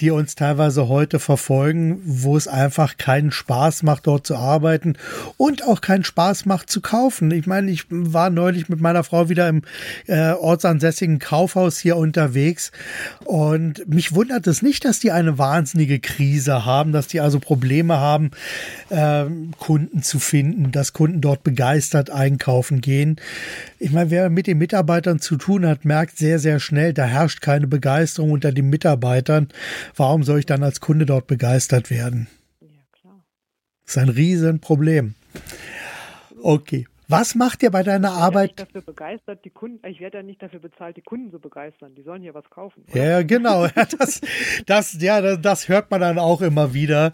die 0.00 0.10
uns 0.10 0.34
teilweise 0.34 0.88
heute 0.88 1.18
verfolgen, 1.18 2.00
wo 2.04 2.36
es 2.36 2.48
einfach 2.48 2.96
keinen 2.96 3.30
Spaß 3.30 3.82
macht, 3.82 4.06
dort 4.06 4.26
zu 4.26 4.36
arbeiten 4.36 4.96
und 5.36 5.64
auch 5.66 5.80
keinen 5.80 6.04
Spaß 6.04 6.46
macht 6.46 6.70
zu 6.70 6.80
kaufen. 6.80 7.30
Ich 7.30 7.46
meine, 7.46 7.70
ich 7.70 7.84
war 7.90 8.30
neulich 8.30 8.68
mit 8.68 8.80
meiner 8.80 9.04
Frau 9.04 9.28
wieder 9.28 9.48
im 9.48 9.62
äh, 10.06 10.32
ortsansässigen 10.32 11.18
Kaufhaus 11.18 11.78
hier 11.78 11.96
unterwegs 11.96 12.72
und 13.24 13.88
mich 13.88 14.14
wundert 14.14 14.46
es 14.46 14.62
nicht, 14.62 14.84
dass 14.84 15.00
die 15.00 15.12
eine 15.12 15.38
wahnsinnige 15.38 16.00
Krise 16.00 16.64
haben, 16.64 16.92
dass 16.92 17.06
die 17.06 17.20
also 17.20 17.40
Probleme 17.40 17.98
haben, 17.98 18.30
äh, 18.90 19.24
Kunden 19.58 20.02
zu 20.02 20.18
finden, 20.18 20.72
dass 20.72 20.92
Kunden 20.92 21.20
dort 21.20 21.42
begeistert 21.44 22.10
einkaufen 22.10 22.80
gehen. 22.80 23.16
Ich 23.78 23.92
meine, 23.92 24.10
wer 24.10 24.30
mit 24.30 24.46
den 24.46 24.58
Mitarbeitern 24.58 25.13
zu 25.20 25.36
tun 25.36 25.66
hat, 25.66 25.84
merkt 25.84 26.18
sehr, 26.18 26.38
sehr 26.38 26.60
schnell, 26.60 26.92
da 26.92 27.04
herrscht 27.04 27.40
keine 27.40 27.66
Begeisterung 27.66 28.30
unter 28.32 28.52
den 28.52 28.70
Mitarbeitern. 28.70 29.48
Warum 29.96 30.22
soll 30.22 30.40
ich 30.40 30.46
dann 30.46 30.62
als 30.62 30.80
Kunde 30.80 31.06
dort 31.06 31.26
begeistert 31.26 31.90
werden? 31.90 32.28
Ja, 32.60 32.68
klar. 32.92 33.24
Das 33.84 33.96
ist 33.96 34.02
ein 34.02 34.08
Riesenproblem. 34.08 35.14
Okay. 36.42 36.86
Was 37.06 37.34
macht 37.34 37.62
ihr 37.62 37.70
bei 37.70 37.82
deiner 37.82 38.08
ich 38.08 38.14
Arbeit? 38.14 38.50
Ich 38.50 38.56
dafür 38.56 38.80
begeistert, 38.80 39.44
die 39.44 39.50
Kunden, 39.50 39.86
ich 39.86 40.00
werde 40.00 40.18
ja 40.18 40.22
nicht 40.22 40.42
dafür 40.42 40.60
bezahlt, 40.60 40.96
die 40.96 41.02
Kunden 41.02 41.30
zu 41.30 41.38
begeistern. 41.38 41.94
Die 41.94 42.02
sollen 42.02 42.22
hier 42.22 42.32
was 42.32 42.48
kaufen. 42.48 42.84
Oder? 42.90 43.04
Ja, 43.04 43.22
genau. 43.22 43.66
Das, 43.98 44.20
das, 44.66 44.96
ja, 45.00 45.36
das 45.36 45.68
hört 45.68 45.90
man 45.90 46.00
dann 46.00 46.18
auch 46.18 46.40
immer 46.40 46.72
wieder. 46.74 47.12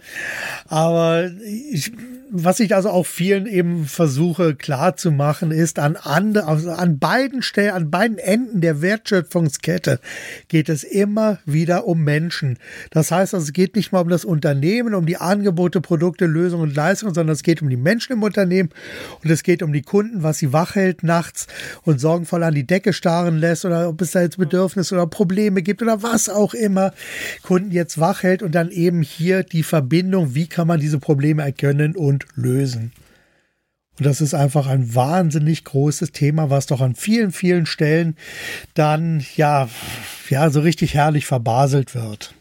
Aber 0.67 1.31
ich, 1.45 1.93
was 2.31 2.61
ich 2.61 2.75
also 2.75 2.91
auch 2.91 3.07
vielen 3.07 3.47
eben 3.47 3.87
versuche 3.87 4.55
klar 4.55 4.97
zu 4.97 5.11
machen, 5.11 5.51
ist 5.51 5.79
an, 5.79 5.97
an, 5.97 6.37
also 6.37 6.71
an 6.71 6.99
beiden 6.99 7.43
Stellen, 7.43 7.73
an 7.73 7.91
beiden 7.91 8.19
Enden 8.19 8.61
der 8.61 8.83
Wertschöpfungskette 8.83 10.01
geht 10.49 10.69
es 10.69 10.85
immer 10.85 11.39
wieder 11.45 11.87
um 11.87 12.05
Menschen. 12.05 12.59
Das 12.91 13.11
heißt 13.11 13.35
also, 13.35 13.45
es 13.45 13.53
geht 13.53 13.75
nicht 13.75 13.93
mal 13.93 14.01
um 14.01 14.09
das 14.09 14.25
Unternehmen, 14.25 14.95
um 14.95 15.07
die 15.07 15.17
Angebote, 15.17 15.81
Produkte, 15.81 16.27
Lösungen 16.27 16.63
und 16.63 16.77
Leistungen, 16.77 17.15
sondern 17.15 17.35
es 17.35 17.43
geht 17.43 17.63
um 17.63 17.69
die 17.69 17.77
Menschen 17.77 18.13
im 18.13 18.23
Unternehmen 18.23 18.71
und 19.23 19.31
es 19.31 19.43
geht 19.43 19.63
um 19.63 19.73
die 19.73 19.80
Kunden, 19.83 20.23
was 20.23 20.39
sie 20.39 20.53
wach 20.53 20.75
hält 20.75 21.03
nachts 21.03 21.47
und 21.83 22.01
sorgenvoll 22.01 22.43
an 22.43 22.55
die 22.55 22.67
Decke 22.67 22.93
starren 22.93 23.39
lässt 23.39 23.65
oder 23.65 23.89
ob 23.89 24.01
es 24.01 24.13
da 24.13 24.23
jetzt 24.23 24.39
Bedürfnisse 24.39 24.95
oder 24.95 25.07
Probleme 25.07 25.63
gibt 25.63 25.83
oder 25.83 26.03
was 26.03 26.29
auch 26.29 26.55
immer 26.55 26.93
Kunden 27.43 27.71
jetzt 27.71 27.99
wach 28.01 28.23
hält 28.23 28.43
und 28.43 28.55
dann 28.55 28.71
eben 28.71 29.03
hier 29.03 29.43
die 29.43 29.63
Verbindung, 29.63 30.35
wie 30.35 30.47
kann 30.47 30.67
man 30.67 30.81
diese 30.81 30.99
Probleme 30.99 31.43
erkennen 31.43 31.97
und 31.97 32.27
lösen. 32.35 32.93
Und 34.01 34.07
das 34.07 34.23
ist 34.23 34.33
einfach 34.33 34.67
ein 34.67 34.95
wahnsinnig 34.95 35.63
großes 35.65 36.13
Thema, 36.13 36.49
was 36.49 36.67
doch 36.67 36.81
an 36.81 36.95
vielen, 36.95 37.33
vielen 37.33 37.67
Stellen 37.67 38.17
dann 38.73 39.23
ja, 39.37 39.69
ja, 40.31 40.49
so 40.49 40.61
richtig 40.61 40.95
herrlich 40.95 41.27
verbaselt 41.27 41.95
wird. 41.95 42.35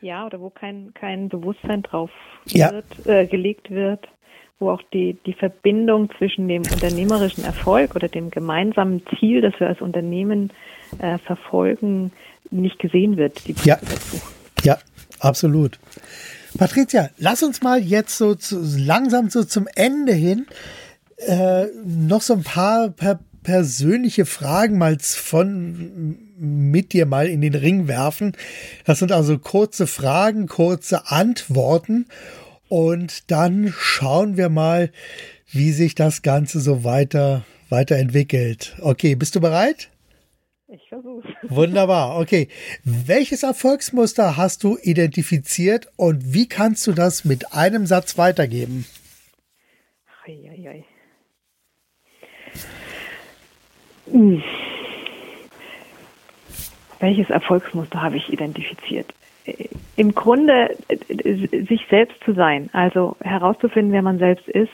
Ja, 0.00 0.26
oder 0.26 0.40
wo 0.40 0.50
kein, 0.50 0.92
kein 0.94 1.28
Bewusstsein 1.28 1.82
drauf 1.82 2.10
ja. 2.46 2.72
wird, 2.72 3.06
äh, 3.06 3.26
gelegt 3.26 3.70
wird 3.70 4.08
wo 4.58 4.70
auch 4.70 4.82
die, 4.92 5.16
die 5.24 5.34
Verbindung 5.34 6.10
zwischen 6.18 6.48
dem 6.48 6.62
unternehmerischen 6.62 7.44
Erfolg 7.44 7.94
oder 7.94 8.08
dem 8.08 8.30
gemeinsamen 8.30 9.02
Ziel, 9.18 9.40
das 9.40 9.54
wir 9.58 9.68
als 9.68 9.80
Unternehmen 9.80 10.52
äh, 10.98 11.18
verfolgen, 11.18 12.12
nicht 12.50 12.78
gesehen 12.78 13.16
wird. 13.16 13.40
ja. 13.64 13.78
ja, 14.62 14.78
absolut. 15.20 15.78
Patricia, 16.56 17.10
lass 17.18 17.42
uns 17.42 17.62
mal 17.62 17.80
jetzt 17.80 18.16
so 18.16 18.34
zu, 18.34 18.60
langsam 18.76 19.30
so 19.30 19.44
zum 19.44 19.68
Ende 19.74 20.12
hin 20.12 20.46
äh, 21.18 21.66
noch 21.84 22.22
so 22.22 22.34
ein 22.34 22.42
paar 22.42 22.88
per 22.90 23.20
persönliche 23.42 24.26
Fragen 24.26 24.76
mal 24.76 24.98
von 25.00 26.18
mit 26.38 26.92
dir 26.92 27.06
mal 27.06 27.28
in 27.28 27.40
den 27.40 27.54
Ring 27.54 27.88
werfen. 27.88 28.32
Das 28.84 28.98
sind 28.98 29.10
also 29.10 29.38
kurze 29.38 29.86
Fragen, 29.86 30.48
kurze 30.48 31.10
Antworten 31.10 32.06
und 32.68 33.30
dann 33.30 33.72
schauen 33.76 34.36
wir 34.36 34.48
mal, 34.48 34.90
wie 35.50 35.72
sich 35.72 35.94
das 35.94 36.22
Ganze 36.22 36.60
so 36.60 36.84
weiter, 36.84 37.44
weiterentwickelt. 37.68 38.76
Okay, 38.80 39.14
bist 39.14 39.34
du 39.34 39.40
bereit? 39.40 39.90
Ich 40.70 40.86
versuche. 40.88 41.26
Wunderbar. 41.42 42.20
Okay. 42.20 42.48
Welches 42.84 43.42
Erfolgsmuster 43.42 44.36
hast 44.36 44.64
du 44.64 44.76
identifiziert 44.82 45.88
und 45.96 46.34
wie 46.34 46.46
kannst 46.46 46.86
du 46.86 46.92
das 46.92 47.24
mit 47.24 47.54
einem 47.54 47.86
Satz 47.86 48.18
weitergeben? 48.18 48.84
Eieiei. 50.26 50.84
Hm. 54.10 54.42
Welches 57.00 57.30
Erfolgsmuster 57.30 58.02
habe 58.02 58.16
ich 58.16 58.30
identifiziert? 58.30 59.14
Im 59.96 60.14
Grunde 60.14 60.76
äh, 60.88 61.64
sich 61.66 61.80
selbst 61.90 62.16
zu 62.24 62.34
sein, 62.34 62.70
also 62.72 63.16
herauszufinden, 63.20 63.92
wer 63.92 64.02
man 64.02 64.18
selbst 64.18 64.48
ist, 64.48 64.72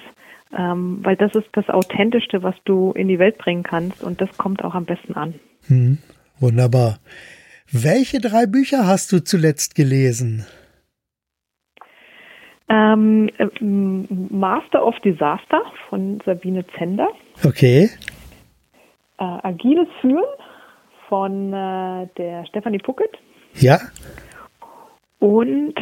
ähm, 0.57 1.01
weil 1.03 1.17
das 1.17 1.35
ist 1.35 1.49
das 1.53 1.69
Authentischste, 1.69 2.43
was 2.43 2.55
du 2.65 2.93
in 2.93 3.09
die 3.09 3.19
Welt 3.19 3.39
bringen 3.39 3.63
kannst 3.63 4.03
und 4.03 4.21
das 4.21 4.37
kommt 4.37 4.65
auch 4.65 4.75
am 4.75 4.85
besten 4.85 5.15
an. 5.15 5.35
Hm, 5.67 5.99
wunderbar. 6.39 6.99
Welche 7.71 8.21
drei 8.21 8.47
Bücher 8.47 8.87
hast 8.87 9.13
du 9.13 9.25
zuletzt 9.25 9.75
gelesen? 9.75 10.47
Ähm, 12.69 13.31
äh, 13.39 13.49
Master 13.61 14.87
of 14.87 14.99
Disaster 15.01 15.63
von 15.89 16.21
Sabine 16.25 16.65
Zender. 16.79 17.09
Okay. 17.45 17.91
Äh, 19.19 19.25
Agiles 19.25 19.89
Führen 20.01 20.25
von 21.09 21.53
äh, 21.53 22.09
der 22.17 22.47
Stefanie 22.47 22.79
Puckett. 22.79 23.19
Ja. 23.55 23.81
Und 25.25 25.73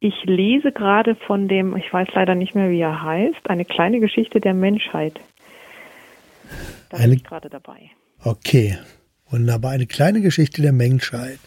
ich 0.00 0.14
lese 0.24 0.72
gerade 0.72 1.14
von 1.26 1.46
dem, 1.46 1.76
ich 1.76 1.92
weiß 1.92 2.08
leider 2.14 2.34
nicht 2.34 2.54
mehr, 2.54 2.70
wie 2.70 2.80
er 2.80 3.02
heißt, 3.02 3.50
eine 3.50 3.66
kleine 3.66 4.00
Geschichte 4.00 4.40
der 4.40 4.54
Menschheit. 4.54 5.20
Da 6.88 6.96
eine, 6.96 7.08
bin 7.08 7.16
ich 7.18 7.24
gerade 7.24 7.50
dabei. 7.50 7.90
Okay, 8.24 8.78
wunderbar. 9.28 9.72
Eine 9.72 9.84
kleine 9.84 10.22
Geschichte 10.22 10.62
der 10.62 10.72
Menschheit. 10.72 11.38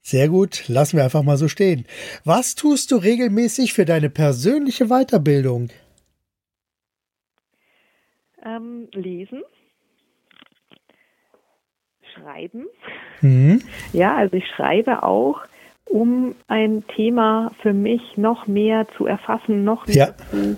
Sehr 0.00 0.28
gut, 0.28 0.68
lassen 0.68 0.96
wir 0.96 1.02
einfach 1.02 1.24
mal 1.24 1.38
so 1.38 1.48
stehen. 1.48 1.86
Was 2.22 2.54
tust 2.54 2.92
du 2.92 2.98
regelmäßig 2.98 3.72
für 3.72 3.84
deine 3.84 4.08
persönliche 4.08 4.86
Weiterbildung? 4.86 5.70
Ähm, 8.44 8.86
lesen. 8.92 9.42
Schreiben. 12.14 12.66
Mhm. 13.22 13.60
Ja, 13.92 14.14
also 14.14 14.36
ich 14.36 14.46
schreibe 14.54 15.02
auch, 15.02 15.40
um 15.88 16.34
ein 16.48 16.84
Thema 16.88 17.52
für 17.62 17.72
mich 17.72 18.16
noch 18.16 18.46
mehr 18.46 18.86
zu 18.96 19.06
erfassen, 19.06 19.64
noch 19.64 19.86
mehr 19.86 19.96
Ja. 19.96 20.14
zu 20.30 20.56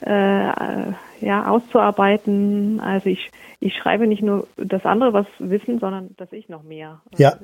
äh, 0.00 0.92
ja, 1.24 1.46
auszuarbeiten. 1.48 2.80
Also 2.80 3.08
ich, 3.08 3.30
ich 3.60 3.74
schreibe 3.76 4.06
nicht 4.06 4.22
nur 4.22 4.46
das 4.56 4.84
andere, 4.84 5.12
was 5.12 5.26
wissen, 5.38 5.78
sondern 5.78 6.10
dass 6.16 6.32
ich 6.32 6.48
noch 6.48 6.62
mehr 6.62 7.00
äh, 7.16 7.22
Ja. 7.22 7.38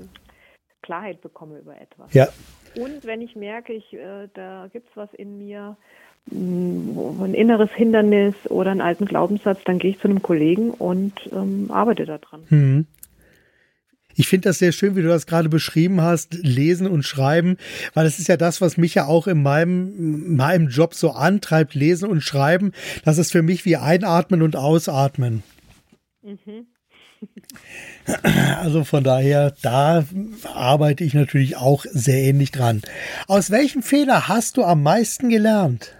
Klarheit 0.82 1.20
bekomme 1.22 1.58
über 1.58 1.80
etwas. 1.80 2.12
Ja. 2.12 2.28
Und 2.76 3.04
wenn 3.04 3.20
ich 3.22 3.36
merke, 3.36 3.72
ich, 3.72 3.92
äh, 3.94 4.28
da 4.34 4.66
gibt 4.72 4.88
es 4.90 4.96
was 4.96 5.12
in 5.14 5.38
mir, 5.38 5.76
mh, 6.26 6.94
wo- 6.94 7.24
ein 7.24 7.34
inneres 7.34 7.70
Hindernis 7.70 8.34
oder 8.48 8.72
einen 8.72 8.80
alten 8.80 9.06
Glaubenssatz, 9.06 9.60
dann 9.64 9.78
gehe 9.78 9.92
ich 9.92 10.00
zu 10.00 10.08
einem 10.08 10.22
Kollegen 10.22 10.70
und 10.72 11.12
ähm, 11.32 11.70
arbeite 11.72 12.04
daran. 12.04 12.42
Mhm. 12.50 12.86
Ich 14.16 14.28
finde 14.28 14.48
das 14.48 14.58
sehr 14.58 14.72
schön, 14.72 14.96
wie 14.96 15.02
du 15.02 15.08
das 15.08 15.26
gerade 15.26 15.48
beschrieben 15.48 16.00
hast, 16.00 16.34
lesen 16.34 16.86
und 16.86 17.02
schreiben, 17.02 17.56
weil 17.94 18.04
das 18.04 18.18
ist 18.18 18.28
ja 18.28 18.36
das, 18.36 18.60
was 18.60 18.76
mich 18.76 18.94
ja 18.94 19.06
auch 19.06 19.26
in 19.26 19.42
meinem, 19.42 20.36
meinem 20.36 20.68
Job 20.68 20.94
so 20.94 21.10
antreibt, 21.12 21.74
lesen 21.74 22.08
und 22.08 22.22
schreiben. 22.22 22.72
Das 23.04 23.18
ist 23.18 23.32
für 23.32 23.42
mich 23.42 23.64
wie 23.64 23.76
einatmen 23.76 24.42
und 24.42 24.56
ausatmen. 24.56 25.42
Mhm. 26.22 26.66
Also 28.60 28.84
von 28.84 29.04
daher, 29.04 29.54
da 29.62 30.04
arbeite 30.54 31.04
ich 31.04 31.14
natürlich 31.14 31.56
auch 31.56 31.84
sehr 31.84 32.22
ähnlich 32.22 32.50
dran. 32.50 32.82
Aus 33.28 33.50
welchem 33.50 33.82
Fehler 33.82 34.28
hast 34.28 34.56
du 34.56 34.64
am 34.64 34.82
meisten 34.82 35.28
gelernt? 35.28 35.96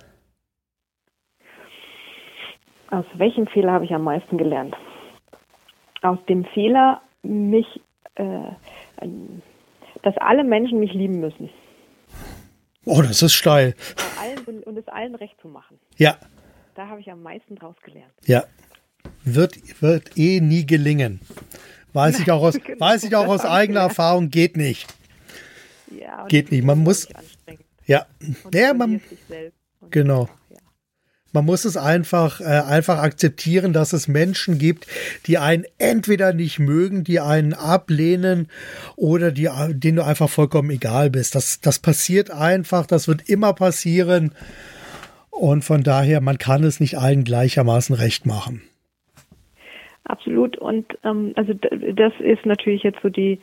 Aus 2.91 3.07
welchem 3.15 3.47
Fehler 3.47 3.73
habe 3.73 3.85
ich 3.85 3.93
am 3.93 4.05
meisten 4.05 4.37
gelernt? 4.37 4.77
Aus 6.03 6.19
dem 6.29 6.45
Fehler, 6.47 7.01
mich, 7.23 7.81
äh, 8.15 9.07
dass 10.03 10.17
alle 10.19 10.45
Menschen 10.45 10.81
mich 10.81 10.93
lieben 10.93 11.21
müssen. 11.21 11.51
Oh, 12.85 13.01
das 13.01 13.23
ist 13.23 13.35
steil. 13.35 13.75
Allen, 14.21 14.63
und, 14.65 14.77
es 14.77 14.89
allen 14.89 15.15
recht 15.15 15.41
zu 15.41 15.49
machen. 15.49 15.79
Ja, 15.97 16.17
Da 16.75 16.89
habe 16.89 17.01
ich 17.01 17.11
am 17.11 17.23
meisten 17.23 17.55
draus 17.57 17.77
gelernt. 17.85 18.13
ja. 18.25 18.45
Wird, 19.25 19.57
wird 19.83 20.17
eh 20.17 20.41
nie 20.41 20.65
gelingen. 20.65 21.21
Weiß 21.93 22.21
ich 22.21 22.31
auch 22.31 22.43
aus, 22.43 22.55
Genau, 22.65 22.81
weiß 22.81 23.03
ich 23.05 23.15
auch 23.17 23.27
aus 23.27 23.45
eigener. 23.45 23.81
Erfahrung, 23.81 24.31
geht 24.31 24.57
nicht. 24.57 24.87
Ja, 25.91 26.25
Geht 26.27 26.51
nicht. 26.53 26.65
Man 26.65 26.79
muss-. 26.79 27.09
Ja, 27.87 28.07
ja 28.53 28.75
man, 28.75 29.01
Genau. 29.91 30.29
Man 31.33 31.45
muss 31.45 31.64
es 31.64 31.76
einfach, 31.76 32.41
äh, 32.41 32.45
einfach 32.45 32.99
akzeptieren, 32.99 33.72
dass 33.72 33.93
es 33.93 34.09
Menschen 34.09 34.59
gibt, 34.59 34.87
die 35.26 35.39
einen 35.39 35.64
entweder 35.78 36.33
nicht 36.33 36.59
mögen, 36.59 37.05
die 37.05 37.20
einen 37.20 37.55
ablehnen 37.55 38.49
oder 38.97 39.33
die, 39.33 39.49
denen 39.70 39.97
du 39.97 40.05
einfach 40.05 40.28
vollkommen 40.28 40.70
egal 40.70 41.11
bist. 41.11 41.35
Das, 41.35 41.61
das 41.61 41.78
passiert 41.78 42.30
einfach, 42.30 42.87
das 42.87 43.09
wird 43.09 43.28
immer 43.28 43.53
passieren. 43.55 44.33
Und 45.30 45.64
von 45.64 45.83
daher, 45.83 46.20
man 46.20 46.39
kann 46.39 46.62
es 46.62 46.78
nicht 46.78 46.99
allen 46.99 47.24
gleichermaßen 47.24 47.95
recht 47.97 48.26
machen. 48.26 48.62
Absolut. 50.05 50.59
Und 50.59 50.87
ähm, 51.05 51.33
also 51.37 51.55
das 51.55 52.12
ist 52.18 52.45
natürlich 52.45 52.83
jetzt 52.83 52.99
so 53.03 53.09
die, 53.09 53.41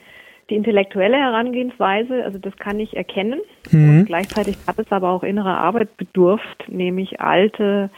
die 0.50 0.56
intellektuelle 0.56 1.18
Herangehensweise. 1.18 2.24
Also 2.24 2.38
das 2.39 2.56
kann 2.58 2.80
ich 2.80 2.95
erkennen. 2.95 3.39
Mhm. 3.72 3.89
Und 4.00 4.06
gleichzeitig 4.06 4.58
hat 4.68 4.80
es 4.80 4.91
aber 4.91 5.10
auch 5.10 5.24
innere 5.24 5.58
Arbeit 5.58 5.95
bedurft, 5.97 6.66
nämlich 6.68 7.20
alte 7.22 7.89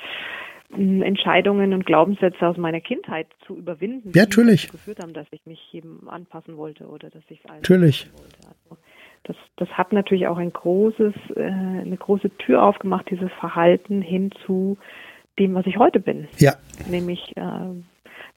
mh, 0.76 1.06
Entscheidungen 1.06 1.74
und 1.74 1.86
Glaubenssätze 1.86 2.46
aus 2.48 2.58
meiner 2.58 2.82
Kindheit 2.82 3.28
zu 3.46 3.58
überwinden, 3.58 4.12
Ja, 4.14 4.26
die 4.26 4.30
natürlich. 4.30 4.64
dazu 4.64 4.78
geführt 4.78 5.00
haben, 5.02 5.14
dass 5.14 5.28
ich 5.32 5.46
mich 5.46 5.60
jedem 5.72 6.08
anpassen 6.10 6.58
wollte 6.58 6.88
oder 6.88 7.10
dass 7.10 7.24
ich 7.30 7.42
Natürlich. 7.46 8.10
Also 8.48 8.82
das, 9.24 9.36
das 9.58 9.70
hat 9.70 9.94
natürlich 9.94 10.28
auch 10.28 10.38
ein 10.38 10.52
großes, 10.52 11.14
äh, 11.36 11.42
eine 11.42 11.98
große 11.98 12.30
Tür 12.38 12.64
aufgemacht, 12.64 13.10
dieses 13.10 13.32
Verhalten 13.40 14.02
hin 14.02 14.32
zu 14.46 14.78
dem, 15.40 15.54
was 15.54 15.66
ich 15.66 15.78
heute 15.78 16.00
bin 16.00 16.28
Ja, 16.38 16.54
nämlich 16.90 17.36
äh, 17.38 17.42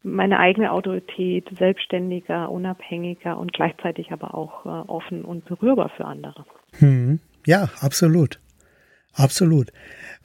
meine 0.04 0.38
eigene 0.38 0.70
Autorität, 0.70 1.48
selbstständiger, 1.58 2.50
unabhängiger 2.50 3.36
und 3.38 3.52
gleichzeitig 3.52 4.12
aber 4.12 4.34
auch 4.34 4.64
äh, 4.64 4.68
offen 4.68 5.24
und 5.24 5.44
berührbar 5.46 5.90
für 5.96 6.04
andere. 6.04 6.44
hm. 6.78 7.18
ja, 7.46 7.68
absolut. 7.80 8.38
Absolut. 9.16 9.72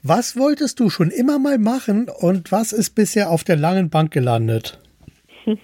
Was 0.02 0.36
wolltest 0.36 0.80
du 0.80 0.90
schon 0.90 1.12
immer 1.12 1.38
mal 1.38 1.60
machen 1.60 2.10
und 2.10 2.52
was 2.52 2.72
ist 2.72 2.96
bisher 2.96 3.30
auf 3.30 3.44
der 3.44 3.56
langen 3.56 3.90
Bank 3.90 4.12
gelandet? 4.12 4.80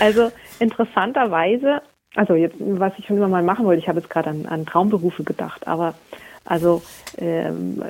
Also 0.00 0.32
interessanterweise, 0.60 1.82
also 2.14 2.34
jetzt, 2.34 2.56
was 2.58 2.92
ich 2.98 3.06
schon 3.06 3.16
immer 3.16 3.28
mal 3.28 3.42
machen 3.42 3.64
wollte, 3.64 3.80
ich 3.80 3.88
habe 3.88 4.00
jetzt 4.00 4.10
gerade 4.10 4.30
an, 4.30 4.46
an 4.46 4.66
Traumberufe 4.66 5.24
gedacht, 5.24 5.66
aber 5.66 5.94
also 6.44 6.82
ähm, 7.18 7.82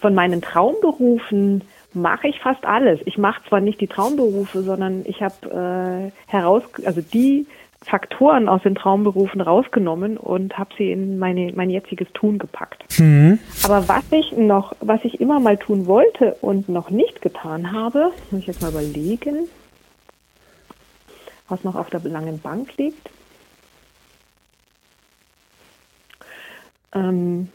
von 0.00 0.14
meinen 0.14 0.42
Traumberufen 0.42 1.62
mache 1.94 2.28
ich 2.28 2.40
fast 2.40 2.64
alles. 2.64 3.00
Ich 3.04 3.18
mache 3.18 3.42
zwar 3.48 3.60
nicht 3.60 3.80
die 3.80 3.86
Traumberufe, 3.86 4.62
sondern 4.62 5.04
ich 5.06 5.22
habe 5.22 6.10
äh, 6.10 6.30
heraus, 6.30 6.62
also 6.84 7.00
die 7.00 7.46
Faktoren 7.84 8.48
aus 8.48 8.62
den 8.62 8.74
Traumberufen 8.74 9.40
rausgenommen 9.40 10.16
und 10.16 10.56
habe 10.56 10.70
sie 10.78 10.92
in 10.92 11.18
meine, 11.18 11.52
mein 11.54 11.68
jetziges 11.68 12.08
Tun 12.12 12.38
gepackt. 12.38 12.84
Hm. 12.96 13.38
Aber 13.64 13.88
was 13.88 14.04
ich 14.10 14.32
noch, 14.32 14.74
was 14.80 15.04
ich 15.04 15.20
immer 15.20 15.40
mal 15.40 15.56
tun 15.56 15.86
wollte 15.86 16.36
und 16.40 16.68
noch 16.68 16.90
nicht 16.90 17.20
getan 17.22 17.72
habe, 17.72 18.12
muss 18.30 18.40
ich 18.40 18.46
jetzt 18.46 18.62
mal 18.62 18.70
überlegen, 18.70 19.48
was 21.48 21.64
noch 21.64 21.74
auf 21.74 21.90
der 21.90 22.00
langen 22.00 22.40
Bank 22.40 22.76
liegt. 22.76 23.10
Ähm 26.94 27.48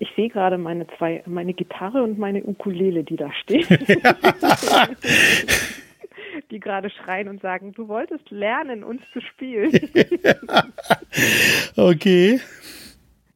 ich 0.00 0.05
sehe 0.16 0.28
gerade 0.28 0.58
meine 0.58 0.86
zwei, 0.98 1.22
meine 1.26 1.54
Gitarre 1.54 2.02
und 2.02 2.18
meine 2.18 2.42
Ukulele, 2.44 3.04
die 3.04 3.16
da 3.16 3.30
stehen. 3.32 3.66
die 6.50 6.60
gerade 6.60 6.90
schreien 6.90 7.28
und 7.28 7.40
sagen, 7.42 7.72
du 7.72 7.88
wolltest 7.88 8.30
lernen, 8.30 8.82
uns 8.84 9.02
zu 9.12 9.20
spielen. 9.20 9.72
Okay. 11.76 12.40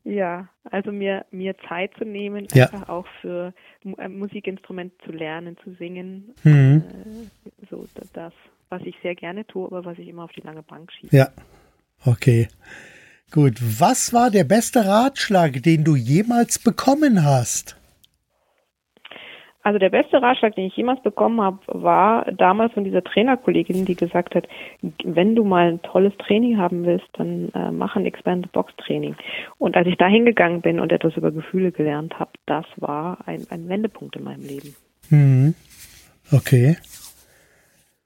Ja, 0.04 0.48
also 0.64 0.92
mir, 0.92 1.24
mir 1.30 1.54
Zeit 1.68 1.92
zu 1.98 2.04
nehmen, 2.04 2.46
Ja. 2.52 2.66
einfach 2.70 2.88
auch 2.88 3.06
für 3.20 3.52
ein 3.98 4.18
Musikinstrument 4.18 4.92
zu 5.04 5.12
lernen, 5.12 5.56
zu 5.62 5.72
singen. 5.74 6.34
Mhm. 6.42 6.82
Äh, 7.46 7.66
so 7.70 7.86
das, 8.12 8.32
was 8.70 8.82
ich 8.82 8.96
sehr 9.02 9.14
gerne 9.14 9.46
tue, 9.46 9.66
aber 9.66 9.84
was 9.84 9.98
ich 9.98 10.08
immer 10.08 10.24
auf 10.24 10.32
die 10.32 10.40
lange 10.40 10.62
Bank 10.62 10.90
schiebe. 10.92 11.14
Ja. 11.14 11.28
Okay. 12.04 12.48
Gut. 13.32 13.54
Was 13.60 14.12
war 14.12 14.30
der 14.30 14.44
beste 14.44 14.84
Ratschlag, 14.86 15.62
den 15.62 15.84
du 15.84 15.94
jemals 15.94 16.58
bekommen 16.58 17.24
hast? 17.24 17.76
Also 19.62 19.78
der 19.78 19.90
beste 19.90 20.22
Ratschlag, 20.22 20.54
den 20.54 20.66
ich 20.66 20.76
jemals 20.76 21.02
bekommen 21.02 21.40
habe, 21.40 21.58
war 21.66 22.24
damals 22.32 22.72
von 22.72 22.84
dieser 22.84 23.04
Trainerkollegin, 23.04 23.84
die 23.84 23.94
gesagt 23.94 24.34
hat, 24.34 24.48
wenn 25.04 25.36
du 25.36 25.44
mal 25.44 25.72
ein 25.72 25.82
tolles 25.82 26.16
Training 26.16 26.56
haben 26.56 26.86
willst, 26.86 27.06
dann 27.12 27.50
äh, 27.50 27.70
mach 27.70 27.94
ein 27.94 28.06
Expand-Box-Training. 28.06 29.16
Und 29.58 29.76
als 29.76 29.86
ich 29.86 29.96
da 29.98 30.06
hingegangen 30.06 30.62
bin 30.62 30.80
und 30.80 30.92
etwas 30.92 31.14
über 31.16 31.30
Gefühle 31.30 31.72
gelernt 31.72 32.18
habe, 32.18 32.30
das 32.46 32.64
war 32.76 33.18
ein, 33.26 33.46
ein 33.50 33.68
Wendepunkt 33.68 34.16
in 34.16 34.24
meinem 34.24 34.42
Leben. 34.42 34.74
Mhm. 35.10 35.54
Okay. 36.32 36.76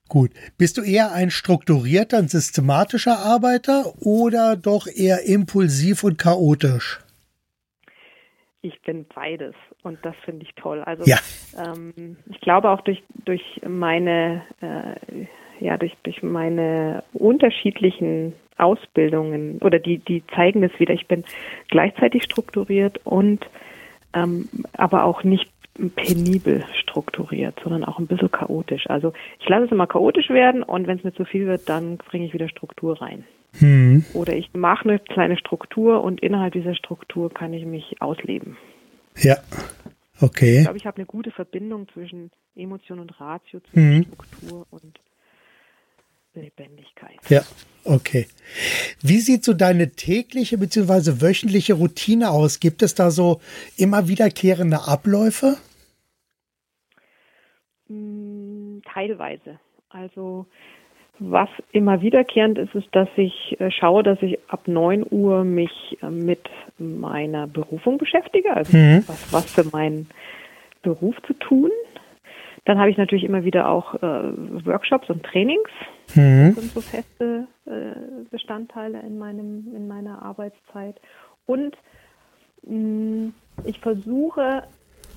Gut. 0.09 0.31
Bist 0.59 0.77
du 0.77 0.83
eher 0.83 1.13
ein 1.13 1.31
strukturierter, 1.31 2.19
ein 2.19 2.29
systematischer 2.29 3.19
Arbeiter 3.19 3.95
oder 4.01 4.57
doch 4.57 4.87
eher 4.87 5.25
impulsiv 5.27 6.05
und 6.05 6.19
chaotisch? 6.19 7.01
Ich 8.61 8.81
bin 8.83 9.07
beides 9.15 9.55
und 9.83 9.99
das 10.03 10.15
finde 10.25 10.45
ich 10.45 10.55
toll. 10.55 10.83
Also 10.83 11.05
Ja. 11.05 11.19
ähm, 11.59 12.17
ich 12.31 12.41
glaube 12.41 12.71
auch 12.71 12.81
durch 12.83 13.03
durch 13.25 13.43
meine 13.67 14.43
äh, 14.61 15.27
ja 15.61 15.77
durch 15.77 15.93
durch 16.03 16.23
meine 16.23 17.03
unterschiedlichen 17.13 18.35
Ausbildungen 18.57 19.59
oder 19.59 19.79
die 19.79 19.99
die 19.99 20.23
zeigen 20.35 20.63
das 20.63 20.73
wieder. 20.79 20.95
Ich 20.95 21.07
bin 21.09 21.25
gleichzeitig 21.69 22.25
strukturiert 22.25 23.01
und 23.05 23.45
ähm, 24.15 24.49
aber 24.73 25.05
auch 25.05 25.25
nicht 25.25 25.51
penibel 25.97 26.65
strukturiert, 26.81 27.59
sondern 27.63 27.85
auch 27.85 27.99
ein 27.99 28.07
bisschen 28.07 28.31
chaotisch. 28.31 28.89
Also 28.89 29.13
ich 29.41 29.49
lasse 29.49 29.67
es 29.67 29.73
immer 29.73 29.87
chaotisch 29.87 30.31
werden 30.31 30.63
und 30.63 30.87
wenn 30.87 30.99
es 30.99 31.05
mir 31.05 31.15
zu 31.15 31.25
viel 31.25 31.47
wird, 31.47 31.69
dann 31.69 31.97
bringe 31.99 32.27
ich 32.27 32.33
wieder 32.33 32.49
Struktur 32.49 33.01
rein. 33.01 33.25
Hm. 33.59 34.05
Oder 34.15 34.35
ich 34.35 34.51
mache 34.55 34.89
eine 34.89 34.99
kleine 34.99 35.37
Struktur 35.37 36.03
und 36.03 36.21
innerhalb 36.21 36.55
dieser 36.55 36.75
Struktur 36.75 37.33
kann 37.33 37.53
ich 37.53 37.65
mich 37.65 38.01
ausleben. 38.01 38.57
Ja. 39.17 39.37
Ich 40.17 40.23
Okay. 40.23 40.63
glaube, 40.63 40.79
ich 40.79 40.87
habe 40.87 40.97
eine 40.99 41.07
gute 41.07 41.31
Verbindung 41.33 41.89
zwischen 41.89 42.31
Emotion 42.55 43.01
und 43.01 43.21
Ratio, 43.21 43.61
zwischen 43.61 43.97
Mhm. 43.99 44.05
Struktur 44.05 44.67
und 44.71 45.01
Lebendigkeit. 46.35 47.19
Ja. 47.29 47.43
Okay. 47.85 48.27
Wie 49.03 49.19
sieht 49.19 49.45
so 49.45 49.53
deine 49.53 49.91
tägliche 49.91 50.57
bzw. 50.57 51.21
wöchentliche 51.21 51.75
Routine 51.75 52.31
aus? 52.31 52.61
Gibt 52.61 52.83
es 52.83 52.95
da 52.95 53.11
so 53.11 53.41
immer 53.77 54.09
wiederkehrende 54.09 54.89
Abläufe? 54.89 55.59
Hm, 57.89 58.83
teilweise. 58.91 59.61
Also 59.91 60.47
was 61.19 61.49
immer 61.71 62.01
wiederkehrend 62.01 62.59
ist, 62.59 62.75
ist, 62.75 62.89
dass 62.93 63.09
ich 63.17 63.57
äh, 63.61 63.71
schaue, 63.71 64.03
dass 64.03 64.21
ich 64.23 64.39
ab 64.49 64.67
9 64.67 65.05
Uhr 65.11 65.45
mich 65.45 65.97
äh, 66.03 66.11
mit 66.11 66.41
meiner 66.79 67.47
Berufung 67.47 67.99
beschäftige, 67.99 68.53
also 68.53 68.77
mhm. 68.77 69.05
was, 69.07 69.33
was 69.33 69.53
für 69.53 69.65
meinen 69.71 70.09
Beruf 70.83 71.15
zu 71.27 71.35
tun. 71.35 71.71
Dann 72.65 72.79
habe 72.79 72.91
ich 72.91 72.97
natürlich 72.97 73.25
immer 73.25 73.45
wieder 73.45 73.69
auch 73.69 73.95
äh, 73.95 74.67
Workshops 74.67 75.11
und 75.11 75.23
Trainings. 75.23 75.69
Mhm. 76.15 76.55
Das 76.55 76.65
sind 76.65 76.73
so 76.73 76.81
feste 76.81 77.47
äh, 77.67 78.25
Bestandteile 78.31 79.01
in 79.01 79.19
meinem 79.19 79.75
in 79.75 79.87
meiner 79.87 80.23
Arbeitszeit. 80.23 81.01
Und 81.47 81.77
mh, 82.63 82.77
mm, 82.77 83.35
ich 83.65 83.81
versuche 83.81 84.65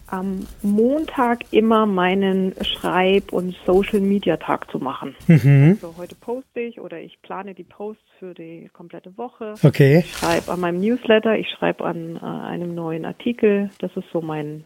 am 0.07 0.47
Montag 0.61 1.51
immer 1.51 1.85
meinen 1.85 2.53
Schreib- 2.63 3.33
und 3.33 3.55
Social-Media-Tag 3.65 4.71
zu 4.71 4.79
machen. 4.79 5.15
Mhm. 5.27 5.77
Also 5.81 5.95
heute 5.97 6.15
poste 6.15 6.61
ich 6.61 6.79
oder 6.79 6.99
ich 6.99 7.21
plane 7.21 7.53
die 7.53 7.65
Posts 7.65 8.03
für 8.19 8.33
die 8.33 8.69
komplette 8.71 9.17
Woche. 9.17 9.55
Okay. 9.63 9.99
Ich 9.99 10.13
schreibe 10.13 10.51
an 10.51 10.61
meinem 10.61 10.79
Newsletter, 10.79 11.37
ich 11.37 11.49
schreibe 11.49 11.85
an 11.85 12.15
äh, 12.15 12.19
einem 12.19 12.73
neuen 12.73 13.05
Artikel. 13.05 13.69
Das 13.79 13.91
ist 13.95 14.07
so 14.13 14.21
mein, 14.21 14.63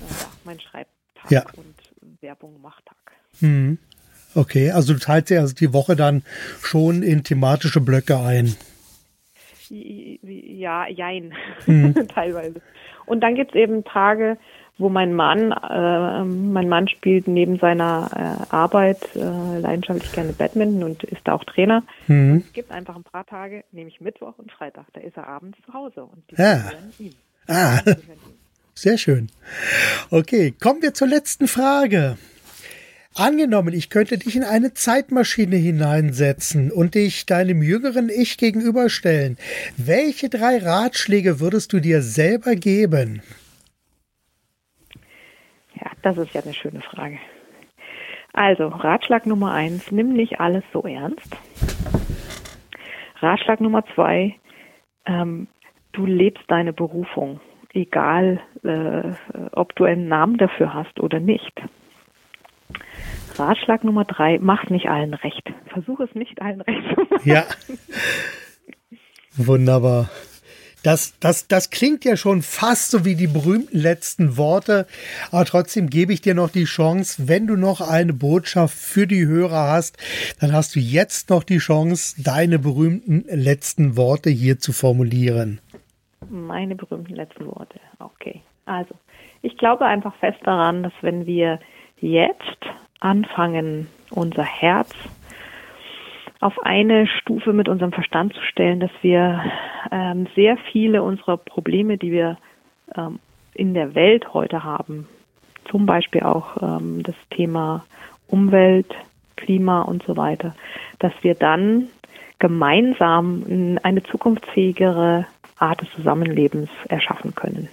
äh, 0.00 0.24
mein 0.44 0.60
Schreibtag 1.28 1.54
ja. 1.54 1.62
und 1.62 2.22
Werbung-Machtag. 2.22 2.96
Mhm. 3.40 3.78
Okay, 4.34 4.70
also 4.70 4.94
du 4.94 4.98
teilst 4.98 5.30
ja 5.30 5.40
also 5.40 5.54
die 5.54 5.72
Woche 5.72 5.94
dann 5.94 6.22
schon 6.60 7.02
in 7.02 7.22
thematische 7.22 7.80
Blöcke 7.80 8.18
ein. 8.18 8.56
Ja, 9.70 10.88
jein, 10.88 11.32
mhm. 11.66 11.94
teilweise. 12.14 12.60
Und 13.06 13.20
dann 13.20 13.34
gibt 13.34 13.54
es 13.54 13.60
eben 13.60 13.84
Tage, 13.84 14.38
wo 14.76 14.88
mein 14.88 15.14
Mann, 15.14 15.52
äh, 15.52 16.24
mein 16.24 16.68
Mann 16.68 16.88
spielt 16.88 17.28
neben 17.28 17.58
seiner 17.58 18.10
äh, 18.50 18.54
Arbeit 18.54 19.14
äh, 19.14 19.58
leidenschaftlich 19.58 20.12
gerne 20.12 20.32
Badminton 20.32 20.82
und 20.82 21.04
ist 21.04 21.22
da 21.24 21.34
auch 21.34 21.44
Trainer. 21.44 21.84
Mhm. 22.08 22.42
Es 22.44 22.52
gibt 22.52 22.72
einfach 22.72 22.96
ein 22.96 23.04
paar 23.04 23.24
Tage, 23.24 23.64
nämlich 23.70 24.00
Mittwoch 24.00 24.36
und 24.38 24.50
Freitag, 24.50 24.86
da 24.94 25.00
ist 25.00 25.16
er 25.16 25.28
abends 25.28 25.58
zu 25.64 25.72
Hause 25.72 26.04
und 26.04 26.28
die 26.30 26.34
ja. 26.36 26.72
ihm. 26.98 27.12
Ah, 27.46 27.78
sehr 28.74 28.98
schön. 28.98 29.28
Okay, 30.10 30.52
kommen 30.60 30.82
wir 30.82 30.94
zur 30.94 31.08
letzten 31.08 31.48
Frage. 31.48 32.16
Angenommen, 33.16 33.72
ich 33.74 33.90
könnte 33.90 34.18
dich 34.18 34.34
in 34.34 34.42
eine 34.42 34.74
Zeitmaschine 34.74 35.54
hineinsetzen 35.54 36.72
und 36.72 36.96
dich 36.96 37.26
deinem 37.26 37.62
jüngeren 37.62 38.08
Ich 38.08 38.38
gegenüberstellen. 38.38 39.38
Welche 39.76 40.28
drei 40.28 40.58
Ratschläge 40.58 41.38
würdest 41.38 41.72
du 41.72 41.78
dir 41.78 42.02
selber 42.02 42.56
geben? 42.56 43.22
Ja, 45.76 45.92
das 46.02 46.18
ist 46.18 46.34
ja 46.34 46.42
eine 46.42 46.54
schöne 46.54 46.80
Frage. 46.80 47.18
Also, 48.32 48.66
Ratschlag 48.66 49.26
Nummer 49.26 49.52
eins, 49.52 49.92
nimm 49.92 50.12
nicht 50.12 50.40
alles 50.40 50.64
so 50.72 50.82
ernst. 50.82 51.36
Ratschlag 53.20 53.60
Nummer 53.60 53.84
zwei, 53.94 54.34
ähm, 55.06 55.46
du 55.92 56.04
lebst 56.04 56.42
deine 56.48 56.72
Berufung, 56.72 57.40
egal 57.74 58.40
äh, 58.62 59.12
ob 59.52 59.74
du 59.76 59.84
einen 59.84 60.08
Namen 60.08 60.38
dafür 60.38 60.72
hast 60.74 61.00
oder 61.00 61.20
nicht. 61.20 61.52
Ratschlag 63.36 63.84
Nummer 63.84 64.04
drei, 64.04 64.38
mach 64.40 64.70
nicht 64.70 64.88
allen 64.88 65.14
recht. 65.14 65.52
Versuch 65.66 66.00
es 66.00 66.14
nicht 66.14 66.40
allen 66.40 66.60
recht 66.60 66.82
zu 66.94 67.00
machen. 67.02 67.28
Ja. 67.28 67.44
Wunderbar. 69.36 70.08
Das, 70.84 71.14
das, 71.18 71.48
das 71.48 71.70
klingt 71.70 72.04
ja 72.04 72.14
schon 72.14 72.42
fast 72.42 72.90
so 72.90 73.06
wie 73.06 73.14
die 73.14 73.26
berühmten 73.26 73.78
letzten 73.78 74.36
Worte, 74.36 74.86
aber 75.30 75.46
trotzdem 75.46 75.88
gebe 75.88 76.12
ich 76.12 76.20
dir 76.20 76.34
noch 76.34 76.50
die 76.50 76.64
Chance, 76.64 77.26
wenn 77.26 77.46
du 77.46 77.56
noch 77.56 77.80
eine 77.80 78.12
Botschaft 78.12 78.76
für 78.76 79.06
die 79.06 79.24
Hörer 79.24 79.70
hast, 79.70 79.96
dann 80.40 80.52
hast 80.52 80.76
du 80.76 80.80
jetzt 80.80 81.30
noch 81.30 81.42
die 81.42 81.56
Chance, 81.56 82.22
deine 82.22 82.58
berühmten 82.58 83.24
letzten 83.30 83.96
Worte 83.96 84.28
hier 84.28 84.58
zu 84.58 84.74
formulieren. 84.74 85.58
Meine 86.30 86.74
berühmten 86.74 87.14
letzten 87.14 87.46
Worte, 87.46 87.80
okay. 87.98 88.42
Also, 88.66 88.94
ich 89.42 89.56
glaube 89.58 89.84
einfach 89.86 90.14
fest 90.16 90.38
daran, 90.44 90.82
dass 90.82 90.92
wenn 91.02 91.26
wir 91.26 91.60
jetzt 92.00 92.60
anfangen, 93.00 93.88
unser 94.10 94.44
Herz 94.44 94.90
auf 96.40 96.62
eine 96.62 97.06
Stufe 97.06 97.52
mit 97.52 97.68
unserem 97.68 97.92
Verstand 97.92 98.34
zu 98.34 98.42
stellen, 98.42 98.80
dass 98.80 98.90
wir 99.02 99.42
ähm, 99.90 100.26
sehr 100.34 100.56
viele 100.72 101.02
unserer 101.02 101.36
Probleme, 101.36 101.96
die 101.96 102.12
wir 102.12 102.38
ähm, 102.96 103.18
in 103.54 103.74
der 103.74 103.94
Welt 103.94 104.34
heute 104.34 104.64
haben, 104.64 105.06
zum 105.70 105.86
Beispiel 105.86 106.22
auch 106.22 106.56
ähm, 106.60 107.02
das 107.02 107.14
Thema 107.30 107.84
Umwelt, 108.28 108.94
Klima 109.36 109.82
und 109.82 110.02
so 110.04 110.16
weiter, 110.16 110.54
dass 110.98 111.12
wir 111.22 111.34
dann 111.34 111.88
gemeinsam 112.44 113.78
eine 113.82 114.02
zukunftsfähigere 114.02 115.24
Art 115.58 115.80
des 115.80 115.88
Zusammenlebens 115.92 116.68
erschaffen 116.90 117.34
können. 117.34 117.70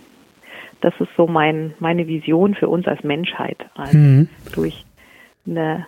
Das 0.80 0.93
ist 1.01 1.09
so 1.17 1.28
mein, 1.28 1.74
meine 1.80 2.07
Vision 2.07 2.55
für 2.55 2.69
uns 2.69 2.88
als 2.88 3.03
Menschheit. 3.03 3.57
Also 3.76 3.97
mhm. 3.97 4.30
durch 4.53 4.86
eine 5.45 5.88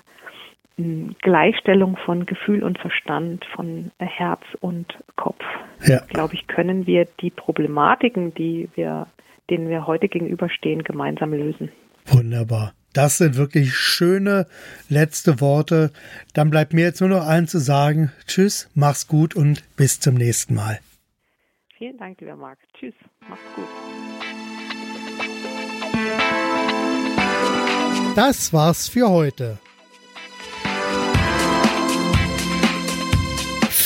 Gleichstellung 1.21 1.95
von 1.95 2.25
Gefühl 2.25 2.61
und 2.61 2.77
Verstand, 2.77 3.45
von 3.55 3.91
Herz 3.99 4.41
und 4.59 4.93
Kopf. 5.15 5.45
Ja. 5.85 6.01
Glaube 6.09 6.33
ich, 6.33 6.47
können 6.47 6.85
wir 6.85 7.07
die 7.21 7.29
Problematiken, 7.29 8.33
die 8.33 8.67
wir, 8.75 9.07
denen 9.49 9.69
wir 9.69 9.87
heute 9.87 10.09
gegenüberstehen, 10.09 10.83
gemeinsam 10.83 11.31
lösen. 11.31 11.71
Wunderbar. 12.07 12.73
Das 12.93 13.17
sind 13.17 13.35
wirklich 13.35 13.75
schöne 13.75 14.45
letzte 14.87 15.41
Worte. 15.41 15.91
Dann 16.33 16.49
bleibt 16.49 16.73
mir 16.73 16.81
jetzt 16.85 17.01
nur 17.01 17.09
noch 17.09 17.25
allen 17.25 17.47
zu 17.47 17.59
sagen, 17.59 18.11
tschüss, 18.27 18.69
mach's 18.75 19.07
gut 19.07 19.35
und 19.35 19.63
bis 19.75 19.99
zum 19.99 20.15
nächsten 20.15 20.53
Mal. 20.53 20.79
Vielen 21.77 21.97
Dank, 21.97 22.21
lieber 22.21 22.35
Marc. 22.35 22.59
Tschüss, 22.79 22.93
mach's 23.27 23.41
gut. 23.55 23.67
Das 28.15 28.53
war's 28.53 28.87
für 28.87 29.09
heute. 29.09 29.57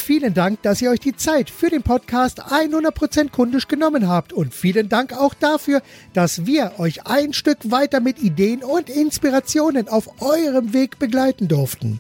Vielen 0.08 0.34
Dank, 0.34 0.62
dass 0.62 0.82
ihr 0.82 0.90
euch 0.90 1.02
die 1.02 1.18
Zeit 1.18 1.50
für 1.50 1.70
den 1.70 1.84
Podcast 1.84 2.42
100% 2.42 3.30
kundisch 3.30 3.68
genommen 3.68 4.08
habt 4.08 4.32
und 4.32 4.54
vielen 4.54 4.88
Dank 4.88 5.12
auch 5.12 5.34
dafür, 5.34 5.82
dass 6.14 6.46
wir 6.46 6.80
euch 6.80 7.06
ein 7.06 7.34
Stück 7.34 7.58
weiter 7.72 8.00
mit 8.00 8.24
Ideen 8.24 8.64
und 8.64 8.90
Inspirationen 8.90 9.90
auf 9.90 10.22
eurem 10.22 10.72
Weg 10.72 10.98
begleiten 10.98 11.50
durften. 11.50 12.00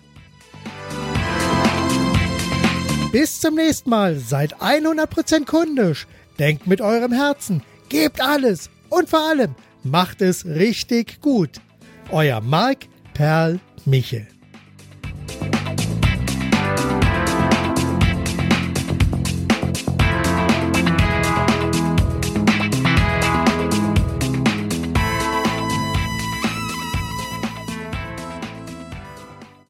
Bis 3.11 3.41
zum 3.41 3.55
nächsten 3.55 3.89
Mal, 3.89 4.17
seid 4.19 4.55
100% 4.61 5.43
kundisch, 5.43 6.07
denkt 6.39 6.65
mit 6.65 6.79
eurem 6.79 7.11
Herzen, 7.11 7.61
gebt 7.89 8.21
alles 8.21 8.69
und 8.87 9.09
vor 9.09 9.27
allem 9.27 9.53
macht 9.83 10.21
es 10.21 10.45
richtig 10.45 11.19
gut. 11.19 11.59
Euer 12.09 12.39
Marc 12.39 12.85
Perl 13.13 13.59
Michel. 13.83 14.27